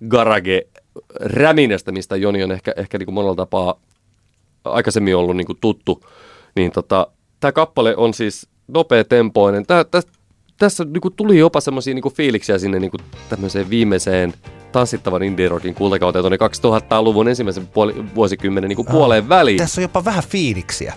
garage-räminästä, 0.08 1.92
mistä 1.92 2.16
Joni 2.16 2.44
on 2.44 2.52
ehkä, 2.52 2.72
ehkä 2.76 2.98
niin 2.98 3.06
kuin 3.06 3.14
monella 3.14 3.34
tapaa 3.34 3.80
aikaisemmin 4.64 5.16
ollut 5.16 5.36
niin 5.36 5.46
kuin 5.46 5.58
tuttu. 5.60 6.04
Niin 6.56 6.72
tota, 6.72 7.06
tämä 7.40 7.52
kappale 7.52 7.96
on 7.96 8.14
siis 8.14 8.48
nopea 8.68 9.04
tempoinen. 9.04 9.66
Tää, 9.66 9.84
tä, 9.84 10.02
tässä 10.58 10.84
niin 10.84 11.00
kuin 11.00 11.14
tuli 11.16 11.38
jopa 11.38 11.60
semmoisia 11.60 11.94
niin 11.94 12.12
fiiliksiä 12.14 12.58
sinne 12.58 12.80
niin 12.80 12.90
kuin 12.90 13.00
tämmöiseen 13.28 13.70
viimeiseen 13.70 14.34
tanssittavan 14.72 15.22
indie 15.22 15.48
rockin 15.48 15.74
kultakauteen 15.74 16.22
tuonne 16.22 16.36
2000-luvun 16.36 17.28
ensimmäisen 17.28 17.66
puoli, 17.66 18.04
vuosikymmenen 18.14 18.68
niin 18.68 18.76
kuin 18.76 18.88
puoleen 18.90 19.28
väliin. 19.28 19.58
Tässä 19.58 19.80
on 19.80 19.82
jopa 19.82 20.04
vähän 20.04 20.24
fiiliksiä. 20.28 20.94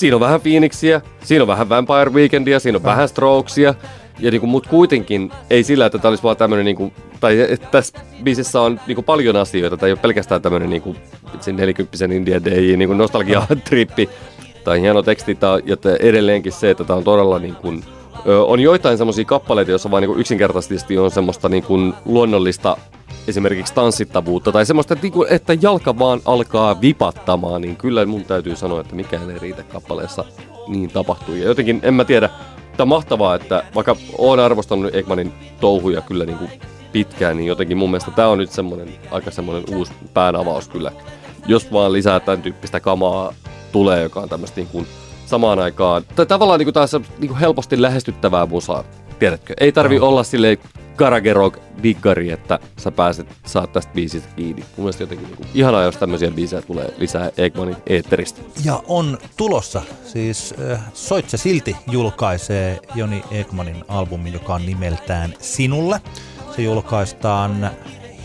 Siinä 0.00 0.16
on 0.16 0.20
vähän 0.20 0.40
Phoenixia, 0.40 1.00
siinä 1.24 1.42
on 1.42 1.48
vähän 1.48 1.68
Vampire 1.68 2.10
Weekendia, 2.10 2.60
siinä 2.60 2.76
on 2.76 2.82
vähän 2.82 3.08
Strokesia. 3.08 3.74
Ja 4.18 4.30
niin 4.30 4.40
kuin, 4.40 4.50
mut 4.50 4.66
kuitenkin 4.66 5.32
ei 5.50 5.64
sillä, 5.64 5.86
että 5.86 5.98
tämä 5.98 6.10
olisi 6.10 6.22
vaan 6.22 6.36
tämmöinen, 6.36 6.64
niin 6.64 6.76
kuin, 6.76 6.92
tai 7.20 7.40
että 7.40 7.68
tässä 7.70 7.98
biisissä 8.22 8.60
on 8.60 8.80
niin 8.86 8.94
kuin, 8.94 9.04
paljon 9.04 9.36
asioita. 9.36 9.76
Tämä 9.76 9.86
ei 9.86 9.92
ole 9.92 10.00
pelkästään 10.02 10.42
tämmöinen 10.42 10.70
niin 10.70 10.82
kuin, 10.82 10.96
40 11.52 12.04
India 12.04 12.44
Day 12.44 12.76
niin 12.76 12.98
nostalgia-trippi 12.98 14.08
tai 14.64 14.80
hieno 14.80 15.02
teksti. 15.02 15.34
Tai, 15.34 15.62
ja 15.66 15.76
edelleenkin 16.00 16.52
se, 16.52 16.70
että 16.70 16.84
tämä 16.84 16.96
on 16.96 17.04
todella 17.04 17.38
niin 17.38 17.56
kuin, 17.56 17.84
on 18.46 18.60
joitain 18.60 18.98
semmoisia 18.98 19.24
kappaleita, 19.24 19.70
joissa 19.70 19.90
vaan 19.90 20.02
niin 20.02 20.20
yksinkertaisesti 20.20 20.98
on 20.98 21.10
semmoista 21.10 21.48
niin 21.48 21.62
kuin 21.62 21.94
luonnollista 22.04 22.76
esimerkiksi 23.30 23.74
tanssittavuutta 23.74 24.52
tai 24.52 24.66
semmoista, 24.66 24.94
että, 24.94 25.04
niinku, 25.04 25.26
että 25.30 25.56
jalka 25.62 25.98
vaan 25.98 26.20
alkaa 26.24 26.80
vipattamaan, 26.80 27.60
niin 27.60 27.76
kyllä 27.76 28.06
mun 28.06 28.24
täytyy 28.24 28.56
sanoa, 28.56 28.80
että 28.80 28.94
mikään 28.94 29.30
ei 29.30 29.38
riitä 29.38 29.62
kappaleessa 29.62 30.24
niin 30.68 30.90
tapahtuu. 30.90 31.34
Ja 31.34 31.44
jotenkin, 31.44 31.80
en 31.82 31.94
mä 31.94 32.04
tiedä, 32.04 32.30
tämä 32.76 32.86
mahtavaa, 32.86 33.34
että 33.34 33.64
vaikka 33.74 33.96
oon 34.18 34.40
arvostanut 34.40 34.94
Ekmanin 34.94 35.32
touhuja 35.60 36.00
kyllä 36.00 36.24
niin 36.24 36.38
kuin 36.38 36.50
pitkään, 36.92 37.36
niin 37.36 37.46
jotenkin 37.46 37.76
mun 37.76 37.90
mielestä 37.90 38.10
tämä 38.10 38.28
on 38.28 38.38
nyt 38.38 38.50
semmoinen 38.50 38.88
aika 39.10 39.30
semmoinen 39.30 39.64
uusi 39.76 39.92
päänavaus 40.14 40.68
kyllä. 40.68 40.92
Jos 41.46 41.72
vaan 41.72 41.92
lisää 41.92 42.20
tämän 42.20 42.42
tyyppistä 42.42 42.80
kamaa 42.80 43.34
tulee, 43.72 44.02
joka 44.02 44.20
on 44.20 44.28
tämmöistä 44.28 44.60
niin 44.60 44.68
kuin 44.72 44.86
samaan 45.26 45.58
aikaan, 45.58 46.04
tai 46.16 46.26
tavallaan 46.26 46.58
niin 46.58 46.66
kuin 46.66 46.74
taas 46.74 46.92
niin 46.92 47.28
kuin 47.28 47.38
helposti 47.40 47.82
lähestyttävää 47.82 48.46
musaa, 48.46 48.84
tiedätkö? 49.20 49.54
Ei 49.60 49.72
tarvi 49.72 49.98
no. 49.98 50.06
olla 50.06 50.22
silleen 50.22 50.58
garage 50.96 51.32
rock 51.32 51.58
diggari, 51.82 52.30
että 52.30 52.58
sä 52.76 52.90
pääset, 52.90 53.26
saat 53.46 53.72
tästä 53.72 53.92
biisistä 53.94 54.28
kiinni. 54.36 54.62
Mun 54.62 54.84
mielestä 54.84 55.02
jotenkin 55.02 55.26
niin 55.26 55.36
kuin, 55.36 55.48
ihanaa, 55.54 55.82
jos 55.82 55.96
tämmöisiä 55.96 56.30
biisejä 56.30 56.62
tulee 56.62 56.94
lisää 56.98 57.30
Ekmanin 57.36 57.76
eetteristä. 57.86 58.40
Ja 58.64 58.82
on 58.88 59.18
tulossa, 59.36 59.82
siis 60.04 60.54
äh, 60.72 60.80
Soitse 60.94 61.36
silti 61.36 61.76
julkaisee 61.90 62.80
Joni 62.94 63.22
Ekmanin 63.30 63.84
albumin, 63.88 64.32
joka 64.32 64.54
on 64.54 64.66
nimeltään 64.66 65.34
Sinulle. 65.38 66.00
Se 66.56 66.62
julkaistaan 66.62 67.70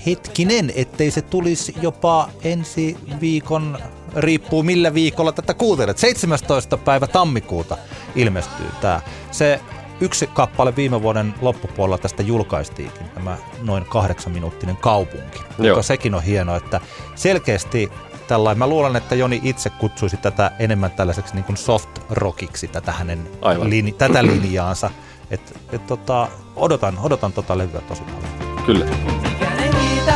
hetkinen, 0.06 0.74
ettei 0.76 1.12
se 1.12 1.22
tulisi 1.22 1.76
jopa 1.82 2.30
ensi 2.44 2.98
viikon, 3.22 3.78
riippuu 4.16 4.64
millä 4.64 4.94
viikolla 4.94 5.32
tätä 5.32 5.54
kuuntelet. 5.54 5.98
17. 5.98 6.78
päivä 6.78 7.08
tammikuuta 7.08 7.78
ilmestyy 8.16 8.68
tämä. 8.82 9.02
Se 9.32 9.60
yksi 10.02 10.28
kappale 10.28 10.76
viime 10.76 11.02
vuoden 11.02 11.36
loppupuolella 11.42 11.98
tästä 11.98 12.24
julkaistiinkin, 12.24 13.10
tämä 13.10 13.38
noin 13.62 13.86
kahdeksan 13.86 14.34
minuuttinen 14.34 14.78
kaupunki, 14.78 15.40
Joo. 15.58 15.68
joka 15.68 15.82
sekin 15.82 16.16
on 16.16 16.24
hieno, 16.24 16.56
että 16.56 16.82
selkeästi 17.16 17.92
tällainen, 18.28 18.60
mä 18.60 18.68
luulen, 18.68 18.96
että 18.96 19.16
Joni 19.16 19.42
itse 19.44 19.70
kutsuisi 19.70 20.18
tätä 20.18 20.52
enemmän 20.60 20.92
tällaiseksi 20.92 21.34
niin 21.36 21.44
kuin 21.44 21.58
soft 21.58 21.90
rockiksi, 22.10 22.68
tätä 22.68 22.92
hänen 22.92 23.28
lini, 23.64 23.92
tätä 23.92 24.24
linjaansa. 24.24 24.90
Et, 25.32 25.60
et 25.72 25.88
tota, 25.88 26.28
odotan, 26.56 26.98
odotan 27.04 27.34
tota 27.34 27.58
levyä 27.58 27.82
tosi 27.82 28.02
paljon. 28.02 28.64
Kyllä. 28.66 28.86
Mikään 28.86 29.60
ei 29.60 29.72
riitä, 29.72 30.14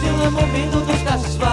silloin 0.00 0.32
mun 0.32 0.52
vitutus 0.52 1.02
kasvaa 1.02 1.51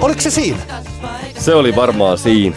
Oliko 0.00 0.20
se 0.20 0.30
siinä? 0.30 0.58
Se 1.38 1.54
oli 1.54 1.76
varmaan 1.76 2.18
siinä. 2.18 2.56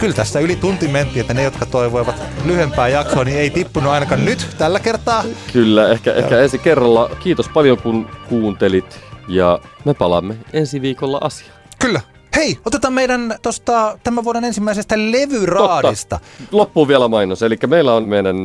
Kyllä 0.00 0.14
tässä 0.14 0.40
yli 0.40 0.56
tunti 0.56 0.88
mentiin, 0.88 1.20
että 1.20 1.34
ne, 1.34 1.42
jotka 1.42 1.66
toivoivat 1.66 2.16
lyhyempää 2.44 2.88
jaksoa, 2.88 3.24
niin 3.24 3.36
ei 3.36 3.50
tippunut 3.50 3.92
ainakaan 3.92 4.24
nyt 4.24 4.46
tällä 4.58 4.80
kertaa. 4.80 5.24
Kyllä, 5.52 5.88
ehkä, 5.88 6.12
ehkä 6.12 6.40
ensi 6.40 6.58
kerralla. 6.58 7.10
Kiitos 7.22 7.48
paljon 7.48 7.78
kun 7.78 8.08
kuuntelit 8.28 9.00
ja 9.28 9.58
me 9.84 9.94
palaamme 9.94 10.36
ensi 10.52 10.82
viikolla 10.82 11.18
asiaan. 11.20 11.58
Kyllä. 11.78 12.00
Hei, 12.36 12.58
otetaan 12.64 12.94
meidän 12.94 13.34
tosta, 13.42 13.98
tämän 14.02 14.24
vuoden 14.24 14.44
ensimmäisestä 14.44 14.94
levyraadista. 14.98 16.20
Loppuun 16.52 16.88
vielä 16.88 17.08
mainos. 17.08 17.42
Eli 17.42 17.58
meillä 17.66 17.94
on 17.94 18.08
meidän 18.08 18.36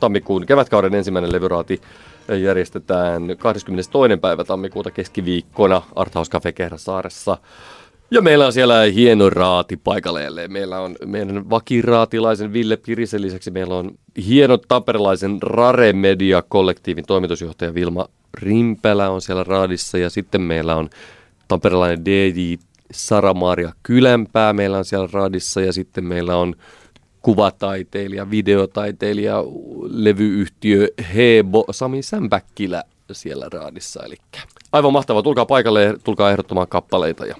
tammikuun 0.00 0.46
kevätkauden 0.46 0.94
ensimmäinen 0.94 1.32
levyraati 1.32 1.80
järjestetään 2.28 3.36
22. 3.38 4.16
päivä 4.20 4.44
tammikuuta 4.44 4.90
keskiviikkona 4.90 5.82
Arthouse 5.96 6.30
Cafe 6.30 6.52
Kehräsaaressa. 6.52 7.38
Ja 8.10 8.22
meillä 8.22 8.46
on 8.46 8.52
siellä 8.52 8.82
hieno 8.82 9.30
raati 9.30 9.76
paikalle. 9.76 10.48
Meillä 10.48 10.80
on 10.80 10.96
meidän 11.06 11.50
vakiraatilaisen 11.50 12.52
Ville 12.52 12.76
Pirisen 12.76 13.22
lisäksi 13.22 13.50
meillä 13.50 13.74
on 13.74 13.90
hieno 14.26 14.56
tamperelaisen 14.56 15.42
Rare 15.42 15.92
Media 15.92 16.42
kollektiivin 16.48 17.04
toimitusjohtaja 17.06 17.74
Vilma 17.74 18.08
Rimpelä 18.38 19.10
on 19.10 19.20
siellä 19.20 19.44
raadissa 19.44 19.98
ja 19.98 20.10
sitten 20.10 20.40
meillä 20.40 20.76
on 20.76 20.90
tamperelainen 21.48 22.04
DJ 22.04 22.54
Sara-Maria 22.92 23.72
Kylänpää 23.82 24.52
meillä 24.52 24.78
on 24.78 24.84
siellä 24.84 25.08
raadissa 25.12 25.60
ja 25.60 25.72
sitten 25.72 26.04
meillä 26.04 26.36
on 26.36 26.54
kuvataiteilija, 27.22 28.30
videotaiteilija, 28.30 29.36
levyyhtiö 29.82 30.88
Hebo 31.14 31.64
Sami 31.70 32.02
Sämpäkkilä 32.02 32.82
siellä 33.12 33.46
raadissa. 33.52 34.02
Eli 34.04 34.16
aivan 34.72 34.92
mahtavaa, 34.92 35.22
tulkaa 35.22 35.46
paikalle 35.46 35.84
ja 35.84 35.98
tulkaa 36.04 36.30
ehdottamaan 36.30 36.68
kappaleita 36.68 37.26
ja 37.26 37.36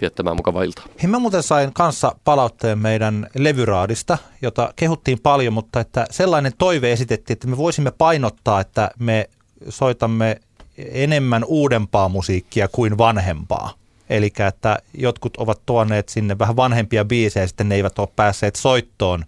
viettämään 0.00 0.36
mukavaa 0.36 0.62
iltaa. 0.62 0.84
Hei, 1.02 1.10
mä 1.10 1.18
muuten 1.18 1.42
sain 1.42 1.72
kanssa 1.72 2.14
palautteen 2.24 2.78
meidän 2.78 3.26
levyraadista, 3.34 4.18
jota 4.42 4.72
kehuttiin 4.76 5.20
paljon, 5.22 5.52
mutta 5.52 5.80
että 5.80 6.06
sellainen 6.10 6.52
toive 6.58 6.92
esitettiin, 6.92 7.34
että 7.34 7.48
me 7.48 7.56
voisimme 7.56 7.90
painottaa, 7.90 8.60
että 8.60 8.90
me 8.98 9.30
soitamme 9.68 10.40
enemmän 10.78 11.44
uudempaa 11.44 12.08
musiikkia 12.08 12.68
kuin 12.68 12.98
vanhempaa. 12.98 13.72
Eli 14.10 14.32
että 14.48 14.78
jotkut 14.94 15.36
ovat 15.36 15.60
tuoneet 15.66 16.08
sinne 16.08 16.38
vähän 16.38 16.56
vanhempia 16.56 17.04
biisejä 17.04 17.44
ja 17.44 17.48
sitten 17.48 17.68
ne 17.68 17.74
eivät 17.74 17.98
ole 17.98 18.08
päässeet 18.16 18.56
soittoon 18.56 19.24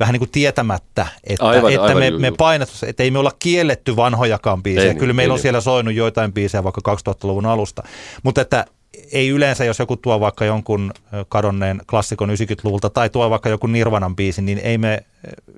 vähän 0.00 0.12
niin 0.12 0.20
kuin 0.20 0.30
tietämättä, 0.30 1.06
että, 1.24 1.46
Aivan, 1.46 1.72
että 1.72 1.82
aivan, 1.82 1.98
me, 1.98 2.08
juu, 2.08 2.18
me 2.18 2.32
painatus, 2.38 2.82
että 2.82 3.02
ei 3.02 3.10
me 3.10 3.18
olla 3.18 3.32
kielletty 3.38 3.96
vanhojakaan 3.96 4.62
biisejä. 4.62 4.84
Ei 4.84 4.88
niin, 4.88 4.98
Kyllä 4.98 5.12
meillä 5.12 5.32
ei 5.32 5.34
on 5.34 5.36
niin. 5.36 5.42
siellä 5.42 5.60
soinut 5.60 5.94
joitain 5.94 6.32
biisejä 6.32 6.64
vaikka 6.64 6.96
2000-luvun 6.96 7.46
alusta. 7.46 7.82
Mutta 8.22 8.40
että 8.40 8.64
ei 9.12 9.28
yleensä, 9.28 9.64
jos 9.64 9.78
joku 9.78 9.96
tuo 9.96 10.20
vaikka 10.20 10.44
jonkun 10.44 10.92
kadonneen 11.28 11.80
klassikon 11.90 12.30
90-luvulta 12.30 12.90
tai 12.90 13.10
tuo 13.10 13.30
vaikka 13.30 13.48
joku 13.48 13.66
Nirvanan 13.66 14.16
biisin, 14.16 14.46
niin 14.46 14.58
ei 14.58 14.78
me, 14.78 15.04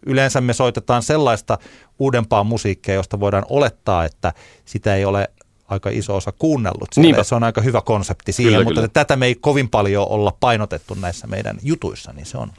yleensä 0.06 0.40
me 0.40 0.52
soitetaan 0.52 1.02
sellaista 1.02 1.58
uudempaa 1.98 2.44
musiikkia, 2.44 2.94
josta 2.94 3.20
voidaan 3.20 3.44
olettaa, 3.48 4.04
että 4.04 4.32
sitä 4.64 4.96
ei 4.96 5.04
ole 5.04 5.28
aika 5.72 5.90
iso 5.92 6.16
osa 6.16 6.32
kuunnellut. 6.38 6.88
Siellä. 6.92 7.06
Niinpä. 7.06 7.22
Se 7.22 7.34
on 7.34 7.44
aika 7.44 7.60
hyvä 7.60 7.80
konsepti 7.80 8.32
siihen, 8.32 8.52
Kyllä, 8.52 8.64
mutta 8.64 8.74
kyllä. 8.74 8.86
että 8.86 9.00
tätä 9.00 9.16
me 9.16 9.26
ei 9.26 9.34
kovin 9.34 9.68
paljon 9.68 10.08
olla 10.08 10.32
painotettu 10.40 10.94
näissä 10.94 11.26
meidän 11.26 11.58
jutuissa, 11.62 12.12
niin 12.12 12.26
se 12.26 12.38
on 12.38 12.52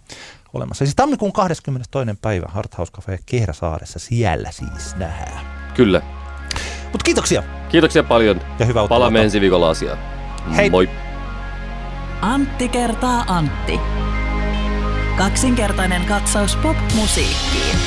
olemassa. 0.53 0.85
Siis 0.85 0.95
tammikuun 0.95 1.34
22. 1.34 2.10
päivä 2.22 2.45
Harthouse 2.49 2.91
Cafe 2.91 3.19
Kehräsaaressa, 3.26 3.99
siellä 3.99 4.52
siis 4.52 4.95
nähdään. 4.95 5.45
Kyllä. 5.73 6.02
Mutta 6.84 7.03
kiitoksia 7.03 7.44
Kiitoksia 7.69 8.03
paljon. 8.03 8.41
ja 8.60 8.65
hyvää 8.65 8.84
uutta 8.84 8.95
Palaamme 8.95 9.22
ensi 9.23 9.41
viikolla 9.41 9.69
asiaan. 9.69 9.98
Hei. 10.56 10.69
Moi. 10.69 10.90
Antti 12.22 12.69
kertaa 12.69 13.23
Antti. 13.27 13.80
Kaksinkertainen 15.18 16.06
katsaus 16.06 16.56
pop-musiikkiin. 16.56 17.77